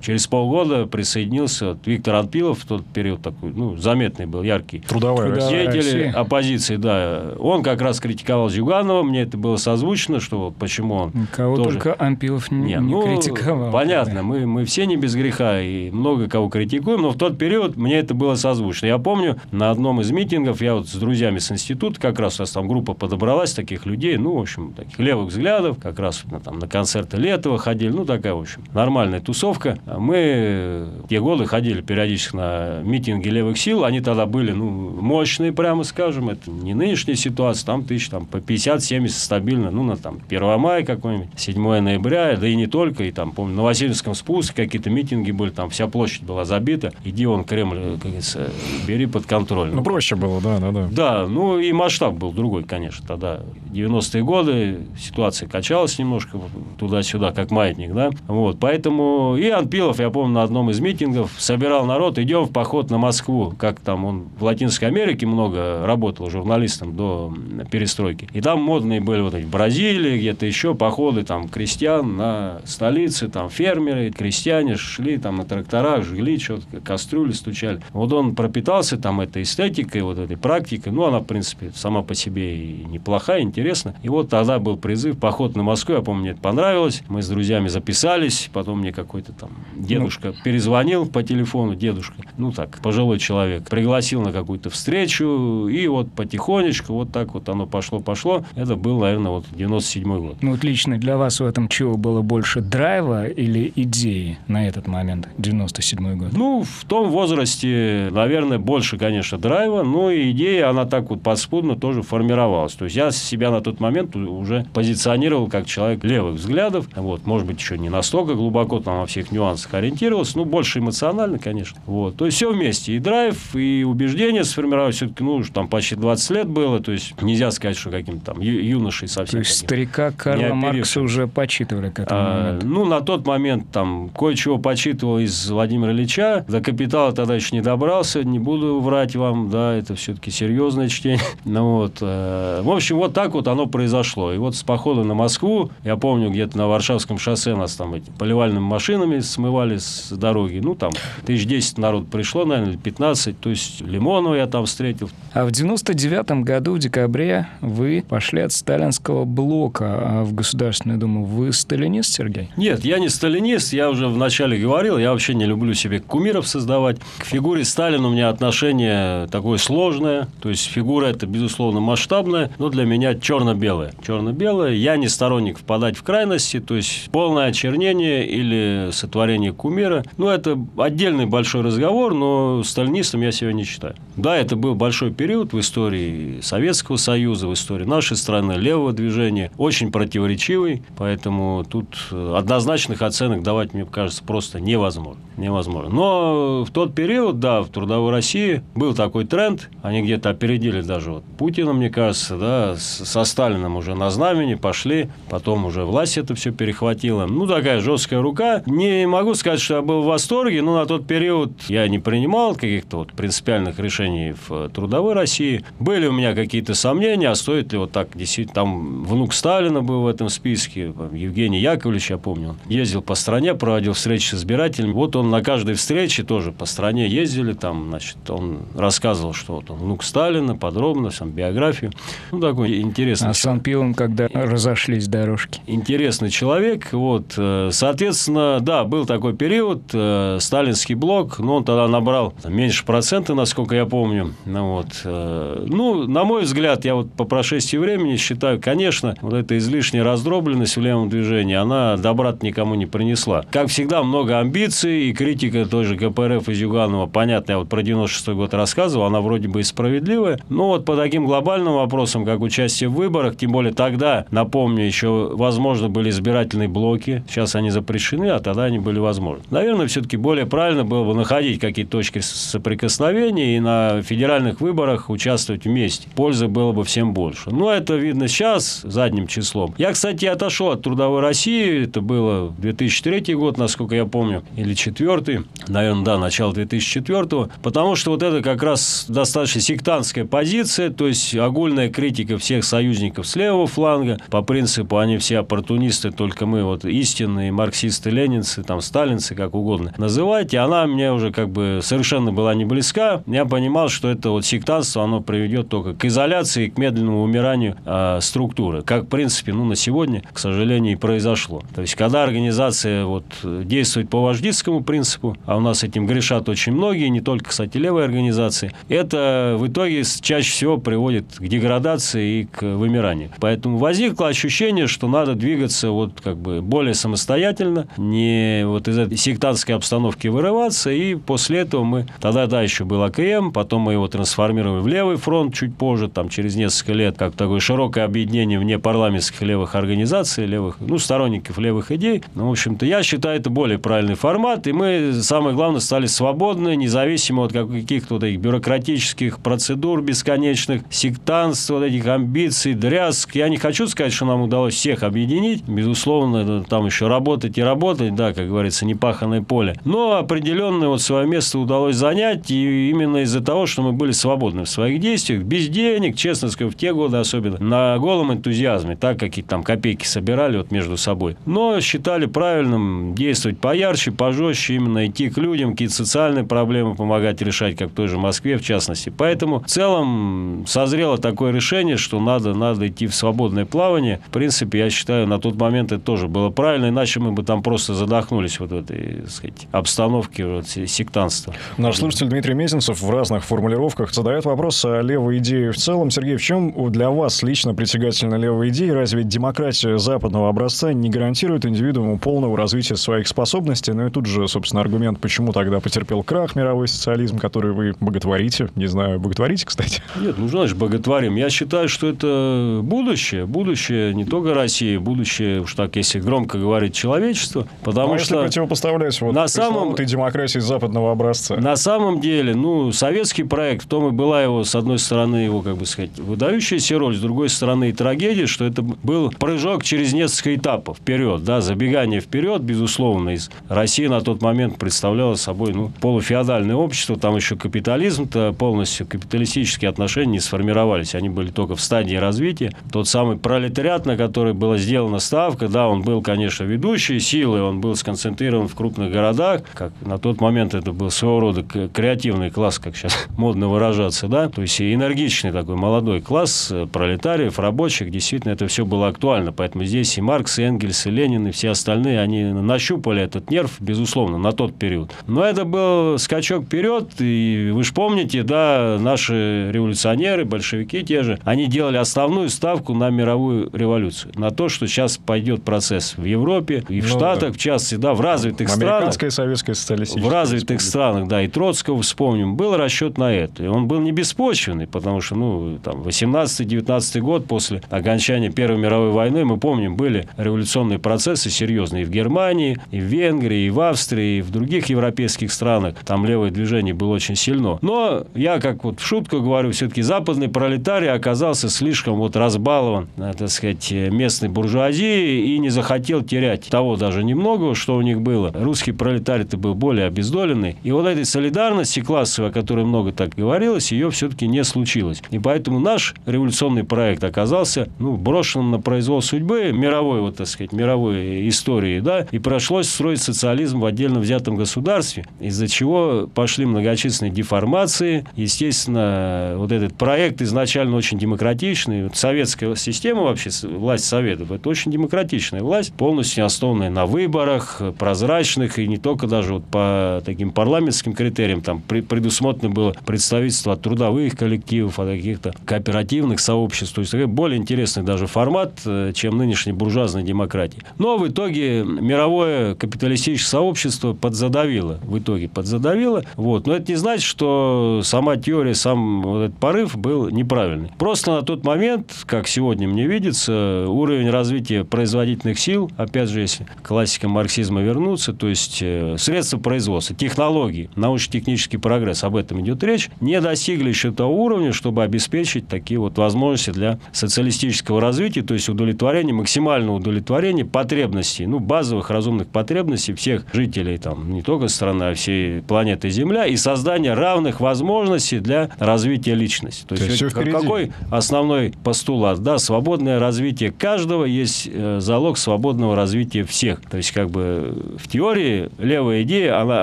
через 0.00 0.26
полгода 0.26 0.86
присоединился 0.86 1.76
Виктор 1.84 2.16
Анпилов 2.16 2.60
в 2.60 2.66
тот 2.66 2.84
период 2.86 3.22
такой, 3.22 3.52
ну, 3.52 3.76
заметный 3.76 4.26
был, 4.26 4.42
яркий. 4.42 4.80
Трудовая 4.80 5.30
Деятель 5.48 6.08
оппозиции, 6.10 6.76
да. 6.76 7.32
Он 7.38 7.62
как 7.62 7.80
раз 7.80 8.00
критиковал 8.00 8.48
Зюганова, 8.48 9.02
мне 9.02 9.22
это 9.22 9.36
было 9.36 9.56
созвучно, 9.56 10.20
что 10.20 10.52
почему 10.70 10.94
он 10.94 11.12
Кого 11.32 11.56
тоже... 11.56 11.78
только 11.78 11.96
Анпилов 11.98 12.52
не, 12.52 12.74
не 12.74 12.76
ну, 12.78 13.02
критиковал. 13.02 13.72
Понятно, 13.72 14.22
мы, 14.22 14.46
мы 14.46 14.64
все 14.64 14.86
не 14.86 14.96
без 14.96 15.16
греха 15.16 15.60
и 15.60 15.90
много 15.90 16.28
кого 16.28 16.48
критикуем, 16.48 17.02
но 17.02 17.10
в 17.10 17.16
тот 17.16 17.38
период 17.38 17.76
мне 17.76 17.98
это 17.98 18.14
было 18.14 18.36
созвучно. 18.36 18.86
Я 18.86 18.98
помню, 18.98 19.40
на 19.50 19.72
одном 19.72 20.00
из 20.00 20.12
митингов 20.12 20.62
я 20.62 20.76
вот 20.76 20.86
с 20.86 20.94
друзьями 20.94 21.38
с 21.38 21.50
института, 21.50 22.00
как 22.00 22.20
раз 22.20 22.38
у 22.38 22.42
нас 22.42 22.52
там 22.52 22.68
группа 22.68 22.94
подобралась, 22.94 23.52
таких 23.52 23.84
людей, 23.84 24.16
ну, 24.16 24.36
в 24.36 24.40
общем, 24.40 24.72
таких 24.72 24.96
левых 25.00 25.30
взглядов, 25.30 25.78
как 25.82 25.98
раз 25.98 26.22
на, 26.30 26.38
там, 26.38 26.60
на 26.60 26.68
концерты 26.68 27.16
Летова 27.16 27.58
ходили, 27.58 27.90
ну, 27.90 28.04
такая, 28.04 28.34
в 28.34 28.40
общем, 28.40 28.62
нормальная 28.72 29.20
тусовка. 29.20 29.76
Мы 29.86 30.86
в 31.02 31.08
те 31.08 31.18
годы 31.18 31.46
ходили 31.46 31.80
периодически 31.80 32.36
на 32.36 32.80
митинги 32.84 33.28
левых 33.28 33.58
сил, 33.58 33.84
они 33.84 34.00
тогда 34.00 34.26
были, 34.26 34.52
ну, 34.52 34.70
мощные, 34.70 35.52
прямо 35.52 35.82
скажем, 35.82 36.30
это 36.30 36.48
не 36.48 36.74
нынешняя 36.74 37.16
ситуация, 37.16 37.66
там 37.66 37.82
тысяч 37.82 38.08
там, 38.08 38.24
по 38.24 38.36
50-70 38.36 39.08
стабильно, 39.08 39.72
ну, 39.72 39.82
на 39.82 39.96
там 39.96 40.20
1 40.28 40.59
мая 40.60 40.84
какой-нибудь, 40.84 41.28
7 41.36 41.80
ноября, 41.80 42.36
да 42.36 42.46
и 42.46 42.54
не 42.54 42.66
только, 42.66 43.04
и 43.04 43.10
там, 43.10 43.32
помню, 43.32 43.56
на 43.56 43.62
Васильевском 43.62 44.14
спуске 44.14 44.64
какие-то 44.64 44.90
митинги 44.90 45.30
были, 45.30 45.50
там 45.50 45.70
вся 45.70 45.86
площадь 45.88 46.22
была 46.22 46.44
забита, 46.44 46.92
иди 47.04 47.26
он 47.26 47.44
Кремль, 47.44 47.94
как 47.94 48.02
говорится, 48.02 48.50
бери 48.86 49.06
под 49.06 49.26
контроль. 49.26 49.70
Ну, 49.72 49.82
проще 49.82 50.16
было, 50.16 50.40
да, 50.40 50.58
да, 50.58 50.70
да. 50.70 50.88
Да, 50.90 51.26
ну 51.26 51.58
и 51.58 51.72
масштаб 51.72 52.14
был 52.14 52.32
другой, 52.32 52.64
конечно, 52.64 53.04
тогда. 53.06 53.40
90-е 53.72 54.22
годы 54.22 54.78
ситуация 54.98 55.48
качалась 55.48 55.98
немножко 55.98 56.38
туда-сюда, 56.78 57.32
как 57.32 57.50
маятник, 57.50 57.92
да, 57.92 58.10
вот, 58.28 58.58
поэтому 58.60 59.36
и 59.36 59.48
Анпилов, 59.48 59.98
я 59.98 60.10
помню, 60.10 60.34
на 60.34 60.42
одном 60.42 60.70
из 60.70 60.80
митингов 60.80 61.32
собирал 61.38 61.86
народ, 61.86 62.18
идем 62.18 62.44
в 62.44 62.52
поход 62.52 62.90
на 62.90 62.98
Москву, 62.98 63.54
как 63.58 63.80
там 63.80 64.04
он 64.04 64.28
в 64.38 64.44
Латинской 64.44 64.88
Америке 64.88 65.26
много 65.26 65.86
работал 65.86 66.28
журналистом 66.30 66.96
до 66.96 67.32
перестройки. 67.70 68.28
И 68.32 68.40
там 68.40 68.62
модные 68.62 69.00
были 69.00 69.20
вот 69.20 69.34
эти 69.34 69.46
Бразилии, 69.46 70.18
где-то 70.18 70.46
еще 70.50 70.74
походы 70.74 71.22
там 71.22 71.48
крестьян 71.48 72.16
на 72.16 72.60
столице, 72.64 73.28
там 73.28 73.48
фермеры, 73.48 74.10
крестьяне 74.10 74.76
шли 74.76 75.16
там 75.16 75.36
на 75.36 75.44
тракторах, 75.44 76.04
жгли 76.04 76.38
что-то, 76.38 76.80
кастрюли 76.80 77.32
стучали. 77.32 77.80
Вот 77.92 78.12
он 78.12 78.34
пропитался 78.34 78.96
там 78.96 79.20
этой 79.20 79.42
эстетикой, 79.42 80.02
вот 80.02 80.18
этой 80.18 80.36
практикой. 80.36 80.92
Ну, 80.92 81.04
она, 81.04 81.20
в 81.20 81.24
принципе, 81.24 81.70
сама 81.74 82.02
по 82.02 82.14
себе 82.14 82.56
и 82.56 82.84
неплохая, 82.84 83.42
интересна. 83.42 83.94
И 84.02 84.08
вот 84.08 84.28
тогда 84.28 84.58
был 84.58 84.76
призыв 84.76 85.18
поход 85.18 85.56
на 85.56 85.62
Москву. 85.62 85.94
Я 85.94 86.02
помню, 86.02 86.20
мне 86.20 86.30
это 86.32 86.40
понравилось. 86.40 87.02
Мы 87.08 87.22
с 87.22 87.28
друзьями 87.28 87.68
записались. 87.68 88.50
Потом 88.52 88.80
мне 88.80 88.92
какой-то 88.92 89.32
там 89.32 89.50
дедушка 89.76 90.28
ну. 90.28 90.34
перезвонил 90.44 91.06
по 91.06 91.22
телефону. 91.22 91.74
Дедушка, 91.76 92.14
ну 92.36 92.52
так, 92.52 92.80
пожилой 92.80 93.18
человек, 93.18 93.68
пригласил 93.68 94.20
на 94.20 94.32
какую-то 94.32 94.68
встречу. 94.70 95.68
И 95.68 95.86
вот 95.86 96.10
потихонечку 96.12 96.92
вот 96.92 97.12
так 97.12 97.34
вот 97.34 97.48
оно 97.48 97.66
пошло-пошло. 97.66 98.44
Это 98.56 98.74
был, 98.74 98.98
наверное, 98.98 99.30
вот 99.30 99.46
97 99.52 100.18
год. 100.18 100.39
Ну, 100.42 100.52
вот 100.52 100.64
лично 100.64 100.98
для 100.98 101.16
вас 101.16 101.40
в 101.40 101.44
этом 101.44 101.68
чего 101.68 101.96
было 101.96 102.22
больше 102.22 102.60
драйва 102.60 103.26
или 103.26 103.72
идеи 103.76 104.38
на 104.48 104.66
этот 104.66 104.86
момент, 104.86 105.28
97 105.38 106.16
год? 106.16 106.32
Ну, 106.32 106.64
в 106.64 106.84
том 106.84 107.10
возрасте, 107.10 108.08
наверное, 108.10 108.58
больше, 108.58 108.98
конечно, 108.98 109.38
драйва, 109.38 109.82
но 109.82 110.10
и 110.10 110.30
идея, 110.30 110.70
она 110.70 110.86
так 110.86 111.10
вот 111.10 111.22
подспудно 111.22 111.76
тоже 111.76 112.02
формировалась. 112.02 112.74
То 112.74 112.86
есть 112.86 112.96
я 112.96 113.10
себя 113.10 113.50
на 113.50 113.60
тот 113.60 113.80
момент 113.80 114.16
уже 114.16 114.66
позиционировал 114.72 115.48
как 115.48 115.66
человек 115.66 116.04
левых 116.04 116.36
взглядов. 116.36 116.88
Вот, 116.96 117.26
может 117.26 117.46
быть, 117.46 117.58
еще 117.58 117.78
не 117.78 117.88
настолько 117.88 118.34
глубоко 118.34 118.80
там 118.80 119.00
во 119.00 119.06
всех 119.06 119.32
нюансах 119.32 119.74
ориентировался, 119.74 120.38
но 120.38 120.44
больше 120.44 120.78
эмоционально, 120.78 121.38
конечно. 121.38 121.80
Вот. 121.86 122.16
То 122.16 122.26
есть 122.26 122.36
все 122.36 122.52
вместе. 122.52 122.94
И 122.94 122.98
драйв, 122.98 123.54
и 123.54 123.84
убеждения 123.84 124.44
сформировались. 124.44 124.96
Все-таки, 124.96 125.22
ну, 125.22 125.42
там 125.52 125.68
почти 125.68 125.96
20 125.96 126.30
лет 126.30 126.48
было. 126.48 126.80
То 126.80 126.92
есть 126.92 127.20
нельзя 127.22 127.50
сказать, 127.50 127.76
что 127.76 127.90
каким-то 127.90 128.32
там 128.32 128.40
юношей 128.40 129.08
совсем. 129.08 129.42
То 129.42 129.46
есть 129.46 129.58
старика 129.58 130.12
Карла 130.38 130.54
Маркса 130.54 131.00
уже 131.00 131.26
почитывали 131.26 131.90
к 131.90 132.00
этому 132.00 132.20
а, 132.20 132.42
моменту? 132.42 132.66
Ну, 132.66 132.84
на 132.84 133.00
тот 133.00 133.26
момент 133.26 133.66
там 133.72 134.10
кое-чего 134.10 134.58
почитывал 134.58 135.18
из 135.18 135.50
Владимира 135.50 135.92
Ильича. 135.92 136.44
До 136.48 136.60
капитала 136.60 137.12
тогда 137.12 137.34
еще 137.34 137.54
не 137.56 137.62
добрался. 137.62 138.24
Не 138.24 138.38
буду 138.38 138.80
врать 138.80 139.16
вам, 139.16 139.50
да, 139.50 139.74
это 139.74 139.94
все-таки 139.94 140.30
серьезное 140.30 140.88
чтение. 140.88 141.20
Ну, 141.44 141.76
вот. 141.76 141.98
Э, 142.00 142.60
в 142.62 142.70
общем, 142.70 142.96
вот 142.96 143.14
так 143.14 143.34
вот 143.34 143.48
оно 143.48 143.66
произошло. 143.66 144.32
И 144.32 144.38
вот 144.38 144.54
с 144.54 144.62
похода 144.62 145.04
на 145.04 145.14
Москву, 145.14 145.70
я 145.84 145.96
помню, 145.96 146.30
где-то 146.30 146.56
на 146.56 146.68
Варшавском 146.68 147.18
шоссе 147.18 147.56
нас 147.56 147.74
там 147.74 147.94
эти 147.94 148.10
поливальными 148.10 148.62
машинами 148.62 149.20
смывали 149.20 149.78
с 149.78 150.10
дороги. 150.10 150.60
Ну, 150.62 150.74
там 150.74 150.92
тысяч 151.24 151.46
десять 151.46 151.78
народ 151.78 152.08
пришло, 152.08 152.44
наверное, 152.44 152.74
или 152.74 152.78
15. 152.78 153.40
То 153.40 153.50
есть 153.50 153.80
Лимонова 153.80 154.34
я 154.34 154.46
там 154.46 154.66
встретил. 154.66 155.10
А 155.32 155.44
в 155.44 155.50
99 155.50 156.44
году, 156.44 156.74
в 156.74 156.78
декабре, 156.78 157.48
вы 157.60 158.04
пошли 158.06 158.42
от 158.42 158.52
сталинского 158.52 159.24
блока 159.24 160.19
в 160.24 160.34
Государственную 160.34 160.98
Думу. 160.98 161.24
Вы 161.24 161.52
сталинист, 161.52 162.12
Сергей? 162.12 162.50
Нет, 162.56 162.84
я 162.84 162.98
не 162.98 163.08
сталинист. 163.08 163.72
Я 163.72 163.90
уже 163.90 164.08
вначале 164.08 164.58
говорил, 164.58 164.98
я 164.98 165.12
вообще 165.12 165.34
не 165.34 165.46
люблю 165.46 165.74
себе 165.74 166.00
кумиров 166.00 166.46
создавать. 166.46 166.98
К 167.18 167.24
фигуре 167.24 167.64
Сталина 167.64 168.06
у 168.06 168.10
меня 168.10 168.28
отношение 168.28 169.26
такое 169.28 169.58
сложное. 169.58 170.28
То 170.40 170.48
есть 170.48 170.66
фигура 170.66 171.06
это, 171.06 171.26
безусловно, 171.26 171.80
масштабная, 171.80 172.50
но 172.58 172.68
для 172.68 172.84
меня 172.84 173.14
черно-белая. 173.14 173.92
Черно-белая. 174.06 174.74
Я 174.74 174.96
не 174.96 175.08
сторонник 175.08 175.58
впадать 175.58 175.96
в 175.96 176.02
крайности, 176.02 176.60
то 176.60 176.76
есть 176.76 177.10
полное 177.10 177.46
очернение 177.46 178.26
или 178.26 178.90
сотворение 178.92 179.52
кумира. 179.52 180.04
Ну, 180.16 180.28
это 180.28 180.58
отдельный 180.76 181.26
большой 181.26 181.62
разговор, 181.62 182.14
но 182.14 182.62
сталинистом 182.64 183.22
я 183.22 183.32
себя 183.32 183.52
не 183.52 183.64
считаю. 183.64 183.94
Да, 184.16 184.36
это 184.36 184.56
был 184.56 184.74
большой 184.74 185.12
период 185.12 185.52
в 185.52 185.60
истории 185.60 186.40
Советского 186.42 186.96
Союза, 186.96 187.48
в 187.48 187.54
истории 187.54 187.84
нашей 187.84 188.16
страны, 188.16 188.52
левого 188.52 188.92
движения, 188.92 189.50
очень 189.56 189.90
противоречивый, 190.10 190.82
поэтому 190.96 191.64
тут 191.68 191.96
однозначных 192.10 193.00
оценок 193.02 193.44
давать, 193.44 193.74
мне 193.74 193.84
кажется, 193.84 194.24
просто 194.24 194.58
невозможно. 194.58 195.20
невозможно. 195.36 195.90
Но 195.90 196.64
в 196.64 196.70
тот 196.70 196.94
период, 196.94 197.38
да, 197.38 197.62
в 197.62 197.68
трудовой 197.68 198.10
России 198.10 198.62
был 198.74 198.94
такой 198.94 199.24
тренд, 199.24 199.70
они 199.82 200.02
где-то 200.02 200.30
опередили 200.30 200.80
даже 200.80 201.12
вот 201.12 201.24
Путина, 201.38 201.72
мне 201.72 201.90
кажется, 201.90 202.36
да, 202.36 202.74
со 202.76 203.24
Сталином 203.24 203.76
уже 203.76 203.94
на 203.94 204.10
знамени 204.10 204.54
пошли, 204.54 205.08
потом 205.28 205.64
уже 205.64 205.84
власть 205.84 206.18
это 206.18 206.34
все 206.34 206.50
перехватила. 206.50 207.26
Ну, 207.26 207.46
такая 207.46 207.80
жесткая 207.80 208.20
рука. 208.20 208.62
Не 208.66 209.06
могу 209.06 209.34
сказать, 209.34 209.60
что 209.60 209.76
я 209.76 209.82
был 209.82 210.02
в 210.02 210.06
восторге, 210.06 210.62
но 210.62 210.76
на 210.76 210.86
тот 210.86 211.06
период 211.06 211.52
я 211.68 211.86
не 211.88 211.98
принимал 211.98 212.54
каких-то 212.54 212.98
вот 212.98 213.12
принципиальных 213.12 213.78
решений 213.78 214.34
в 214.48 214.68
трудовой 214.70 215.14
России. 215.14 215.64
Были 215.78 216.06
у 216.06 216.12
меня 216.12 216.34
какие-то 216.34 216.74
сомнения, 216.74 217.28
а 217.30 217.34
стоит 217.34 217.72
ли 217.72 217.78
вот 217.78 217.92
так 217.92 218.08
действительно, 218.14 218.54
там 218.54 219.04
внук 219.04 219.32
Сталина 219.32 219.80
был 219.80 219.99
в 220.02 220.06
этом 220.06 220.28
списке, 220.28 220.92
Евгений 221.12 221.60
Яковлевич, 221.60 222.10
я 222.10 222.18
помню, 222.18 222.50
он 222.50 222.56
ездил 222.68 223.02
по 223.02 223.14
стране, 223.14 223.54
проводил 223.54 223.92
встречи 223.92 224.30
с 224.30 224.34
избирателями. 224.34 224.92
Вот 224.92 225.16
он 225.16 225.30
на 225.30 225.42
каждой 225.42 225.74
встрече 225.74 226.22
тоже 226.22 226.52
по 226.52 226.66
стране 226.66 227.08
ездили, 227.08 227.52
там, 227.52 227.88
значит, 227.88 228.18
он 228.28 228.60
рассказывал, 228.74 229.32
что 229.32 229.56
вот 229.56 229.70
он 229.70 229.78
внук 229.78 230.02
Сталина, 230.02 230.56
подробно, 230.56 231.10
сам 231.10 231.30
биографию. 231.30 231.92
Ну, 232.32 232.40
такой 232.40 232.80
интересный. 232.80 233.30
А 233.30 233.34
с 233.34 233.44
Анпилом, 233.46 233.94
когда 233.94 234.28
разошлись 234.28 235.06
дорожки? 235.08 235.60
Интересный 235.66 236.30
человек. 236.30 236.92
Вот, 236.92 237.34
э, 237.36 237.70
соответственно, 237.72 238.58
да, 238.60 238.84
был 238.84 239.06
такой 239.06 239.34
период, 239.34 239.82
э, 239.92 240.38
сталинский 240.40 240.94
блок, 240.94 241.38
но 241.38 241.56
он 241.56 241.64
тогда 241.64 241.88
набрал 241.88 242.34
меньше 242.44 242.84
процента, 242.84 243.34
насколько 243.34 243.74
я 243.74 243.86
помню. 243.86 244.34
Ну, 244.44 244.74
вот. 244.74 245.02
Э, 245.04 245.64
ну, 245.66 246.06
на 246.06 246.24
мой 246.24 246.42
взгляд, 246.42 246.84
я 246.84 246.94
вот 246.94 247.12
по 247.12 247.24
прошествии 247.24 247.78
времени 247.78 248.16
считаю, 248.16 248.60
конечно, 248.60 249.16
вот 249.20 249.34
эта 249.34 249.56
излишняя 249.80 250.04
раздробленность 250.04 250.76
в 250.76 250.80
левом 250.82 251.08
движении, 251.08 251.54
она 251.54 251.96
добра 251.96 252.36
никому 252.42 252.74
не 252.74 252.84
принесла. 252.84 253.44
Как 253.50 253.68
всегда, 253.68 254.02
много 254.02 254.38
амбиций, 254.38 255.08
и 255.08 255.12
критика 255.14 255.64
той 255.64 255.84
же 255.84 255.96
КПРФ 255.96 256.48
из 256.50 256.60
Юганова, 256.60 257.06
понятно, 257.06 257.52
я 257.52 257.58
вот 257.58 257.70
про 257.70 257.82
96 257.82 258.28
год 258.36 258.52
рассказывал, 258.52 259.06
она 259.06 259.22
вроде 259.22 259.48
бы 259.48 259.60
и 259.60 259.62
справедливая, 259.62 260.38
но 260.50 260.68
вот 260.68 260.84
по 260.84 260.96
таким 260.96 261.24
глобальным 261.24 261.74
вопросам, 261.74 262.26
как 262.26 262.40
участие 262.40 262.90
в 262.90 262.94
выборах, 262.94 263.36
тем 263.36 263.52
более 263.52 263.72
тогда, 263.72 264.26
напомню, 264.30 264.84
еще, 264.84 265.30
возможно, 265.32 265.88
были 265.88 266.10
избирательные 266.10 266.68
блоки, 266.68 267.24
сейчас 267.28 267.54
они 267.54 267.70
запрещены, 267.70 268.26
а 268.26 268.38
тогда 268.38 268.64
они 268.64 268.78
были 268.78 268.98
возможны. 268.98 269.42
Наверное, 269.50 269.86
все-таки 269.86 270.18
более 270.18 270.44
правильно 270.44 270.84
было 270.84 271.04
бы 271.04 271.14
находить 271.14 271.58
какие-то 271.58 271.92
точки 271.92 272.18
соприкосновения 272.18 273.56
и 273.56 273.60
на 273.60 274.02
федеральных 274.02 274.60
выборах 274.60 275.08
участвовать 275.08 275.64
вместе. 275.64 276.06
Пользы 276.14 276.48
было 276.48 276.72
бы 276.72 276.84
всем 276.84 277.14
больше. 277.14 277.50
Но 277.50 277.72
это, 277.72 277.94
видно, 277.94 278.28
сейчас 278.28 278.82
задним 278.84 279.26
числом. 279.26 279.69
Я, 279.78 279.92
кстати, 279.92 280.26
отошел 280.26 280.70
от 280.70 280.82
трудовой 280.82 281.20
России. 281.20 281.84
Это 281.84 282.00
было 282.00 282.52
2003 282.58 283.34
год, 283.34 283.58
насколько 283.58 283.94
я 283.94 284.04
помню, 284.04 284.42
или 284.56 284.74
2004. 284.74 285.44
Наверное, 285.68 286.04
да, 286.04 286.18
начало 286.18 286.52
2004. 286.52 287.48
Потому 287.62 287.96
что 287.96 288.10
вот 288.10 288.22
это 288.22 288.42
как 288.42 288.62
раз 288.62 289.06
достаточно 289.08 289.60
сектантская 289.60 290.24
позиция, 290.24 290.90
то 290.90 291.06
есть 291.06 291.34
огульная 291.36 291.88
критика 291.88 292.38
всех 292.38 292.64
союзников 292.64 293.26
с 293.26 293.36
левого 293.36 293.66
фланга. 293.66 294.18
По 294.30 294.42
принципу, 294.42 294.98
они 294.98 295.18
все 295.18 295.38
оппортунисты, 295.38 296.10
только 296.10 296.46
мы 296.46 296.64
вот 296.64 296.84
истинные 296.84 297.52
марксисты, 297.52 298.10
ленинцы, 298.10 298.62
там, 298.62 298.80
сталинцы, 298.80 299.34
как 299.34 299.54
угодно 299.54 299.92
называйте. 299.96 300.58
Она 300.58 300.86
мне 300.86 301.12
уже 301.12 301.30
как 301.30 301.50
бы 301.50 301.80
совершенно 301.82 302.32
была 302.32 302.54
не 302.54 302.64
близка. 302.64 303.22
Я 303.26 303.44
понимал, 303.44 303.88
что 303.88 304.08
это 304.08 304.30
вот 304.30 304.44
сектантство, 304.44 305.04
оно 305.04 305.20
приведет 305.20 305.68
только 305.68 305.94
к 305.94 306.04
изоляции, 306.04 306.68
к 306.68 306.78
медленному 306.78 307.22
умиранию 307.22 307.76
э, 307.84 308.18
структуры. 308.20 308.82
Как, 308.82 309.04
в 309.04 309.06
принципе, 309.06 309.52
ну, 309.60 309.66
на 309.66 309.76
сегодня, 309.76 310.22
к 310.32 310.38
сожалению, 310.38 310.94
и 310.94 310.96
произошло. 310.96 311.62
То 311.74 311.82
есть, 311.82 311.94
когда 311.94 312.24
организация 312.24 313.04
вот, 313.04 313.24
действует 313.42 314.08
по 314.08 314.22
вождистскому 314.22 314.82
принципу, 314.82 315.36
а 315.44 315.56
у 315.56 315.60
нас 315.60 315.84
этим 315.84 316.06
грешат 316.06 316.48
очень 316.48 316.72
многие, 316.72 317.08
не 317.08 317.20
только, 317.20 317.50
кстати, 317.50 317.76
левые 317.76 318.06
организации, 318.06 318.72
это 318.88 319.56
в 319.58 319.66
итоге 319.68 320.02
чаще 320.22 320.50
всего 320.50 320.78
приводит 320.78 321.26
к 321.36 321.46
деградации 321.46 322.40
и 322.40 322.44
к 322.46 322.62
вымиранию. 322.62 323.30
Поэтому 323.38 323.76
возникло 323.76 324.28
ощущение, 324.28 324.86
что 324.86 325.08
надо 325.08 325.34
двигаться 325.34 325.90
вот 325.90 326.20
как 326.22 326.38
бы 326.38 326.62
более 326.62 326.94
самостоятельно, 326.94 327.86
не 327.98 328.62
вот 328.64 328.88
из 328.88 328.96
этой 328.96 329.18
сектантской 329.18 329.74
обстановки 329.74 330.28
вырываться, 330.28 330.90
и 330.90 331.16
после 331.16 331.60
этого 331.60 331.84
мы, 331.84 332.06
тогда, 332.20 332.46
да, 332.46 332.62
еще 332.62 332.84
был 332.84 333.02
АКМ, 333.02 333.52
потом 333.52 333.82
мы 333.82 333.92
его 333.92 334.08
трансформировали 334.08 334.80
в 334.80 334.86
левый 334.86 335.16
фронт 335.16 335.54
чуть 335.54 335.76
позже, 335.76 336.08
там, 336.08 336.30
через 336.30 336.56
несколько 336.56 336.92
лет, 336.94 337.18
как 337.18 337.34
такое 337.34 337.60
широкое 337.60 338.04
объединение 338.04 338.58
вне 338.58 338.78
парламентских 338.78 339.42
левых 339.50 339.74
организаций, 339.74 340.46
левых, 340.46 340.76
ну, 340.80 340.98
сторонников 340.98 341.58
левых 341.58 341.90
идей. 341.90 342.22
Ну, 342.34 342.48
в 342.48 342.50
общем-то, 342.52 342.86
я 342.86 343.02
считаю, 343.02 343.38
это 343.38 343.50
более 343.50 343.78
правильный 343.78 344.14
формат, 344.14 344.66
и 344.66 344.72
мы, 344.72 345.12
самое 345.22 345.54
главное, 345.54 345.80
стали 345.80 346.06
свободны, 346.06 346.76
независимо 346.76 347.44
от 347.44 347.52
каких-то 347.52 348.14
вот 348.14 348.24
этих 348.24 348.40
бюрократических 348.40 349.38
процедур 349.38 350.02
бесконечных, 350.02 350.82
сектанств, 350.90 351.70
вот 351.70 351.82
этих 351.82 352.06
амбиций, 352.06 352.74
дрязг. 352.74 353.34
Я 353.34 353.48
не 353.48 353.56
хочу 353.56 353.86
сказать, 353.88 354.12
что 354.12 354.26
нам 354.26 354.42
удалось 354.42 354.74
всех 354.74 355.02
объединить. 355.02 355.64
Безусловно, 355.66 356.64
там 356.64 356.86
еще 356.86 357.08
работать 357.08 357.58
и 357.58 357.62
работать, 357.62 358.14
да, 358.14 358.32
как 358.32 358.48
говорится, 358.48 358.86
непаханное 358.86 359.42
поле. 359.42 359.74
Но 359.84 360.16
определенное 360.16 360.88
вот 360.88 361.02
свое 361.02 361.26
место 361.26 361.58
удалось 361.58 361.96
занять, 361.96 362.50
и 362.50 362.90
именно 362.90 363.18
из-за 363.18 363.40
того, 363.40 363.66
что 363.66 363.82
мы 363.82 363.92
были 363.92 364.12
свободны 364.12 364.64
в 364.64 364.68
своих 364.68 365.00
действиях, 365.00 365.42
без 365.42 365.68
денег, 365.68 366.16
честно 366.16 366.48
скажу, 366.50 366.70
в 366.70 366.76
те 366.76 366.92
годы 366.92 367.16
особенно, 367.16 367.58
на 367.58 367.98
голом 367.98 368.32
энтузиазме, 368.32 368.96
так 368.96 369.18
какие 369.40 369.48
там 369.48 369.62
копейки 369.62 370.04
собирали 370.04 370.56
вот 370.58 370.70
между 370.70 370.96
собой. 370.96 371.36
Но 371.46 371.80
считали 371.80 372.26
правильным 372.26 373.14
действовать 373.14 373.58
поярче, 373.58 374.12
пожестче, 374.12 374.74
именно 374.74 375.06
идти 375.06 375.30
к 375.30 375.38
людям, 375.38 375.72
какие-то 375.72 375.94
социальные 375.94 376.44
проблемы 376.44 376.94
помогать 376.94 377.42
решать, 377.42 377.76
как 377.76 377.90
в 377.90 377.94
той 377.94 378.08
же 378.08 378.18
Москве, 378.18 378.56
в 378.56 378.62
частности. 378.62 379.12
Поэтому 379.16 379.60
в 379.60 379.66
целом 379.66 380.64
созрело 380.66 381.18
такое 381.18 381.52
решение, 381.52 381.96
что 381.96 382.20
надо, 382.20 382.54
надо 382.54 382.88
идти 382.88 383.06
в 383.06 383.14
свободное 383.14 383.64
плавание. 383.64 384.20
В 384.28 384.30
принципе, 384.30 384.78
я 384.78 384.90
считаю, 384.90 385.26
на 385.26 385.38
тот 385.38 385.56
момент 385.56 385.92
это 385.92 386.02
тоже 386.02 386.28
было 386.28 386.50
правильно, 386.50 386.88
иначе 386.88 387.20
мы 387.20 387.32
бы 387.32 387.42
там 387.42 387.62
просто 387.62 387.94
задохнулись 387.94 388.60
вот 388.60 388.70
в 388.70 388.76
этой, 388.76 389.22
так 389.22 389.30
сказать, 389.30 389.68
обстановке 389.72 390.46
вот, 390.46 390.68
сектанства. 390.68 391.54
Наш 391.78 391.96
слушатель 391.96 392.28
Дмитрий 392.28 392.54
Мезенцев 392.54 393.00
в 393.00 393.10
разных 393.10 393.44
формулировках 393.44 394.12
задает 394.12 394.44
вопрос 394.44 394.84
о 394.84 395.00
левой 395.00 395.38
идее 395.38 395.72
в 395.72 395.76
целом. 395.76 396.10
Сергей, 396.10 396.36
в 396.36 396.42
чем 396.42 396.72
для 396.90 397.10
вас 397.10 397.42
лично 397.42 397.74
притягательна 397.74 398.36
левая 398.36 398.68
идея? 398.68 398.94
Разве 398.94 399.22
демократия 399.30 399.98
западного 399.98 400.48
образца 400.48 400.92
не 400.92 401.08
гарантирует 401.08 401.64
индивидууму 401.64 402.18
полного 402.18 402.56
развития 402.56 402.96
своих 402.96 403.28
способностей? 403.28 403.92
Ну 403.92 404.08
и 404.08 404.10
тут 404.10 404.26
же, 404.26 404.46
собственно, 404.48 404.82
аргумент, 404.82 405.20
почему 405.20 405.52
тогда 405.52 405.80
потерпел 405.80 406.22
крах 406.22 406.56
мировой 406.56 406.88
социализм, 406.88 407.38
который 407.38 407.72
вы 407.72 407.94
боготворите. 408.00 408.68
Не 408.74 408.86
знаю, 408.86 409.18
боготворите, 409.20 409.64
кстати? 409.64 410.02
Нет, 410.20 410.36
ну, 410.36 410.48
знаешь, 410.48 410.74
боготворим. 410.74 411.36
Я 411.36 411.48
считаю, 411.50 411.88
что 411.88 412.08
это 412.08 412.80
будущее. 412.82 413.46
Будущее 413.46 414.14
не 414.14 414.24
только 414.24 414.52
России, 414.54 414.96
будущее, 414.96 415.62
уж 415.62 415.74
так, 415.74 415.96
если 415.96 416.20
громко 416.20 416.58
говорить, 416.58 416.94
человечество. 416.94 417.66
Потому 417.82 418.14
ну, 418.14 418.18
что... 418.18 418.34
если 418.34 418.46
противопоставлять 418.46 419.20
вот 419.20 419.32
на 419.32 419.48
самом... 419.48 419.94
демократии 419.94 420.58
западного 420.58 421.12
образца. 421.12 421.56
На 421.56 421.76
самом 421.76 422.20
деле, 422.20 422.54
ну, 422.54 422.92
советский 422.92 423.44
проект, 423.44 423.84
в 423.84 423.88
том 423.88 424.08
и 424.08 424.10
была 424.10 424.42
его, 424.42 424.64
с 424.64 424.74
одной 424.74 424.98
стороны, 424.98 425.36
его, 425.36 425.62
как 425.62 425.76
бы 425.76 425.86
сказать, 425.86 426.18
выдающаяся 426.18 426.98
роль, 426.98 427.16
с 427.16 427.20
другой 427.20 427.48
стороны, 427.48 427.90
и 427.90 427.92
трагедия, 427.92 428.46
что 428.46 428.64
это 428.64 428.82
был 428.82 429.19
прыжок 429.28 429.84
через 429.84 430.12
несколько 430.12 430.54
этапов. 430.54 430.98
Вперед, 430.98 431.44
да, 431.44 431.60
забегание 431.60 432.20
вперед, 432.20 432.62
безусловно, 432.62 433.30
из 433.30 433.50
России 433.68 434.06
на 434.06 434.20
тот 434.20 434.40
момент 434.42 434.78
представляла 434.78 435.34
собой, 435.34 435.72
ну, 435.72 435.92
полуфеодальное 436.00 436.76
общество, 436.76 437.18
там 437.18 437.36
еще 437.36 437.56
капитализм-то 437.56 438.54
полностью, 438.58 439.06
капиталистические 439.06 439.88
отношения 439.88 440.32
не 440.32 440.40
сформировались, 440.40 441.14
они 441.14 441.28
были 441.28 441.50
только 441.50 441.76
в 441.76 441.80
стадии 441.80 442.16
развития. 442.16 442.72
Тот 442.92 443.08
самый 443.08 443.36
пролетариат, 443.36 444.06
на 444.06 444.16
который 444.16 444.54
была 444.54 444.78
сделана 444.78 445.18
ставка, 445.18 445.68
да, 445.68 445.88
он 445.88 446.02
был, 446.02 446.22
конечно, 446.22 446.64
ведущей 446.64 447.20
силой, 447.20 447.62
он 447.62 447.80
был 447.80 447.96
сконцентрирован 447.96 448.68
в 448.68 448.74
крупных 448.74 449.12
городах, 449.12 449.62
как 449.74 449.92
на 450.00 450.18
тот 450.18 450.40
момент 450.40 450.74
это 450.74 450.92
был 450.92 451.10
своего 451.10 451.40
рода 451.40 451.62
креативный 451.62 452.50
класс, 452.50 452.78
как 452.78 452.96
сейчас 452.96 453.26
модно 453.36 453.68
выражаться, 453.68 454.28
да, 454.28 454.48
то 454.48 454.62
есть 454.62 454.80
энергичный 454.80 455.52
такой 455.52 455.76
молодой 455.76 456.20
класс 456.20 456.68
э, 456.70 456.86
пролетариев, 456.86 457.58
рабочих, 457.58 458.10
действительно 458.10 458.52
это 458.52 458.66
все 458.68 458.84
было 458.84 459.08
актуально, 459.10 459.52
поэтому 459.52 459.84
здесь 459.84 460.16
и 460.18 460.20
Маркс, 460.20 460.58
и 460.58 460.62
Энгельс, 460.62 461.06
и 461.06 461.10
Ленин, 461.10 461.48
и 461.48 461.50
все 461.50 461.70
остальные, 461.70 462.20
они 462.20 462.44
нащупали 462.44 463.22
этот 463.22 463.50
нерв, 463.50 463.76
безусловно, 463.80 464.38
на 464.38 464.52
тот 464.52 464.76
период. 464.78 465.12
Но 465.26 465.44
это 465.44 465.64
был 465.64 466.18
скачок 466.18 466.64
вперед, 466.64 467.10
и 467.18 467.70
вы 467.72 467.84
же 467.84 467.92
помните, 467.92 468.42
да, 468.42 468.98
наши 469.00 469.70
революционеры, 469.72 470.44
большевики 470.44 471.02
те 471.02 471.22
же, 471.22 471.38
они 471.44 471.66
делали 471.66 471.96
основную 471.96 472.48
ставку 472.48 472.94
на 472.94 473.10
мировую 473.10 473.70
революцию, 473.72 474.32
на 474.36 474.50
то, 474.50 474.68
что 474.68 474.86
сейчас 474.86 475.18
пойдет 475.18 475.62
процесс 475.62 476.14
в 476.16 476.24
Европе 476.24 476.84
и 476.88 477.00
в 477.00 477.04
ну, 477.04 477.16
Штатах, 477.16 477.50
да. 477.50 477.54
в 477.54 477.58
частности, 477.58 477.94
да, 477.96 478.14
в 478.14 478.20
развитых 478.20 478.68
странах. 478.68 478.94
Американская 478.94 479.30
советская 479.30 479.74
социалистическая. 479.74 480.28
В 480.28 480.32
развитых 480.32 480.80
странах, 480.80 481.28
да, 481.28 481.42
и 481.42 481.48
Троцкого 481.48 482.02
вспомним, 482.02 482.56
был 482.56 482.76
расчет 482.76 483.18
на 483.18 483.32
это. 483.32 483.64
И 483.64 483.66
он 483.66 483.88
был 483.88 484.00
не 484.00 484.12
беспочвенный, 484.12 484.86
потому 484.86 485.20
что, 485.20 485.34
ну, 485.34 485.78
там, 485.82 486.02
18-19 486.02 487.20
год 487.20 487.46
после 487.46 487.82
окончания 487.90 488.50
Первой 488.50 488.78
мировой 488.78 488.89
войны, 488.98 489.44
мы 489.44 489.58
помним, 489.58 489.96
были 489.96 490.28
революционные 490.36 490.98
процессы 490.98 491.50
серьезные 491.50 492.02
и 492.02 492.04
в 492.04 492.10
Германии, 492.10 492.78
и 492.90 493.00
в 493.00 493.04
Венгрии, 493.04 493.66
и 493.66 493.70
в 493.70 493.80
Австрии, 493.80 494.38
и 494.38 494.42
в 494.42 494.50
других 494.50 494.86
европейских 494.86 495.52
странах. 495.52 495.94
Там 496.04 496.24
левое 496.24 496.50
движение 496.50 496.94
было 496.94 497.14
очень 497.14 497.36
сильно. 497.36 497.78
Но 497.82 498.24
я, 498.34 498.60
как 498.60 498.84
вот 498.84 499.00
в 499.00 499.06
шутку 499.06 499.40
говорю, 499.40 499.72
все-таки 499.72 500.02
западный 500.02 500.48
пролетарий 500.48 501.10
оказался 501.10 501.68
слишком 501.68 502.16
вот 502.16 502.36
разбалован, 502.36 503.08
э, 503.16 503.32
так 503.36 503.48
сказать, 503.48 503.90
местной 503.90 504.48
буржуазией 504.48 505.54
и 505.54 505.58
не 505.58 505.70
захотел 505.70 506.22
терять 506.22 506.66
того 506.68 506.96
даже 506.96 507.22
немного, 507.24 507.74
что 507.74 507.96
у 507.96 508.02
них 508.02 508.20
было. 508.20 508.52
Русский 508.54 508.92
пролетарий-то 508.92 509.56
был 509.56 509.74
более 509.74 510.06
обездоленный. 510.06 510.76
И 510.82 510.92
вот 510.92 511.06
этой 511.06 511.24
солидарности 511.24 512.00
классовой, 512.00 512.50
о 512.50 512.52
которой 512.52 512.84
много 512.84 513.12
так 513.12 513.34
говорилось, 513.34 513.92
ее 513.92 514.10
все-таки 514.10 514.46
не 514.46 514.64
случилось. 514.64 515.22
И 515.30 515.38
поэтому 515.38 515.78
наш 515.78 516.14
революционный 516.26 516.84
проект 516.84 517.24
оказался 517.24 517.88
ну, 517.98 518.16
брошенным 518.16 518.70
на 518.70 518.79
произвол 518.80 519.22
судьбы, 519.22 519.72
мировой, 519.72 520.20
вот 520.20 520.36
так 520.36 520.46
сказать, 520.46 520.72
мировой 520.72 521.48
истории, 521.48 522.00
да, 522.00 522.26
и 522.30 522.38
пришлось 522.38 522.88
строить 522.88 523.22
социализм 523.22 523.80
в 523.80 523.84
отдельно 523.84 524.20
взятом 524.20 524.56
государстве, 524.56 525.24
из-за 525.40 525.68
чего 525.68 526.28
пошли 526.34 526.66
многочисленные 526.66 527.32
деформации. 527.32 528.26
Естественно, 528.36 529.54
вот 529.56 529.72
этот 529.72 529.94
проект 529.94 530.42
изначально 530.42 530.96
очень 530.96 531.18
демократичный. 531.18 532.10
Советская 532.12 532.74
система 532.74 533.22
вообще, 533.22 533.50
власть 533.62 534.04
Советов, 534.04 534.52
это 534.52 534.68
очень 534.68 534.90
демократичная 534.90 535.62
власть, 535.62 535.92
полностью 535.92 536.44
основанная 536.44 536.90
на 536.90 537.06
выборах, 537.06 537.80
прозрачных, 537.98 538.78
и 538.78 538.86
не 538.86 538.98
только 538.98 539.26
даже 539.26 539.54
вот 539.54 539.64
по 539.64 540.22
таким 540.24 540.50
парламентским 540.50 541.12
критериям, 541.12 541.60
там 541.60 541.80
предусмотрено 541.80 542.70
было 542.70 542.94
представительство 543.04 543.74
от 543.74 543.82
трудовых 543.82 544.36
коллективов, 544.36 544.98
от 544.98 545.08
каких-то 545.08 545.54
кооперативных 545.64 546.40
сообществ. 546.40 546.94
То 546.94 547.00
есть 547.00 547.14
более 547.26 547.58
интересный 547.58 548.02
даже 548.02 548.26
формат, 548.26 548.69
э, 548.84 549.12
чем 549.14 549.38
нынешней 549.38 549.72
буржуазной 549.72 550.22
демократии. 550.22 550.82
Но 550.98 551.18
в 551.18 551.28
итоге 551.28 551.84
мировое 551.84 552.74
капиталистическое 552.74 553.50
сообщество 553.50 554.12
подзадавило. 554.12 554.98
В 555.02 555.18
итоге 555.18 555.48
подзадавило. 555.48 556.24
Вот. 556.36 556.66
Но 556.66 556.74
это 556.74 556.92
не 556.92 556.96
значит, 556.96 557.24
что 557.24 558.00
сама 558.04 558.36
теория, 558.36 558.74
сам 558.74 559.22
вот 559.22 559.42
этот 559.42 559.58
порыв 559.58 559.96
был 559.96 560.28
неправильный. 560.28 560.90
Просто 560.98 561.32
на 561.32 561.42
тот 561.42 561.64
момент, 561.64 562.12
как 562.26 562.48
сегодня 562.48 562.88
мне 562.88 563.06
видится, 563.06 563.86
уровень 563.88 564.30
развития 564.30 564.84
производительных 564.84 565.58
сил, 565.58 565.90
опять 565.96 566.28
же, 566.28 566.40
если 566.40 566.66
классика 566.82 567.28
марксизма 567.28 567.80
вернуться, 567.82 568.32
то 568.32 568.48
есть 568.48 568.78
э, 568.82 569.16
средства 569.18 569.58
производства, 569.58 570.14
технологии, 570.14 570.90
научно-технический 570.96 571.76
прогресс, 571.76 572.24
об 572.24 572.36
этом 572.36 572.60
идет 572.60 572.82
речь, 572.82 573.10
не 573.20 573.40
достигли 573.40 573.88
еще 573.88 574.12
того 574.12 574.44
уровня, 574.44 574.72
чтобы 574.72 575.02
обеспечить 575.02 575.68
такие 575.68 575.98
вот 575.98 576.18
возможности 576.18 576.70
для 576.70 576.98
социалистического 577.12 578.00
развития, 578.00 578.42
то 578.42 578.54
есть 578.54 578.59
удовлетворение, 578.68 579.34
максимальное 579.34 579.94
удовлетворение 579.94 580.64
потребностей, 580.64 581.46
ну, 581.46 581.58
базовых 581.58 582.10
разумных 582.10 582.48
потребностей 582.48 583.14
всех 583.14 583.44
жителей, 583.52 583.98
там, 583.98 584.32
не 584.32 584.42
только 584.42 584.68
страны, 584.68 585.04
а 585.04 585.14
всей 585.14 585.62
планеты 585.62 586.10
Земля, 586.10 586.46
и 586.46 586.56
создание 586.56 587.14
равных 587.14 587.60
возможностей 587.60 588.40
для 588.40 588.70
развития 588.78 589.34
личности. 589.34 589.84
То, 589.86 589.96
то 589.96 590.04
есть, 590.04 590.20
есть 590.20 590.34
какой 590.34 590.92
основной 591.10 591.72
постулат? 591.82 592.42
Да, 592.42 592.58
свободное 592.58 593.18
развитие 593.18 593.70
каждого 593.70 594.24
есть 594.24 594.68
э, 594.72 594.98
залог 595.00 595.38
свободного 595.38 595.96
развития 595.96 596.44
всех. 596.44 596.80
То 596.82 596.96
есть, 596.96 597.12
как 597.12 597.30
бы 597.30 597.96
в 597.98 598.08
теории 598.08 598.70
левая 598.78 599.22
идея, 599.22 599.60
она 599.60 599.82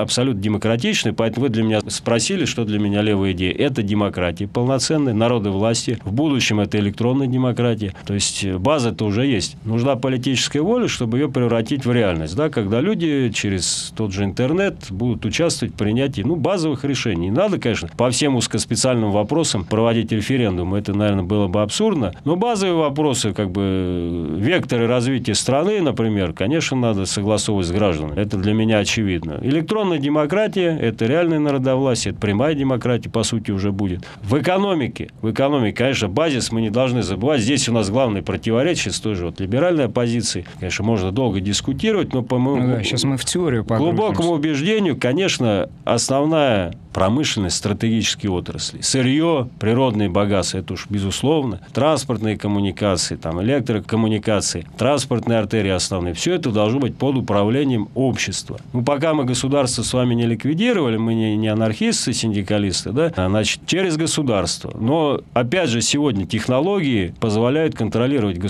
абсолютно 0.00 0.40
демократичная, 0.40 1.12
поэтому 1.12 1.46
вы 1.46 1.48
для 1.50 1.62
меня 1.62 1.80
спросили, 1.88 2.44
что 2.44 2.64
для 2.64 2.78
меня 2.78 3.02
левая 3.02 3.32
идея. 3.32 3.52
Это 3.52 3.82
демократия 3.82 4.46
полноценная, 4.46 5.14
народы 5.14 5.50
власти. 5.50 5.98
В 6.04 6.12
будущем 6.12 6.60
это 6.60 6.78
электронная 6.78 7.26
демократия. 7.26 7.94
То 8.06 8.14
есть, 8.14 8.44
база-то 8.68 9.06
уже 9.06 9.24
есть. 9.24 9.56
Нужна 9.64 9.96
политическая 9.96 10.60
воля, 10.60 10.88
чтобы 10.88 11.16
ее 11.16 11.30
превратить 11.30 11.86
в 11.86 11.90
реальность. 11.90 12.36
Да, 12.36 12.50
когда 12.50 12.82
люди 12.82 13.30
через 13.34 13.94
тот 13.96 14.12
же 14.12 14.24
интернет 14.24 14.88
будут 14.90 15.24
участвовать 15.24 15.72
в 15.72 15.78
принятии 15.78 16.20
ну, 16.20 16.36
базовых 16.36 16.84
решений. 16.84 17.30
Надо, 17.30 17.58
конечно, 17.58 17.88
по 17.96 18.10
всем 18.10 18.36
узкоспециальным 18.36 19.10
вопросам 19.10 19.64
проводить 19.64 20.12
референдум. 20.12 20.74
Это, 20.74 20.92
наверное, 20.92 21.24
было 21.24 21.48
бы 21.48 21.62
абсурдно. 21.62 22.12
Но 22.26 22.36
базовые 22.36 22.76
вопросы, 22.76 23.32
как 23.32 23.50
бы 23.50 24.36
векторы 24.36 24.86
развития 24.86 25.34
страны, 25.34 25.80
например, 25.80 26.34
конечно, 26.34 26.76
надо 26.76 27.06
согласовывать 27.06 27.68
с 27.68 27.70
гражданами. 27.70 28.20
Это 28.20 28.36
для 28.36 28.52
меня 28.52 28.80
очевидно. 28.80 29.38
Электронная 29.40 29.96
демократия– 29.96 30.76
это 30.82 31.06
реальное 31.06 31.38
народовластие, 31.38 32.12
это 32.12 32.20
прямая 32.20 32.52
демократия, 32.52 33.08
по 33.08 33.22
сути, 33.22 33.50
уже 33.50 33.72
будет. 33.72 34.04
В 34.22 34.38
экономике, 34.38 35.08
в 35.22 35.30
экономике, 35.30 35.74
конечно, 35.74 36.08
базис 36.08 36.52
мы 36.52 36.60
не 36.60 36.68
должны 36.68 37.02
забывать. 37.02 37.40
Здесь 37.40 37.66
у 37.70 37.72
нас 37.72 37.88
главное 37.88 38.20
противоречие 38.20 38.57
с 38.92 39.00
той 39.00 39.14
же 39.14 39.26
вот 39.26 39.40
либеральной 39.40 39.86
оппозицией. 39.86 40.46
Конечно, 40.58 40.84
можно 40.84 41.12
долго 41.12 41.40
дискутировать, 41.40 42.12
но 42.12 42.22
по 42.22 42.38
моему 42.38 42.62
ну 42.62 42.76
да, 42.76 42.82
сейчас 42.82 43.04
мы 43.04 43.16
в 43.16 43.24
теорию 43.24 43.64
глубокому 43.64 44.32
убеждению, 44.32 44.96
конечно, 44.96 45.68
основная 45.84 46.74
промышленность, 46.98 47.56
стратегические 47.56 48.32
отрасли. 48.32 48.80
Сырье, 48.80 49.48
природные 49.60 50.08
богатства, 50.08 50.58
это 50.58 50.72
уж 50.72 50.86
безусловно. 50.88 51.60
Транспортные 51.72 52.36
коммуникации, 52.36 53.14
там, 53.14 53.40
электрокоммуникации, 53.40 54.66
транспортные 54.76 55.38
артерии 55.38 55.70
основные. 55.70 56.14
Все 56.14 56.34
это 56.34 56.50
должно 56.50 56.80
быть 56.80 56.96
под 56.96 57.16
управлением 57.16 57.88
общества. 57.94 58.58
Ну, 58.72 58.82
пока 58.82 59.14
мы 59.14 59.24
государство 59.24 59.82
с 59.82 59.92
вами 59.92 60.14
не 60.14 60.26
ликвидировали, 60.26 60.96
мы 60.96 61.14
не, 61.14 61.36
не 61.36 61.46
анархисты, 61.46 62.12
синдикалисты, 62.12 62.90
да, 62.90 63.12
а, 63.14 63.28
значит, 63.28 63.60
через 63.66 63.96
государство. 63.96 64.76
Но, 64.76 65.20
опять 65.34 65.70
же, 65.70 65.82
сегодня 65.82 66.26
технологии 66.26 67.14
позволяют 67.20 67.76
контролировать 67.76 68.38
государство, 68.38 68.47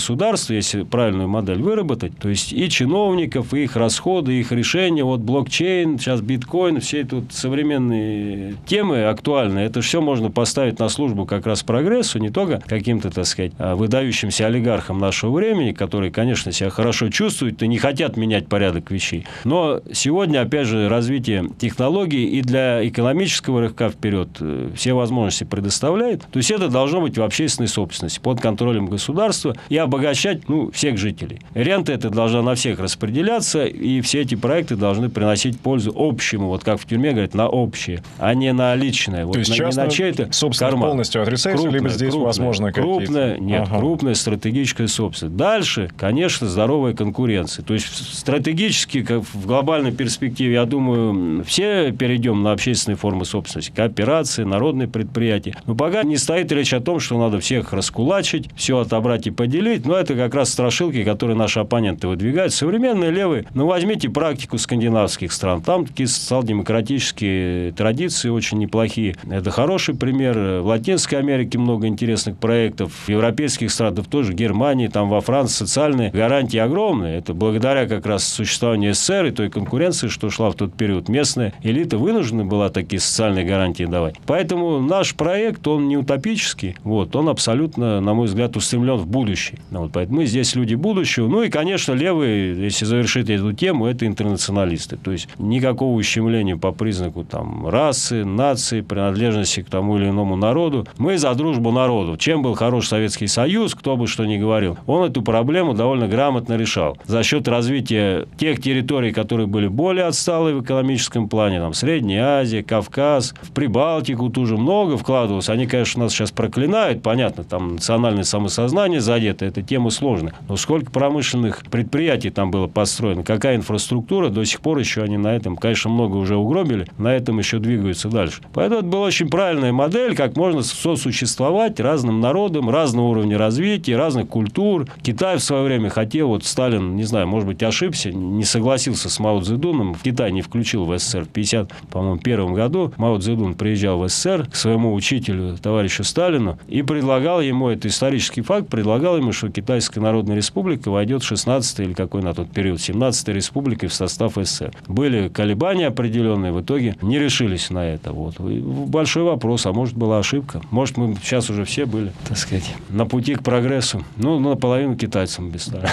если 0.55 0.83
правильную 0.83 1.29
модель 1.29 1.61
выработать, 1.61 2.17
то 2.19 2.29
есть 2.29 2.53
и 2.53 2.69
чиновников, 2.69 3.55
и 3.55 3.65
их 3.65 3.77
расходы, 3.77 4.35
их 4.35 4.53
решения, 4.53 5.05
вот 5.05 5.21
блокчейн, 5.21 5.99
сейчас 5.99 6.21
биткоин, 6.21 6.81
все 6.81 7.05
тут 7.05 7.33
современные 7.33 8.57
темы 8.67 9.05
актуальные, 9.05 9.67
это 9.67 9.81
все 9.81 10.01
можно 10.01 10.31
поставить 10.31 10.79
на 10.79 10.89
службу 10.89 11.27
как 11.27 11.47
раз 11.47 11.63
прогрессу, 11.63 12.19
не 12.19 12.31
только 12.31 12.63
каким-то, 12.67 13.11
так 13.11 13.27
сказать, 13.27 13.53
а, 13.59 13.77
выдающимся 13.77 14.47
олигархам 14.47 14.99
нашего 14.99 15.33
времени, 15.33 15.73
которые, 15.73 16.11
конечно, 16.11 16.53
себя 16.53 16.71
хорошо 16.71 17.09
чувствуют 17.09 17.63
и 17.63 17.69
не 17.69 17.79
хотят 17.79 18.17
менять 18.17 18.49
порядок 18.49 18.91
вещей. 18.91 19.27
Но 19.45 19.81
сегодня, 19.93 20.43
опять 20.43 20.67
же, 20.67 20.89
развитие 20.89 21.49
технологий 21.59 22.25
и 22.25 22.43
для 22.43 22.87
экономического 22.87 23.61
рывка 23.61 23.91
вперед 23.91 24.29
э, 24.41 24.71
все 24.75 24.93
возможности 24.93 25.45
предоставляет. 25.45 26.23
То 26.31 26.39
есть 26.39 26.51
это 26.51 26.69
должно 26.69 27.01
быть 27.01 27.19
в 27.19 27.23
общественной 27.23 27.69
собственности, 27.69 28.21
под 28.21 28.41
контролем 28.41 28.87
государства 28.87 29.57
и 29.69 29.77
обогащать 29.89 30.49
ну, 30.49 30.71
всех 30.71 30.99
жителей. 30.99 31.41
Рента 31.55 31.93
это 31.93 32.11
должна 32.11 32.43
на 32.43 32.55
всех 32.55 32.79
распределяться, 32.79 33.65
и 33.65 34.01
все 34.01 34.21
эти 34.21 34.35
проекты 34.35 34.77
должны 34.77 35.09
приносить 35.09 35.59
пользу 35.59 35.93
общему, 35.97 36.49
вот 36.49 36.63
как 36.63 36.81
в 36.81 36.87
тюрьме 36.87 37.11
говорят, 37.11 37.35
на 37.35 37.49
общее, 37.49 38.03
а 38.19 38.35
не 38.35 38.53
на 38.53 38.75
личное. 38.75 39.25
Вот 39.25 39.33
То 39.33 39.39
есть 39.41 39.51
на, 39.51 39.57
частно, 39.57 39.81
не 39.81 39.87
на 39.87 39.93
чей-то 39.93 40.31
карман. 40.59 40.91
полностью 40.91 41.23
отрицается, 41.23 41.63
крупное, 41.63 41.81
либо 41.81 41.89
здесь 41.89 42.11
крупное, 42.11 42.27
возможно 42.27 42.73
какие-то... 42.73 42.99
Крупное, 42.99 43.39
нет, 43.39 43.63
ага. 43.63 43.79
крупная 43.79 44.15
стратегическая 44.15 44.89
собственность. 44.89 45.37
Дальше, 45.37 45.91
конечно, 45.97 46.47
здоровая 46.47 46.95
конкуренция. 46.95 47.65
То 47.65 47.75
есть 47.75 47.87
стратегически, 48.19 49.03
как 49.03 49.23
в 49.23 49.47
глобальной 49.47 49.93
перспективе, 49.93 50.55
я 50.55 50.65
думаю, 50.65 51.45
все 51.45 51.93
перейдем 51.93 52.43
на 52.43 52.53
общественные 52.53 52.97
формы 52.97 53.25
собственности, 53.25 53.73
кооперации, 53.75 54.45
народные 54.45 54.89
предприятия. 54.89 55.57
Но 55.67 55.75
пока 55.75 56.03
не 56.03 56.17
стоит 56.17 56.53
речь 56.53 56.73
о 56.73 56.81
том, 56.81 57.01
что 57.01 57.19
надо 57.19 57.41
всех 57.41 57.73
раскулачить, 57.73 58.51
все 58.57 58.79
отобрать 58.79 59.27
и 59.27 59.31
поделить. 59.31 59.68
Но 59.85 59.97
это 59.97 60.15
как 60.15 60.35
раз 60.35 60.51
страшилки, 60.51 61.05
которые 61.05 61.37
наши 61.37 61.61
оппоненты 61.61 62.09
выдвигают. 62.09 62.53
Современные 62.53 63.11
левые, 63.11 63.47
ну, 63.55 63.67
возьмите 63.67 64.09
практику 64.09 64.59
скандинавских 64.59 65.33
стран. 65.33 65.63
Там 65.63 65.87
такие 65.87 66.07
социал-демократические 66.07 67.73
традиции 67.73 68.29
очень 68.29 68.59
неплохие. 68.59 69.17
Это 69.31 69.51
хороший 69.51 69.95
пример. 69.95 70.61
В 70.63 70.67
Латинской 70.67 71.19
Америке 71.19 71.59
много 71.59 71.87
интересных 71.87 72.39
проектов. 72.39 72.93
В 73.07 73.09
европейских 73.09 73.71
странах, 73.71 74.07
тоже 74.07 74.33
в 74.33 74.35
Германии, 74.35 74.89
там 74.89 75.09
во 75.09 75.21
Франции 75.21 75.65
социальные 75.65 76.11
гарантии 76.11 76.59
огромные. 76.59 77.19
Это 77.19 77.35
благодаря 77.35 77.87
как 77.87 78.07
раз 78.07 78.25
существованию 78.25 78.95
СССР 78.95 79.27
и 79.27 79.31
той 79.31 79.51
конкуренции, 79.51 80.09
что 80.09 80.31
шла 80.31 80.51
в 80.51 80.55
тот 80.55 80.75
период. 80.75 81.09
Местная 81.09 81.53
элита 81.63 81.99
вынуждена 81.99 82.45
была 82.45 82.69
такие 82.69 83.01
социальные 83.01 83.45
гарантии 83.45 83.85
давать. 83.85 84.17
Поэтому 84.27 84.81
наш 84.81 85.15
проект, 85.15 85.67
он 85.67 85.89
не 85.89 85.97
утопический. 85.97 86.77
Вот, 86.85 87.15
он 87.17 87.29
абсолютно, 87.29 88.01
на 88.01 88.15
мой 88.15 88.27
взгляд, 88.27 88.57
устремлен 88.57 88.97
в 88.97 89.07
будущее. 89.07 89.58
Ну, 89.71 89.83
вот, 89.83 89.93
поэтому 89.93 90.19
мы 90.19 90.27
здесь 90.27 90.55
люди 90.55 90.75
будущего. 90.75 91.29
Ну 91.29 91.43
и, 91.43 91.51
конечно, 91.51 91.93
левые, 91.93 92.61
если 92.63 92.85
завершить 92.85 93.29
эту 93.29 93.53
тему, 93.53 93.87
это 93.87 94.07
интернационалисты. 94.07 94.97
То 94.97 95.13
есть 95.13 95.29
никакого 95.39 95.95
ущемления 95.95 96.57
по 96.57 96.73
признаку 96.73 97.25
там, 97.25 97.69
расы, 97.69 98.25
нации, 98.25 98.81
принадлежности 98.81 99.63
к 99.63 99.69
тому 99.69 99.99
или 99.99 100.09
иному 100.09 100.37
народу. 100.37 100.87
Мы 100.97 101.19
за 101.19 101.35
дружбу 101.35 101.71
народу. 101.71 102.17
Чем 102.17 102.43
был 102.43 102.55
хорош 102.55 102.89
Советский 102.89 103.27
Союз, 103.27 103.75
кто 103.75 103.97
бы 103.97 104.07
что 104.07 104.25
ни 104.25 104.39
говорил, 104.39 104.79
он 104.87 105.05
эту 105.05 105.23
проблему 105.23 105.75
довольно 105.75 106.09
грамотно 106.09 106.57
решал. 106.57 106.97
За 107.05 107.23
счет 107.23 107.47
развития 107.49 108.27
тех 108.39 108.61
территорий, 108.63 109.13
которые 109.13 109.47
были 109.47 109.69
более 109.69 110.07
отсталые 110.07 110.57
в 110.57 110.63
экономическом 110.63 111.29
плане, 111.29 111.61
там, 111.61 111.75
Средняя 111.75 112.41
Азия, 112.41 112.63
Кавказ, 112.63 113.35
в 113.43 113.53
Прибалтику 113.53 114.31
тоже 114.31 114.57
много 114.57 114.97
вкладывалось. 114.97 115.49
Они, 115.49 115.67
конечно, 115.67 116.05
нас 116.05 116.13
сейчас 116.13 116.31
проклинают, 116.31 117.03
понятно, 117.03 117.45
там 117.45 117.75
национальное 117.75 118.25
самосознание 118.25 119.01
задето, 119.01 119.45
эта 119.49 119.63
тема 119.63 119.91
сложная. 119.91 120.35
Но 120.49 120.57
сколько 120.57 120.91
промышленных 120.91 121.65
предприятий 121.71 122.31
там 122.31 122.51
было 122.51 122.67
построено, 122.67 123.23
какая 123.23 123.57
инфраструктура, 123.57 124.29
до 124.29 124.45
сих 124.45 124.61
пор 124.61 124.79
еще 124.79 125.03
они 125.03 125.17
на 125.17 125.35
этом, 125.35 125.57
конечно, 125.57 125.91
много 125.91 126.17
уже 126.17 126.37
угробили, 126.37 126.87
на 126.99 127.15
этом 127.15 127.39
еще 127.39 127.59
двигаются 127.59 128.09
дальше. 128.09 128.41
Поэтому 128.53 128.81
это 128.81 128.89
была 128.89 129.07
очень 129.07 129.29
правильная 129.29 129.73
модель, 129.73 130.15
как 130.15 130.37
можно 130.37 130.63
сосуществовать 130.63 131.81
разным 131.81 132.21
народам, 132.21 132.71
разного 132.71 133.09
уровня 133.09 133.39
развития, 133.39 133.97
разных 133.97 134.29
культур. 134.29 134.87
Китай 135.03 135.37
в 135.37 135.41
свое 135.41 135.65
время 135.65 135.89
хотел, 135.91 136.29
вот 136.29 136.45
Сталин, 136.45 136.97
не 136.97 137.05
знаю, 137.05 137.27
может 137.27 137.49
быть, 137.49 137.63
ошибся, 137.63 138.13
не 138.13 138.45
согласился 138.45 139.09
с 139.09 139.19
Мао 139.19 139.41
Цзэдуном, 139.41 139.95
в 139.95 140.03
Китай 140.03 140.33
не 140.33 140.43
включил 140.43 140.85
в 140.85 140.99
СССР 140.99 141.25
в 141.25 141.29
50, 141.29 141.73
по-моему, 141.91 142.19
первом 142.19 142.55
году. 142.55 142.93
Мао 142.97 143.19
Цзэдун 143.19 143.55
приезжал 143.55 143.99
в 143.99 144.09
СССР 144.09 144.49
к 144.51 144.55
своему 144.57 144.95
учителю, 144.95 145.57
товарищу 145.57 146.05
Сталину, 146.05 146.59
и 146.69 146.83
предлагал 146.83 147.41
ему, 147.41 147.69
это 147.69 147.89
исторический 147.89 148.43
факт, 148.43 148.69
предлагал 148.69 149.17
ему, 149.17 149.33
что 149.39 149.51
Китайская 149.51 150.01
Народная 150.01 150.37
Республика 150.37 150.91
войдет 150.91 151.23
в 151.23 151.27
16 151.27 151.81
или 151.81 151.93
какой 151.93 152.23
на 152.23 152.35
тот 152.35 152.51
период, 152.51 152.81
17 152.81 153.29
республикой 153.29 153.89
в 153.89 153.95
состав 153.95 154.35
СССР. 154.35 154.73
Были 154.89 155.29
колебания 155.29 155.87
определенные, 155.87 156.53
в 156.53 156.61
итоге 156.61 156.97
не 157.03 157.19
решились 157.19 157.71
на 157.71 157.87
это. 157.87 158.13
Вот. 158.13 158.41
И 158.41 158.59
большой 158.61 159.23
вопрос, 159.23 159.67
а 159.67 159.73
может 159.73 159.97
была 159.97 160.19
ошибка? 160.19 160.61
Может 160.71 160.97
мы 160.97 161.15
сейчас 161.23 161.51
уже 161.51 161.65
все 161.65 161.87
были, 161.87 162.13
так 162.27 162.37
сказать, 162.37 162.75
на 162.91 163.07
пути 163.07 163.37
к 163.37 163.43
прогрессу. 163.43 164.05
Ну, 164.17 164.41
наполовину 164.41 164.97
китайцам 164.97 165.51
без 165.51 165.69
стали. 165.69 165.89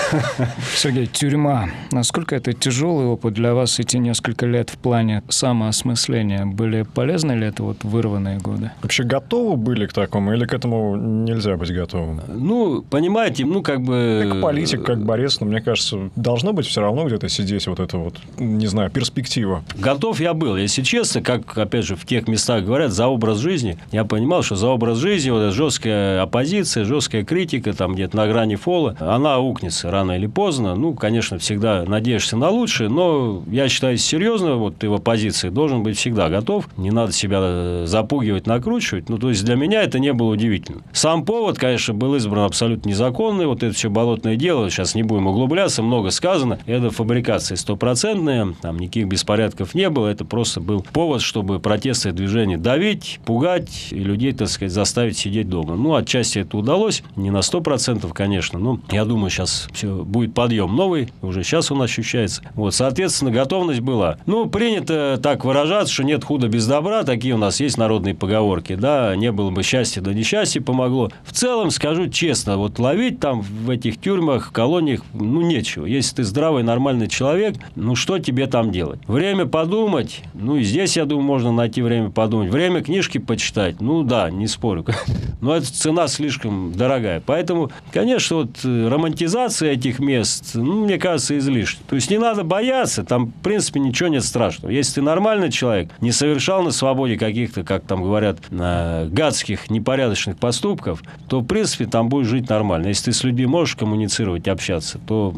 Сергей, 0.75 1.05
тюрьма. 1.05 1.69
Насколько 1.91 2.36
это 2.36 2.53
тяжелый 2.53 3.05
опыт 3.05 3.34
для 3.34 3.53
вас 3.53 3.79
идти 3.79 3.99
несколько 3.99 4.45
лет 4.45 4.69
в 4.69 4.77
плане 4.77 5.21
самоосмысления? 5.29 6.45
Были 6.45 6.84
полезны 6.84 7.34
ли 7.34 7.47
это 7.47 7.63
вот 7.63 7.84
вырванные 7.84 8.39
годы? 8.39 8.71
Вообще 8.81 9.03
готовы 9.03 9.58
были 9.58 9.86
к 9.86 9.93
такому 9.93 10.34
или 10.34 10.45
к 10.45 10.53
этому 10.53 10.95
нельзя 10.95 11.58
быть 11.58 11.73
готовым? 11.73 12.21
Ну, 12.27 12.81
понимаете, 12.81 13.35
ну, 13.43 13.62
как 13.62 13.82
бы... 13.82 14.30
Как 14.32 14.41
политик, 14.41 14.84
как 14.84 15.04
борец, 15.04 15.39
но 15.39 15.48
мне 15.48 15.62
кажется, 15.62 16.10
должно 16.15 16.54
быть 16.54 16.67
все 16.67 16.82
равно 16.82 17.06
где-то 17.06 17.30
сидеть 17.30 17.67
вот 17.67 17.80
это 17.80 17.98
вот, 17.98 18.19
не 18.38 18.67
знаю, 18.67 18.89
перспектива. 18.89 19.63
Готов 19.78 20.19
я 20.19 20.34
был, 20.34 20.56
если 20.56 20.82
честно, 20.82 21.21
как, 21.21 21.58
опять 21.58 21.86
же, 21.86 21.95
в 21.95 22.06
тех 22.06 22.28
местах 22.28 22.63
говорят 22.63 22.91
за 22.91 23.08
образ 23.08 23.39
жизни, 23.39 23.78
я 23.91 24.06
понимал, 24.06 24.43
что 24.43 24.55
за 24.55 24.68
образ 24.68 24.97
жизни 24.97 25.30
вот 25.30 25.39
эта 25.39 25.51
жесткая 25.51 26.22
оппозиция, 26.22 26.86
жесткая 26.86 27.24
критика, 27.24 27.74
там 27.74 27.93
где-то 27.93 28.16
на 28.18 28.28
грани 28.28 28.55
фола, 28.55 28.95
она 28.99 29.39
укнется 29.39 29.91
рано 29.91 30.14
или 30.14 30.28
поздно. 30.28 30.76
Ну, 30.76 30.93
конечно, 30.93 31.38
всегда 31.39 31.84
надеешься 31.86 32.38
на 32.38 32.49
лучшее, 32.49 32.89
но 32.89 33.43
я 33.47 33.70
считаю, 33.70 33.97
серьезно, 33.97 34.55
вот 34.55 34.78
ты 34.78 34.89
в 34.89 34.93
оппозиции 34.93 35.49
должен 35.49 35.84
быть 35.84 35.97
всегда 35.97 36.30
готов, 36.30 36.68
не 36.78 36.91
надо 36.91 37.12
себя 37.12 37.39
э, 37.41 37.84
запугивать, 37.88 38.47
накручивать. 38.47 39.09
Ну, 39.09 39.18
то 39.18 39.30
есть 39.30 39.43
для 39.43 39.55
меня 39.55 39.84
это 39.84 39.99
не 39.99 40.14
было 40.14 40.32
удивительно. 40.32 40.82
Сам 40.93 41.26
повод, 41.26 41.57
конечно, 41.57 41.93
был 41.93 42.16
избран 42.16 42.45
абсолютно 42.45 42.89
незаконный, 43.26 43.47
вот 43.47 43.63
это 43.63 43.73
все 43.73 43.89
болотное 43.89 44.36
дело, 44.36 44.69
сейчас 44.69 44.95
не 44.95 45.03
будем 45.03 45.28
углубляться, 45.28 45.82
много 45.82 46.11
сказано, 46.11 46.59
это 46.65 46.89
фабрикация 46.91 47.55
стопроцентная, 47.55 48.53
там 48.61 48.78
никаких 48.78 49.07
беспорядков 49.07 49.73
не 49.73 49.89
было, 49.89 50.07
это 50.07 50.26
просто 50.26 50.61
был 50.61 50.86
повод, 50.93 51.21
чтобы 51.21 51.59
протесты 51.59 52.11
движения 52.11 52.57
давить, 52.57 53.19
пугать 53.26 53.88
и 53.91 53.99
людей, 53.99 54.34
так 54.34 54.49
сказать, 54.49 54.71
заставить 54.71 55.17
сидеть 55.17 55.49
дома. 55.49 55.76
Ну, 55.76 55.95
отчасти 55.95 56.39
это 56.39 56.57
удалось, 56.57 57.03
не 57.15 57.32
на 57.32 57.39
100%, 57.39 58.11
конечно, 58.13 58.59
но 58.59 58.80
я 58.91 59.05
думаю, 59.05 59.30
сейчас 59.30 59.67
все 59.73 60.03
будет 60.03 60.34
подъем 60.34 60.76
новый, 60.76 61.09
уже 61.21 61.43
сейчас 61.43 61.71
он 61.71 61.82
ощущается. 61.82 62.41
Вот, 62.53 62.73
соответственно, 62.73 63.32
готовность 63.32 63.82
была. 63.82 64.17
Ну, 64.26 64.47
принято 64.47 65.19
так 65.21 65.45
выражаться, 65.45 65.93
что 65.93 66.03
нет 66.03 66.23
худа 66.23 66.47
без 66.47 66.67
добра, 66.67 67.03
такие 67.03 67.34
у 67.34 67.38
нас 67.38 67.59
есть 67.59 67.78
народные 67.78 68.13
поговорки, 68.15 68.76
да, 68.76 69.15
не 69.15 69.32
было 69.32 69.49
бы 69.49 69.63
счастья, 69.63 70.01
да 70.01 70.13
несчастье 70.13 70.61
помогло. 70.61 71.11
В 71.23 71.32
целом, 71.32 71.71
скажу 71.71 72.09
честно, 72.09 72.57
вот 72.57 72.80
ловить 72.80 73.14
там 73.20 73.41
в 73.41 73.70
этих 73.70 73.99
тюрьмах, 73.99 74.51
колониях, 74.51 75.01
ну, 75.13 75.41
нечего. 75.41 75.86
Если 75.86 76.18
ты 76.18 76.24
здравый, 76.24 76.63
нормальный 76.63 77.07
человек, 77.07 77.55
ну, 77.76 77.95
что 77.95 78.20
тебе 78.20 78.47
там 78.47 78.72
делать? 78.72 78.99
Время 79.07 79.45
подумать, 79.45 80.22
ну, 80.34 80.55
и 80.57 80.63
здесь, 80.63 80.97
я 80.97 81.05
думаю, 81.05 81.26
можно 81.26 81.51
найти 81.51 81.82
время 81.82 82.09
подумать. 82.09 82.51
Время 82.51 82.82
книжки 82.82 83.18
почитать, 83.18 83.82
ну, 83.82 84.03
да, 84.03 84.30
не 84.30 84.47
спорю. 84.47 84.86
Но 85.41 85.55
эта 85.55 85.72
цена 85.72 86.07
слишком 86.07 86.74
дорогая. 86.74 87.22
Поэтому, 87.26 87.72
конечно, 87.91 88.38
вот 88.38 88.49
э, 88.63 88.88
романтизация 88.88 89.72
этих 89.72 89.99
мест, 89.99 90.51
ну, 90.53 90.86
мне 90.86 90.97
кажется, 90.97 91.38
излишне. 91.38 91.82
То 91.88 91.95
есть 91.95 92.09
не 92.09 92.18
надо 92.18 92.43
бояться, 92.43 93.03
там, 93.03 93.28
в 93.28 93.43
принципе, 93.43 93.80
ничего 93.80 94.09
нет 94.09 94.24
страшного. 94.24 94.72
Если 94.72 94.95
ты 94.95 95.01
нормальный 95.01 95.51
человек, 95.51 95.89
не 96.01 96.11
совершал 96.11 96.63
на 96.63 96.72
свободе 96.72 97.18
каких-то, 97.18 97.63
как 97.63 97.84
там 97.86 98.03
говорят, 98.03 98.39
гадских, 98.49 99.70
непорядочных 99.70 100.38
поступков, 100.38 101.03
то, 101.28 101.39
в 101.39 101.45
принципе, 101.45 101.86
там 101.86 102.09
будешь 102.09 102.28
жить 102.28 102.49
нормально. 102.49 102.88
Если 102.88 103.05
ты 103.06 103.14
с 103.14 103.24
людьми 103.24 103.45
можешь 103.45 103.76
коммуницировать, 103.76 104.47
общаться, 104.47 104.99
то 105.08 105.32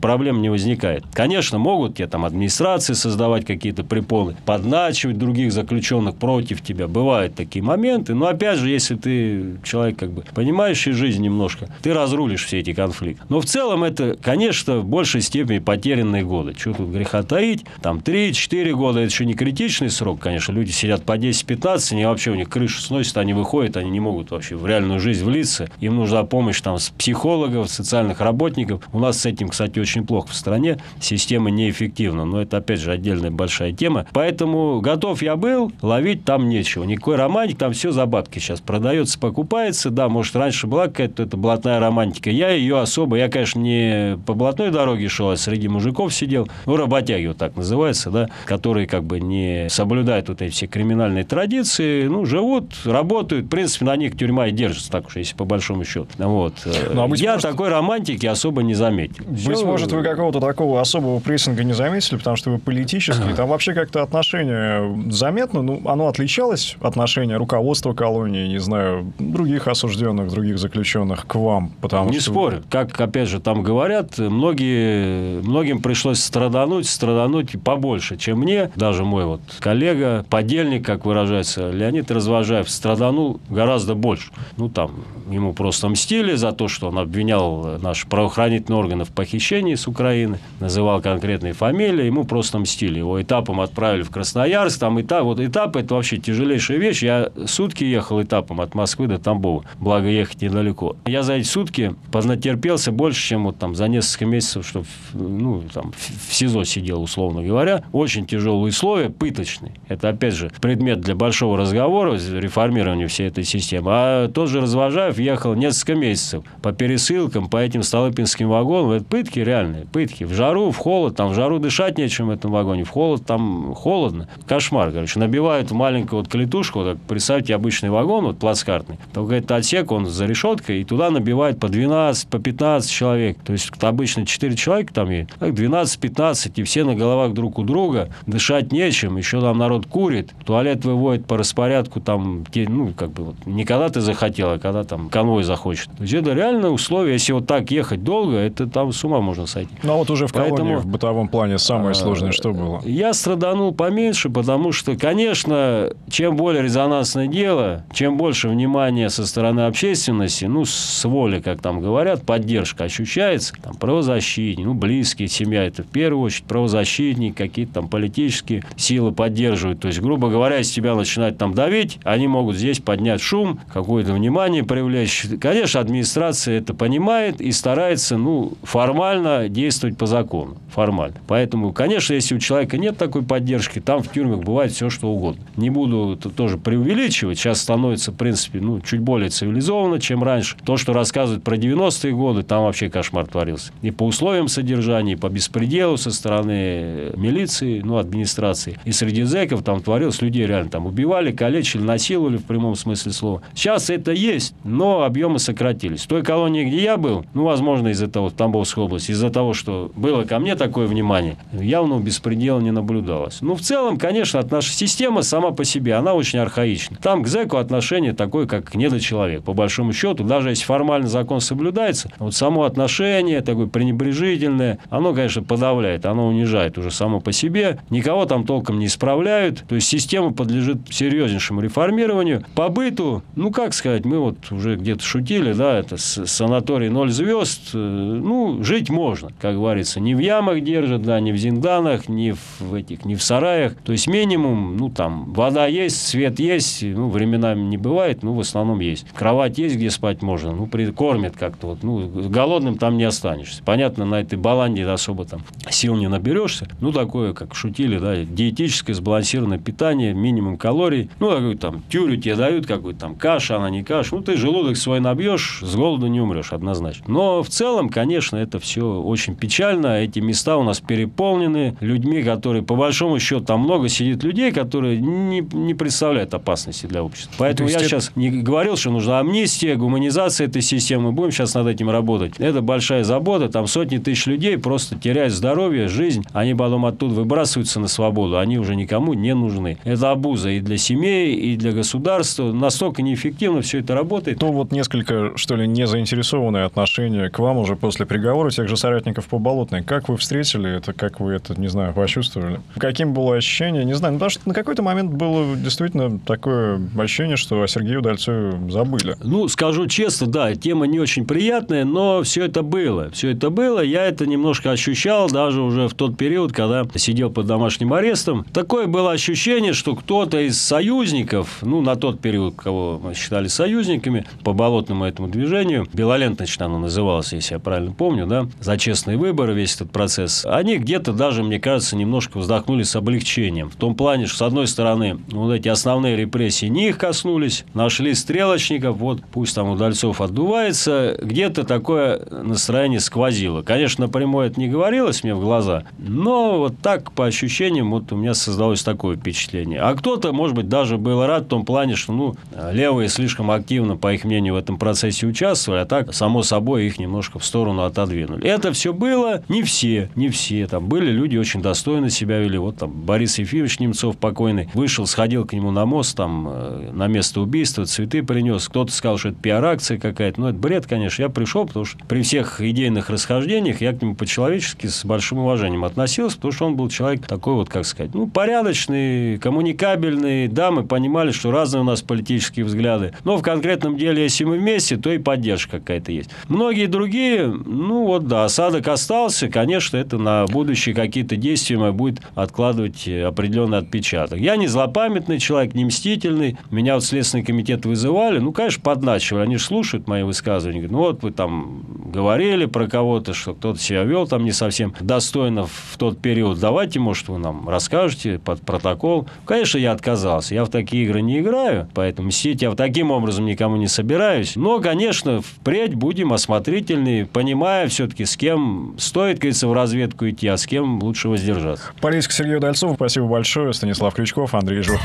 проблем 0.00 0.42
не 0.42 0.48
возникает. 0.48 1.04
Конечно, 1.14 1.56
могут 1.58 1.94
тебе 1.96 2.08
там 2.08 2.24
администрации 2.24 2.94
создавать 2.94 3.46
какие-то 3.46 3.84
препоны, 3.84 4.34
подначивать 4.44 5.18
других 5.18 5.52
заключенных 5.52 6.16
против 6.16 6.62
тебя. 6.62 6.88
Бывают 6.88 7.36
такие 7.36 7.62
моменты. 7.64 8.14
Но, 8.14 8.26
опять 8.26 8.58
же, 8.58 8.68
если 8.68 8.96
ты 8.96 9.56
человек, 9.62 9.98
как 9.98 10.10
бы, 10.10 10.24
понимающий 10.34 10.90
жизнь 10.90 11.22
немножко, 11.22 11.68
ты 11.80 11.94
разрулишь 11.94 12.44
все 12.44 12.58
эти 12.58 12.72
конфликты. 12.72 13.24
Но 13.28 13.40
в 13.40 13.44
целом 13.44 13.84
это, 13.84 14.16
конечно, 14.20 14.78
в 14.78 14.84
большей 14.84 15.20
степени 15.20 15.60
потерянные 15.60 16.24
годы. 16.24 16.54
Что 16.58 16.74
тут 16.74 16.88
греха 16.88 17.22
таить? 17.22 17.64
Там 17.82 17.98
3-4 17.98 18.72
года– 18.72 18.98
это 19.00 19.12
еще 19.12 19.26
не 19.26 19.34
критичный 19.34 19.90
срок, 19.90 20.18
конечно. 20.18 20.50
Люди 20.52 20.72
сидят 20.72 21.04
по 21.04 21.16
10-15, 21.16 21.92
они 21.92 22.04
вообще 22.04 22.32
у 22.32 22.34
них 22.34 22.48
крышу 22.48 22.80
сносит, 22.80 23.16
они 23.16 23.32
выходят, 23.32 23.76
они 23.76 23.90
не 23.90 24.00
могут 24.00 24.32
вообще 24.32 24.56
в 24.56 24.66
реальную 24.66 24.98
жизнь 24.98 25.24
влиться. 25.24 25.70
Им 25.78 25.94
нужна 25.96 26.24
помощь 26.24 26.60
там 26.60 26.80
с 26.80 26.90
психологов, 27.12 27.68
социальных 27.68 28.20
работников. 28.20 28.88
У 28.90 28.98
нас 28.98 29.20
с 29.20 29.26
этим, 29.26 29.50
кстати, 29.50 29.78
очень 29.78 30.06
плохо 30.06 30.28
в 30.28 30.34
стране. 30.34 30.78
Система 30.98 31.50
неэффективна. 31.50 32.24
Но 32.24 32.40
это, 32.40 32.56
опять 32.56 32.80
же, 32.80 32.90
отдельная 32.90 33.30
большая 33.30 33.72
тема. 33.72 34.06
Поэтому 34.14 34.80
готов 34.80 35.22
я 35.22 35.36
был, 35.36 35.70
ловить 35.82 36.24
там 36.24 36.48
нечего. 36.48 36.84
Никакой 36.84 37.16
романтик, 37.16 37.58
там 37.58 37.74
все 37.74 37.92
за 37.92 38.06
бабки 38.06 38.38
сейчас 38.38 38.62
продается, 38.62 39.18
покупается. 39.18 39.90
Да, 39.90 40.08
может, 40.08 40.34
раньше 40.36 40.66
была 40.66 40.86
какая-то 40.86 41.24
это 41.24 41.36
блатная 41.36 41.80
романтика. 41.80 42.30
Я 42.30 42.48
ее 42.48 42.80
особо, 42.80 43.16
я, 43.16 43.28
конечно, 43.28 43.58
не 43.58 44.18
по 44.24 44.32
блатной 44.32 44.70
дороге 44.70 45.08
шел, 45.08 45.30
а 45.30 45.36
среди 45.36 45.68
мужиков 45.68 46.14
сидел. 46.14 46.48
Ну, 46.64 46.76
работяги 46.76 47.26
вот 47.26 47.36
так 47.36 47.56
называется, 47.56 48.10
да, 48.10 48.30
которые 48.46 48.86
как 48.86 49.04
бы 49.04 49.20
не 49.20 49.68
соблюдают 49.68 50.30
вот 50.30 50.40
эти 50.40 50.52
все 50.52 50.66
криминальные 50.66 51.24
традиции, 51.24 52.06
ну, 52.06 52.24
живут, 52.24 52.72
работают, 52.86 53.46
в 53.46 53.48
принципе, 53.50 53.84
на 53.84 53.96
них 53.96 54.16
тюрьма 54.16 54.46
и 54.46 54.50
держится, 54.50 54.90
так 54.90 55.08
уж, 55.08 55.16
если 55.16 55.36
по 55.36 55.44
большому 55.44 55.84
счету. 55.84 56.08
Вот. 56.16 56.54
Ну, 56.94 57.02
а 57.02 57.08
быть 57.08 57.20
Я 57.20 57.34
может... 57.34 57.50
такой 57.50 57.68
романтики 57.68 58.26
особо 58.26 58.62
не 58.62 58.74
заметил. 58.74 59.24
Быть 59.24 59.40
Все... 59.40 59.66
может, 59.66 59.92
вы 59.92 60.02
какого-то 60.02 60.40
такого 60.40 60.80
особого 60.80 61.20
прессинга 61.20 61.64
не 61.64 61.72
заметили, 61.72 62.16
потому 62.16 62.36
что 62.36 62.50
вы 62.50 62.58
политический, 62.58 63.32
там 63.34 63.48
вообще 63.48 63.74
как-то 63.74 64.02
отношение 64.02 65.10
заметно, 65.10 65.62
ну, 65.62 65.82
оно 65.86 66.08
отличалось, 66.08 66.76
отношение 66.80 67.36
руководства 67.36 67.92
колонии, 67.92 68.46
не 68.48 68.58
знаю, 68.58 69.12
других 69.18 69.68
осужденных, 69.68 70.30
других 70.30 70.58
заключенных 70.58 71.26
к 71.26 71.34
вам, 71.34 71.72
потому 71.80 72.10
не 72.10 72.20
что... 72.20 72.32
Спорю. 72.32 72.62
Как, 72.70 72.98
опять 73.00 73.28
же, 73.28 73.40
там 73.40 73.62
говорят, 73.62 74.18
многие, 74.18 75.42
многим 75.42 75.82
пришлось 75.82 76.20
страдануть, 76.20 76.88
страдануть 76.88 77.62
побольше, 77.62 78.16
чем 78.16 78.40
мне. 78.40 78.70
Даже 78.76 79.04
мой 79.04 79.24
вот 79.24 79.40
коллега, 79.60 80.24
подельник, 80.28 80.84
как 80.84 81.04
выражается, 81.04 81.70
Леонид 81.70 82.10
Развожаев, 82.10 82.70
страданул 82.70 83.40
гораздо 83.50 83.94
больше. 83.94 84.30
Ну, 84.56 84.68
там, 84.68 84.92
ему 85.30 85.52
просто 85.52 85.88
мстили 85.88 86.34
за 86.34 86.52
то, 86.52 86.68
что 86.68 86.81
он 86.82 86.98
обвинял 86.98 87.78
наши 87.78 88.06
правоохранительные 88.06 88.78
органы 88.78 89.04
в 89.04 89.10
похищении 89.10 89.74
с 89.74 89.86
Украины, 89.86 90.38
называл 90.60 91.00
конкретные 91.00 91.52
фамилии, 91.52 92.06
ему 92.06 92.24
просто 92.24 92.58
мстили. 92.58 92.98
Его 92.98 93.20
этапом 93.20 93.60
отправили 93.60 94.02
в 94.02 94.10
Красноярск, 94.10 94.78
там 94.78 95.00
этап, 95.00 95.24
вот 95.24 95.40
этап– 95.40 95.76
это 95.76 95.94
вообще 95.94 96.18
тяжелейшая 96.18 96.78
вещь. 96.78 97.02
Я 97.02 97.30
сутки 97.46 97.84
ехал 97.84 98.22
этапом 98.22 98.60
от 98.60 98.74
Москвы 98.74 99.06
до 99.06 99.18
Тамбова, 99.18 99.64
благо 99.78 100.08
ехать 100.08 100.42
недалеко. 100.42 100.96
Я 101.06 101.22
за 101.22 101.34
эти 101.34 101.46
сутки 101.46 101.94
понатерпелся 102.10 102.92
больше, 102.92 103.22
чем 103.28 103.44
вот 103.44 103.58
там 103.58 103.74
за 103.74 103.88
несколько 103.88 104.26
месяцев, 104.26 104.66
что 104.66 104.84
ну, 105.12 105.62
там, 105.72 105.92
в 106.28 106.34
СИЗО 106.34 106.64
сидел, 106.64 107.02
условно 107.02 107.42
говоря. 107.42 107.84
Очень 107.92 108.26
тяжелые 108.26 108.70
условия, 108.70 109.10
пыточные. 109.10 109.74
Это, 109.88 110.08
опять 110.08 110.34
же, 110.34 110.50
предмет 110.60 111.00
для 111.00 111.14
большого 111.14 111.56
разговора, 111.56 112.14
реформирования 112.14 113.06
всей 113.06 113.28
этой 113.28 113.44
системы. 113.44 113.90
А 113.92 114.28
тот 114.28 114.48
же 114.48 114.60
Развожаев 114.60 115.18
ехал 115.18 115.54
несколько 115.54 115.94
месяцев 115.94 116.44
по 116.62 116.71
пересылкам, 116.72 117.48
по 117.48 117.56
этим 117.58 117.82
Столыпинским 117.82 118.48
вагонам. 118.48 118.92
Это 118.92 119.04
пытки 119.04 119.38
реальные, 119.38 119.86
пытки. 119.86 120.24
В 120.24 120.32
жару, 120.32 120.70
в 120.70 120.76
холод, 120.76 121.16
там 121.16 121.30
в 121.30 121.34
жару 121.34 121.58
дышать 121.58 121.98
нечем 121.98 122.28
в 122.28 122.30
этом 122.30 122.50
вагоне, 122.50 122.84
в 122.84 122.90
холод 122.90 123.24
там 123.24 123.74
холодно. 123.74 124.28
Кошмар, 124.46 124.90
короче. 124.90 125.18
Набивают 125.18 125.70
в 125.70 125.74
маленькую 125.74 126.20
вот 126.22 126.28
клетушку, 126.30 126.80
вот, 126.80 126.98
представьте, 127.08 127.54
обычный 127.54 127.90
вагон, 127.90 128.24
вот 128.24 128.38
плацкартный, 128.38 128.98
только 129.12 129.36
это 129.36 129.56
отсек, 129.56 129.92
он 129.92 130.06
за 130.06 130.26
решеткой, 130.26 130.80
и 130.80 130.84
туда 130.84 131.10
набивают 131.10 131.60
по 131.60 131.68
12, 131.68 132.28
по 132.28 132.38
15 132.38 132.90
человек. 132.90 133.38
То 133.44 133.52
есть 133.52 133.70
обычно 133.82 134.26
4 134.26 134.56
человека 134.56 134.94
там 134.94 135.10
есть, 135.10 135.28
12-15, 135.40 136.52
и 136.56 136.62
все 136.62 136.84
на 136.84 136.94
головах 136.94 137.32
друг 137.32 137.58
у 137.58 137.62
друга, 137.62 138.08
дышать 138.26 138.72
нечем, 138.72 139.16
еще 139.16 139.40
там 139.40 139.58
народ 139.58 139.86
курит, 139.86 140.32
туалет 140.44 140.84
выводит 140.84 141.26
по 141.26 141.36
распорядку, 141.36 142.00
там, 142.00 142.44
ну, 142.54 142.92
как 142.96 143.10
бы, 143.10 143.24
вот, 143.24 143.46
не 143.46 143.64
когда 143.64 143.88
ты 143.88 144.00
захотел, 144.00 144.50
а 144.52 144.58
когда 144.58 144.84
там 144.84 145.08
конвой 145.08 145.42
захочет. 145.42 145.90
То 145.96 146.02
есть 146.02 146.14
это 146.14 146.34
реальное 146.62 146.70
условие. 146.70 147.14
Если 147.14 147.32
вот 147.32 147.46
так 147.46 147.70
ехать 147.70 148.02
долго, 148.04 148.36
это 148.36 148.66
там 148.66 148.92
с 148.92 149.04
ума 149.04 149.20
можно 149.20 149.46
сойти. 149.46 149.72
Ну, 149.82 149.94
а 149.94 149.96
вот 149.96 150.10
уже 150.10 150.26
в 150.26 150.32
Поэтому, 150.32 150.56
колонии, 150.56 150.76
в 150.76 150.86
бытовом 150.86 151.28
плане 151.28 151.58
самое 151.58 151.90
а, 151.90 151.94
сложное 151.94 152.32
что 152.32 152.52
было? 152.52 152.80
Я 152.84 153.12
страданул 153.12 153.74
поменьше, 153.74 154.30
потому 154.30 154.72
что, 154.72 154.96
конечно, 154.96 155.90
чем 156.10 156.36
более 156.36 156.62
резонансное 156.62 157.26
дело, 157.26 157.84
чем 157.92 158.16
больше 158.16 158.48
внимания 158.48 159.10
со 159.10 159.26
стороны 159.26 159.62
общественности, 159.62 160.44
ну, 160.44 160.64
с 160.64 161.04
воли, 161.04 161.40
как 161.40 161.60
там 161.60 161.80
говорят, 161.80 162.24
поддержка 162.24 162.84
ощущается, 162.84 163.54
там, 163.62 163.74
правозащитник, 163.74 164.64
ну, 164.64 164.74
близкие, 164.74 165.28
семья, 165.28 165.64
это 165.64 165.82
в 165.82 165.86
первую 165.86 166.24
очередь 166.24 166.44
правозащитник, 166.44 167.36
какие-то 167.36 167.74
там 167.74 167.88
политические 167.88 168.64
силы 168.76 169.12
поддерживают. 169.12 169.80
То 169.80 169.88
есть, 169.88 170.00
грубо 170.00 170.28
говоря, 170.28 170.58
если 170.58 170.74
тебя 170.74 170.94
начинают 170.94 171.38
там 171.38 171.54
давить, 171.54 171.98
они 172.04 172.28
могут 172.28 172.56
здесь 172.56 172.78
поднять 172.78 173.20
шум, 173.20 173.60
какое-то 173.72 174.12
внимание 174.12 174.62
привлечь. 174.62 175.26
Конечно, 175.40 175.80
администрация 175.80 176.51
это 176.52 176.74
понимает 176.74 177.40
и 177.40 177.52
старается, 177.52 178.16
ну, 178.16 178.52
формально 178.62 179.48
действовать 179.48 179.96
по 179.96 180.06
закону. 180.06 180.56
Формально. 180.70 181.16
Поэтому, 181.26 181.72
конечно, 181.72 182.14
если 182.14 182.34
у 182.34 182.38
человека 182.38 182.78
нет 182.78 182.96
такой 182.96 183.22
поддержки, 183.22 183.80
там 183.80 184.02
в 184.02 184.10
тюрьмах 184.10 184.40
бывает 184.40 184.72
все, 184.72 184.90
что 184.90 185.08
угодно. 185.08 185.42
Не 185.56 185.70
буду 185.70 186.16
тоже 186.16 186.58
преувеличивать. 186.58 187.38
Сейчас 187.38 187.60
становится, 187.60 188.12
в 188.12 188.16
принципе, 188.16 188.60
ну, 188.60 188.80
чуть 188.80 189.00
более 189.00 189.30
цивилизованно, 189.30 190.00
чем 190.00 190.22
раньше. 190.22 190.56
То, 190.64 190.76
что 190.76 190.92
рассказывают 190.92 191.44
про 191.44 191.56
90-е 191.56 192.12
годы, 192.12 192.42
там 192.42 192.64
вообще 192.64 192.88
кошмар 192.88 193.26
творился. 193.26 193.72
И 193.82 193.90
по 193.90 194.04
условиям 194.04 194.48
содержания, 194.48 195.12
и 195.12 195.16
по 195.16 195.28
беспределу 195.28 195.96
со 195.96 196.10
стороны 196.10 197.12
милиции, 197.16 197.80
ну, 197.84 197.98
администрации. 197.98 198.78
И 198.84 198.92
среди 198.92 199.22
зэков 199.22 199.62
там 199.62 199.82
творилось, 199.82 200.22
людей 200.22 200.46
реально 200.46 200.70
там 200.70 200.86
убивали, 200.86 201.32
калечили, 201.32 201.82
насиловали 201.82 202.36
в 202.36 202.44
прямом 202.44 202.74
смысле 202.74 203.12
слова. 203.12 203.42
Сейчас 203.54 203.90
это 203.90 204.12
есть, 204.12 204.54
но 204.64 205.02
объемы 205.02 205.38
сократились. 205.38 206.06
Той 206.06 206.22
колонии, 206.22 206.41
где 206.48 206.82
я 206.82 206.96
был, 206.96 207.24
ну, 207.34 207.44
возможно, 207.44 207.88
из-за 207.88 208.08
того, 208.08 208.28
в 208.28 208.32
Тамбовской 208.32 208.84
области, 208.84 209.10
из-за 209.12 209.30
того, 209.30 209.54
что 209.54 209.90
было 209.96 210.24
ко 210.24 210.38
мне 210.38 210.56
такое 210.56 210.86
внимание, 210.86 211.36
явного 211.52 212.00
беспредела 212.00 212.60
не 212.60 212.70
наблюдалось. 212.70 213.38
Ну, 213.40 213.54
в 213.54 213.60
целом, 213.60 213.98
конечно, 213.98 214.40
от 214.40 214.50
нашей 214.50 214.72
система 214.72 215.22
сама 215.22 215.50
по 215.50 215.64
себе, 215.64 215.94
она 215.94 216.14
очень 216.14 216.38
архаична. 216.38 216.98
Там 217.02 217.22
к 217.22 217.28
зэку 217.28 217.56
отношение 217.56 218.12
такое, 218.12 218.46
как 218.46 218.70
к 218.70 218.74
недочеловеку. 218.74 219.44
По 219.44 219.52
большому 219.52 219.92
счету, 219.92 220.24
даже 220.24 220.50
если 220.50 220.64
формально 220.64 221.08
закон 221.08 221.40
соблюдается, 221.40 222.10
вот 222.18 222.34
само 222.34 222.64
отношение 222.64 223.40
такое 223.40 223.66
пренебрежительное, 223.66 224.78
оно, 224.90 225.14
конечно, 225.14 225.42
подавляет, 225.42 226.06
оно 226.06 226.28
унижает 226.28 226.78
уже 226.78 226.90
само 226.90 227.20
по 227.20 227.32
себе. 227.32 227.80
Никого 227.90 228.26
там 228.26 228.44
толком 228.44 228.78
не 228.78 228.86
исправляют. 228.86 229.64
То 229.68 229.74
есть 229.74 229.88
система 229.88 230.32
подлежит 230.32 230.78
серьезнейшему 230.90 231.60
реформированию. 231.60 232.44
По 232.54 232.68
быту, 232.68 233.22
ну, 233.36 233.50
как 233.50 233.74
сказать, 233.74 234.04
мы 234.04 234.18
вот 234.18 234.50
уже 234.50 234.76
где-то 234.76 235.02
шутили, 235.02 235.52
да, 235.52 235.78
это 235.78 235.96
санаторий 236.32 236.88
ноль 236.88 237.10
звезд. 237.10 237.70
Э, 237.74 237.78
ну, 237.78 238.62
жить 238.62 238.90
можно, 238.90 239.30
как 239.40 239.54
говорится. 239.54 240.00
Не 240.00 240.14
в 240.14 240.18
ямах 240.18 240.62
держат, 240.62 241.02
да, 241.02 241.20
не 241.20 241.32
в 241.32 241.36
зинданах, 241.36 242.08
не 242.08 242.32
в 242.32 242.74
этих, 242.74 243.04
не 243.04 243.14
в 243.14 243.22
сараях. 243.22 243.74
То 243.84 243.92
есть 243.92 244.06
минимум, 244.06 244.76
ну, 244.76 244.88
там, 244.88 245.32
вода 245.32 245.66
есть, 245.66 246.06
свет 246.06 246.40
есть, 246.40 246.82
ну, 246.82 247.08
временами 247.08 247.60
не 247.60 247.76
бывает, 247.76 248.22
ну, 248.22 248.32
в 248.34 248.40
основном 248.40 248.80
есть. 248.80 249.06
Кровать 249.14 249.58
есть, 249.58 249.76
где 249.76 249.90
спать 249.90 250.22
можно, 250.22 250.52
ну, 250.52 250.68
кормят 250.92 251.36
как-то 251.36 251.68
вот, 251.68 251.82
ну, 251.82 252.08
голодным 252.28 252.78
там 252.78 252.96
не 252.96 253.04
останешься. 253.04 253.62
Понятно, 253.64 254.04
на 254.04 254.20
этой 254.20 254.38
баланде 254.38 254.86
особо 254.86 255.24
там 255.24 255.42
сил 255.70 255.96
не 255.96 256.08
наберешься. 256.08 256.68
Ну, 256.80 256.92
такое, 256.92 257.32
как 257.34 257.54
шутили, 257.54 257.98
да, 257.98 258.16
диетическое 258.24 258.94
сбалансированное 258.94 259.58
питание, 259.58 260.14
минимум 260.14 260.56
калорий. 260.56 261.10
Ну, 261.20 261.30
такой 261.30 261.56
там 261.56 261.82
тюрю 261.88 262.16
тебе 262.16 262.36
дают, 262.36 262.66
какую-то 262.66 263.00
там 263.00 263.14
каша, 263.14 263.56
она 263.56 263.70
не 263.70 263.82
каша. 263.82 264.16
Ну, 264.16 264.22
ты 264.22 264.36
желудок 264.36 264.76
свой 264.76 265.00
набьешь, 265.00 265.60
с 265.62 265.74
голоду 265.74 266.06
не 266.06 266.20
умрешь 266.22 266.52
однозначно. 266.52 267.04
Но 267.08 267.42
в 267.42 267.48
целом, 267.48 267.88
конечно, 267.88 268.36
это 268.36 268.58
все 268.58 269.00
очень 269.00 269.34
печально. 269.34 270.00
Эти 270.00 270.20
места 270.20 270.56
у 270.56 270.62
нас 270.62 270.80
переполнены 270.80 271.76
людьми, 271.80 272.22
которые, 272.22 272.62
по 272.62 272.74
большому 272.76 273.18
счету, 273.18 273.44
там 273.44 273.60
много 273.60 273.88
сидит 273.88 274.22
людей, 274.22 274.52
которые 274.52 274.98
не, 274.98 275.40
не 275.40 275.74
представляют 275.74 276.34
опасности 276.34 276.86
для 276.86 277.02
общества. 277.02 277.34
Поэтому 277.38 277.68
я 277.68 277.76
это... 277.76 277.84
сейчас 277.84 278.12
не 278.14 278.30
говорил, 278.30 278.76
что 278.76 278.90
нужна 278.90 279.18
амнистия, 279.20 279.76
гуманизация 279.76 280.46
этой 280.46 280.62
системы. 280.62 281.04
Мы 281.04 281.12
будем 281.12 281.32
сейчас 281.32 281.54
над 281.54 281.66
этим 281.66 281.90
работать. 281.90 282.34
Это 282.38 282.62
большая 282.62 283.04
забота. 283.04 283.48
Там 283.48 283.66
сотни 283.66 283.98
тысяч 283.98 284.26
людей 284.26 284.58
просто 284.58 284.98
теряют 284.98 285.32
здоровье, 285.32 285.88
жизнь. 285.88 286.24
Они 286.32 286.54
потом 286.54 286.86
оттуда 286.86 287.14
выбрасываются 287.14 287.80
на 287.80 287.88
свободу. 287.88 288.38
Они 288.38 288.58
уже 288.58 288.76
никому 288.76 289.14
не 289.14 289.34
нужны. 289.34 289.78
Это 289.84 290.10
обуза 290.10 290.50
и 290.50 290.60
для 290.60 290.78
семей, 290.78 291.34
и 291.34 291.56
для 291.56 291.72
государства. 291.72 292.52
Настолько 292.52 293.02
неэффективно 293.02 293.62
все 293.62 293.78
это 293.78 293.94
работает. 293.94 294.38
То 294.38 294.52
вот 294.52 294.72
несколько, 294.72 295.32
что 295.36 295.56
ли, 295.56 295.66
незаинтересованное 296.02 296.66
отношение 296.66 297.30
к 297.30 297.38
вам 297.38 297.58
уже 297.58 297.76
после 297.76 298.06
приговора 298.06 298.50
тех 298.50 298.68
же 298.68 298.76
соратников 298.76 299.26
по 299.26 299.38
Болотной. 299.38 299.82
Как 299.82 300.08
вы 300.08 300.16
встретили 300.16 300.76
это? 300.76 300.92
Как 300.92 301.20
вы 301.20 301.32
это, 301.32 301.58
не 301.60 301.68
знаю, 301.68 301.94
почувствовали? 301.94 302.60
Каким 302.76 303.14
было 303.14 303.36
ощущение? 303.36 303.84
Не 303.84 303.94
знаю. 303.94 304.12
Ну, 304.12 304.18
потому 304.18 304.30
что 304.30 304.48
на 304.48 304.54
какой-то 304.54 304.82
момент 304.82 305.12
было 305.12 305.56
действительно 305.56 306.18
такое 306.18 306.80
ощущение, 306.98 307.36
что 307.36 307.62
о 307.62 307.66
Сергею 307.66 308.00
Удальцове 308.00 308.52
забыли. 308.70 309.16
Ну, 309.22 309.48
скажу 309.48 309.86
честно, 309.86 310.26
да, 310.26 310.54
тема 310.54 310.86
не 310.86 311.00
очень 311.00 311.26
приятная, 311.26 311.84
но 311.84 312.22
все 312.22 312.44
это 312.44 312.62
было. 312.62 313.10
Все 313.10 313.30
это 313.30 313.50
было. 313.50 313.80
Я 313.80 314.06
это 314.06 314.26
немножко 314.26 314.70
ощущал 314.70 315.30
даже 315.30 315.62
уже 315.62 315.88
в 315.88 315.94
тот 315.94 316.16
период, 316.16 316.52
когда 316.52 316.84
сидел 316.94 317.30
под 317.30 317.46
домашним 317.46 317.92
арестом. 317.92 318.44
Такое 318.52 318.86
было 318.86 319.12
ощущение, 319.12 319.72
что 319.72 319.94
кто-то 319.94 320.40
из 320.40 320.60
союзников, 320.60 321.58
ну, 321.62 321.80
на 321.80 321.96
тот 321.96 322.20
период, 322.20 322.54
кого 322.56 323.00
мы 323.02 323.14
считали 323.14 323.48
союзниками, 323.48 324.24
по 324.44 324.52
болотному 324.52 325.04
этому 325.04 325.28
движению, 325.28 325.86
Белоленточно 325.92 326.66
оно 326.66 326.78
называлось, 326.78 327.32
если 327.32 327.54
я 327.54 327.60
правильно 327.60 327.92
помню, 327.92 328.26
да, 328.26 328.46
за 328.60 328.78
честные 328.78 329.16
выборы 329.16 329.54
весь 329.54 329.74
этот 329.74 329.90
процесс, 329.90 330.44
они 330.46 330.78
где-то 330.78 331.12
даже, 331.12 331.42
мне 331.42 331.60
кажется, 331.60 331.96
немножко 331.96 332.38
вздохнули 332.38 332.82
с 332.82 332.96
облегчением. 332.96 333.68
В 333.70 333.76
том 333.76 333.94
плане, 333.94 334.26
что, 334.26 334.38
с 334.38 334.42
одной 334.42 334.66
стороны, 334.66 335.18
вот 335.28 335.52
эти 335.52 335.68
основные 335.68 336.16
репрессии 336.16 336.66
не 336.66 336.88
их 336.88 336.98
коснулись, 336.98 337.64
нашли 337.74 338.14
стрелочников, 338.14 338.96
вот 338.96 339.22
пусть 339.32 339.54
там 339.54 339.70
Удальцов 339.70 340.20
отдувается, 340.20 341.18
где-то 341.22 341.64
такое 341.64 342.22
настроение 342.30 343.00
сквозило. 343.00 343.62
Конечно, 343.62 344.06
напрямую 344.06 344.46
это 344.46 344.58
не 344.58 344.68
говорилось 344.68 345.24
мне 345.24 345.34
в 345.34 345.40
глаза, 345.40 345.84
но 345.98 346.58
вот 346.58 346.74
так, 346.82 347.12
по 347.12 347.26
ощущениям, 347.26 347.90
вот 347.90 348.12
у 348.12 348.16
меня 348.16 348.34
создалось 348.34 348.82
такое 348.82 349.16
впечатление. 349.16 349.80
А 349.80 349.94
кто-то, 349.94 350.32
может 350.32 350.56
быть, 350.56 350.68
даже 350.68 350.96
был 350.96 351.24
рад 351.26 351.44
в 351.44 351.48
том 351.48 351.64
плане, 351.64 351.96
что, 351.96 352.12
ну, 352.12 352.34
левые 352.72 353.08
слишком 353.08 353.50
активно, 353.50 353.96
по 353.96 354.12
их 354.12 354.24
мнению, 354.24 354.54
в 354.54 354.56
этом 354.56 354.78
процессе 354.78 355.26
участвовали, 355.26 355.81
а 355.82 355.86
так, 355.86 356.14
само 356.14 356.42
собой, 356.42 356.86
их 356.86 356.98
немножко 356.98 357.38
в 357.38 357.44
сторону 357.44 357.82
отодвинули. 357.82 358.46
Это 358.46 358.72
все 358.72 358.92
было 358.92 359.42
не 359.48 359.62
все, 359.62 360.10
не 360.14 360.28
все. 360.28 360.66
Там 360.66 360.86
были 360.86 361.10
люди 361.10 361.36
очень 361.36 361.60
достойно 361.60 362.08
себя 362.08 362.38
вели. 362.38 362.58
Вот 362.58 362.78
там 362.78 362.90
Борис 362.90 363.38
Ефимович 363.38 363.80
Немцов 363.80 364.16
покойный 364.16 364.68
вышел, 364.74 365.06
сходил 365.06 365.44
к 365.44 365.52
нему 365.52 365.70
на 365.70 365.84
мост, 365.86 366.16
там, 366.16 366.48
э, 366.48 366.90
на 366.92 367.08
место 367.08 367.40
убийства, 367.40 367.84
цветы 367.84 368.22
принес. 368.22 368.68
Кто-то 368.68 368.92
сказал, 368.92 369.18
что 369.18 369.30
это 369.30 369.38
пиар-акция 369.38 369.98
какая-то. 369.98 370.40
Ну, 370.40 370.48
это 370.48 370.58
бред, 370.58 370.86
конечно. 370.86 371.22
Я 371.22 371.28
пришел, 371.28 371.66
потому 371.66 371.84
что 371.84 371.98
при 372.06 372.22
всех 372.22 372.60
идейных 372.60 373.10
расхождениях 373.10 373.80
я 373.80 373.92
к 373.92 374.00
нему 374.00 374.14
по-человечески 374.14 374.86
с 374.86 375.04
большим 375.04 375.38
уважением 375.38 375.84
относился, 375.84 376.36
потому 376.36 376.52
что 376.52 376.66
он 376.66 376.76
был 376.76 376.88
человек 376.88 377.26
такой 377.26 377.54
вот, 377.54 377.68
как 377.68 377.84
сказать, 377.84 378.14
ну, 378.14 378.28
порядочный, 378.28 379.38
коммуникабельный. 379.38 380.48
Да, 380.48 380.70
мы 380.70 380.84
понимали, 380.84 381.32
что 381.32 381.50
разные 381.50 381.80
у 381.80 381.84
нас 381.84 382.02
политические 382.02 382.64
взгляды. 382.64 383.12
Но 383.24 383.36
в 383.36 383.42
конкретном 383.42 383.96
деле, 383.96 384.22
если 384.22 384.44
мы 384.44 384.58
вместе, 384.58 384.96
то 384.96 385.10
и 385.10 385.18
поддержка 385.18 385.71
какая-то 385.78 386.12
есть. 386.12 386.30
Многие 386.48 386.86
другие, 386.86 387.46
ну, 387.46 388.06
вот 388.06 388.28
да, 388.28 388.44
осадок 388.44 388.88
остался. 388.88 389.48
Конечно, 389.48 389.96
это 389.96 390.18
на 390.18 390.46
будущее 390.46 390.94
какие-то 390.94 391.36
действия 391.36 391.92
будет 391.92 392.20
откладывать 392.34 393.08
определенный 393.08 393.78
отпечаток. 393.78 394.38
Я 394.38 394.56
не 394.56 394.68
злопамятный 394.68 395.38
человек, 395.38 395.74
не 395.74 395.84
мстительный. 395.84 396.56
Меня 396.70 396.94
вот 396.94 397.04
Следственный 397.04 397.44
комитет 397.44 397.84
вызывали. 397.86 398.38
Ну, 398.38 398.52
конечно, 398.52 398.82
подначивали. 398.82 399.44
Они 399.44 399.56
же 399.56 399.64
слушают 399.64 400.06
мои 400.06 400.22
высказывания. 400.22 400.80
Говорят, 400.80 400.92
ну, 400.92 400.98
вот 400.98 401.22
вы 401.22 401.32
там 401.32 401.82
говорили 402.12 402.66
про 402.66 402.86
кого-то, 402.86 403.34
что 403.34 403.54
кто-то 403.54 403.80
себя 403.80 404.04
вел 404.04 404.26
там 404.26 404.44
не 404.44 404.52
совсем 404.52 404.94
достойно 405.00 405.66
в 405.66 405.96
тот 405.98 406.18
период. 406.20 406.58
Давайте, 406.58 407.00
может, 407.00 407.28
вы 407.28 407.38
нам 407.38 407.68
расскажете 407.68 408.38
под 408.38 408.60
протокол. 408.60 409.26
Конечно, 409.44 409.78
я 409.78 409.92
отказался. 409.92 410.54
Я 410.54 410.64
в 410.64 410.68
такие 410.68 411.04
игры 411.04 411.22
не 411.22 411.40
играю, 411.40 411.88
поэтому 411.94 412.28
мстить 412.28 412.62
я 412.62 412.70
в 412.70 412.76
таким 412.76 413.10
образом 413.10 413.46
никому 413.46 413.76
не 413.76 413.88
собираюсь. 413.88 414.56
Но, 414.56 414.80
конечно, 414.80 415.42
впредь 415.62 415.94
будем 415.94 416.32
осмотрительны, 416.32 417.24
понимая 417.24 417.86
все-таки, 417.86 418.24
с 418.24 418.36
кем 418.36 418.96
стоит, 418.98 419.38
говорится, 419.38 419.68
в 419.68 419.72
разведку 419.72 420.28
идти, 420.28 420.48
а 420.48 420.56
с 420.56 420.66
кем 420.66 421.00
лучше 421.00 421.28
воздержаться. 421.28 421.92
Политик 422.00 422.32
Сергей 422.32 422.56
Удальцов, 422.56 422.94
спасибо 422.96 423.26
большое. 423.26 423.72
Станислав 423.72 424.12
Крючков, 424.12 424.54
Андрей 424.54 424.82
Жук. 424.82 424.98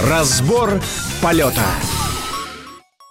Разбор 0.00 0.80
полета. 1.20 1.62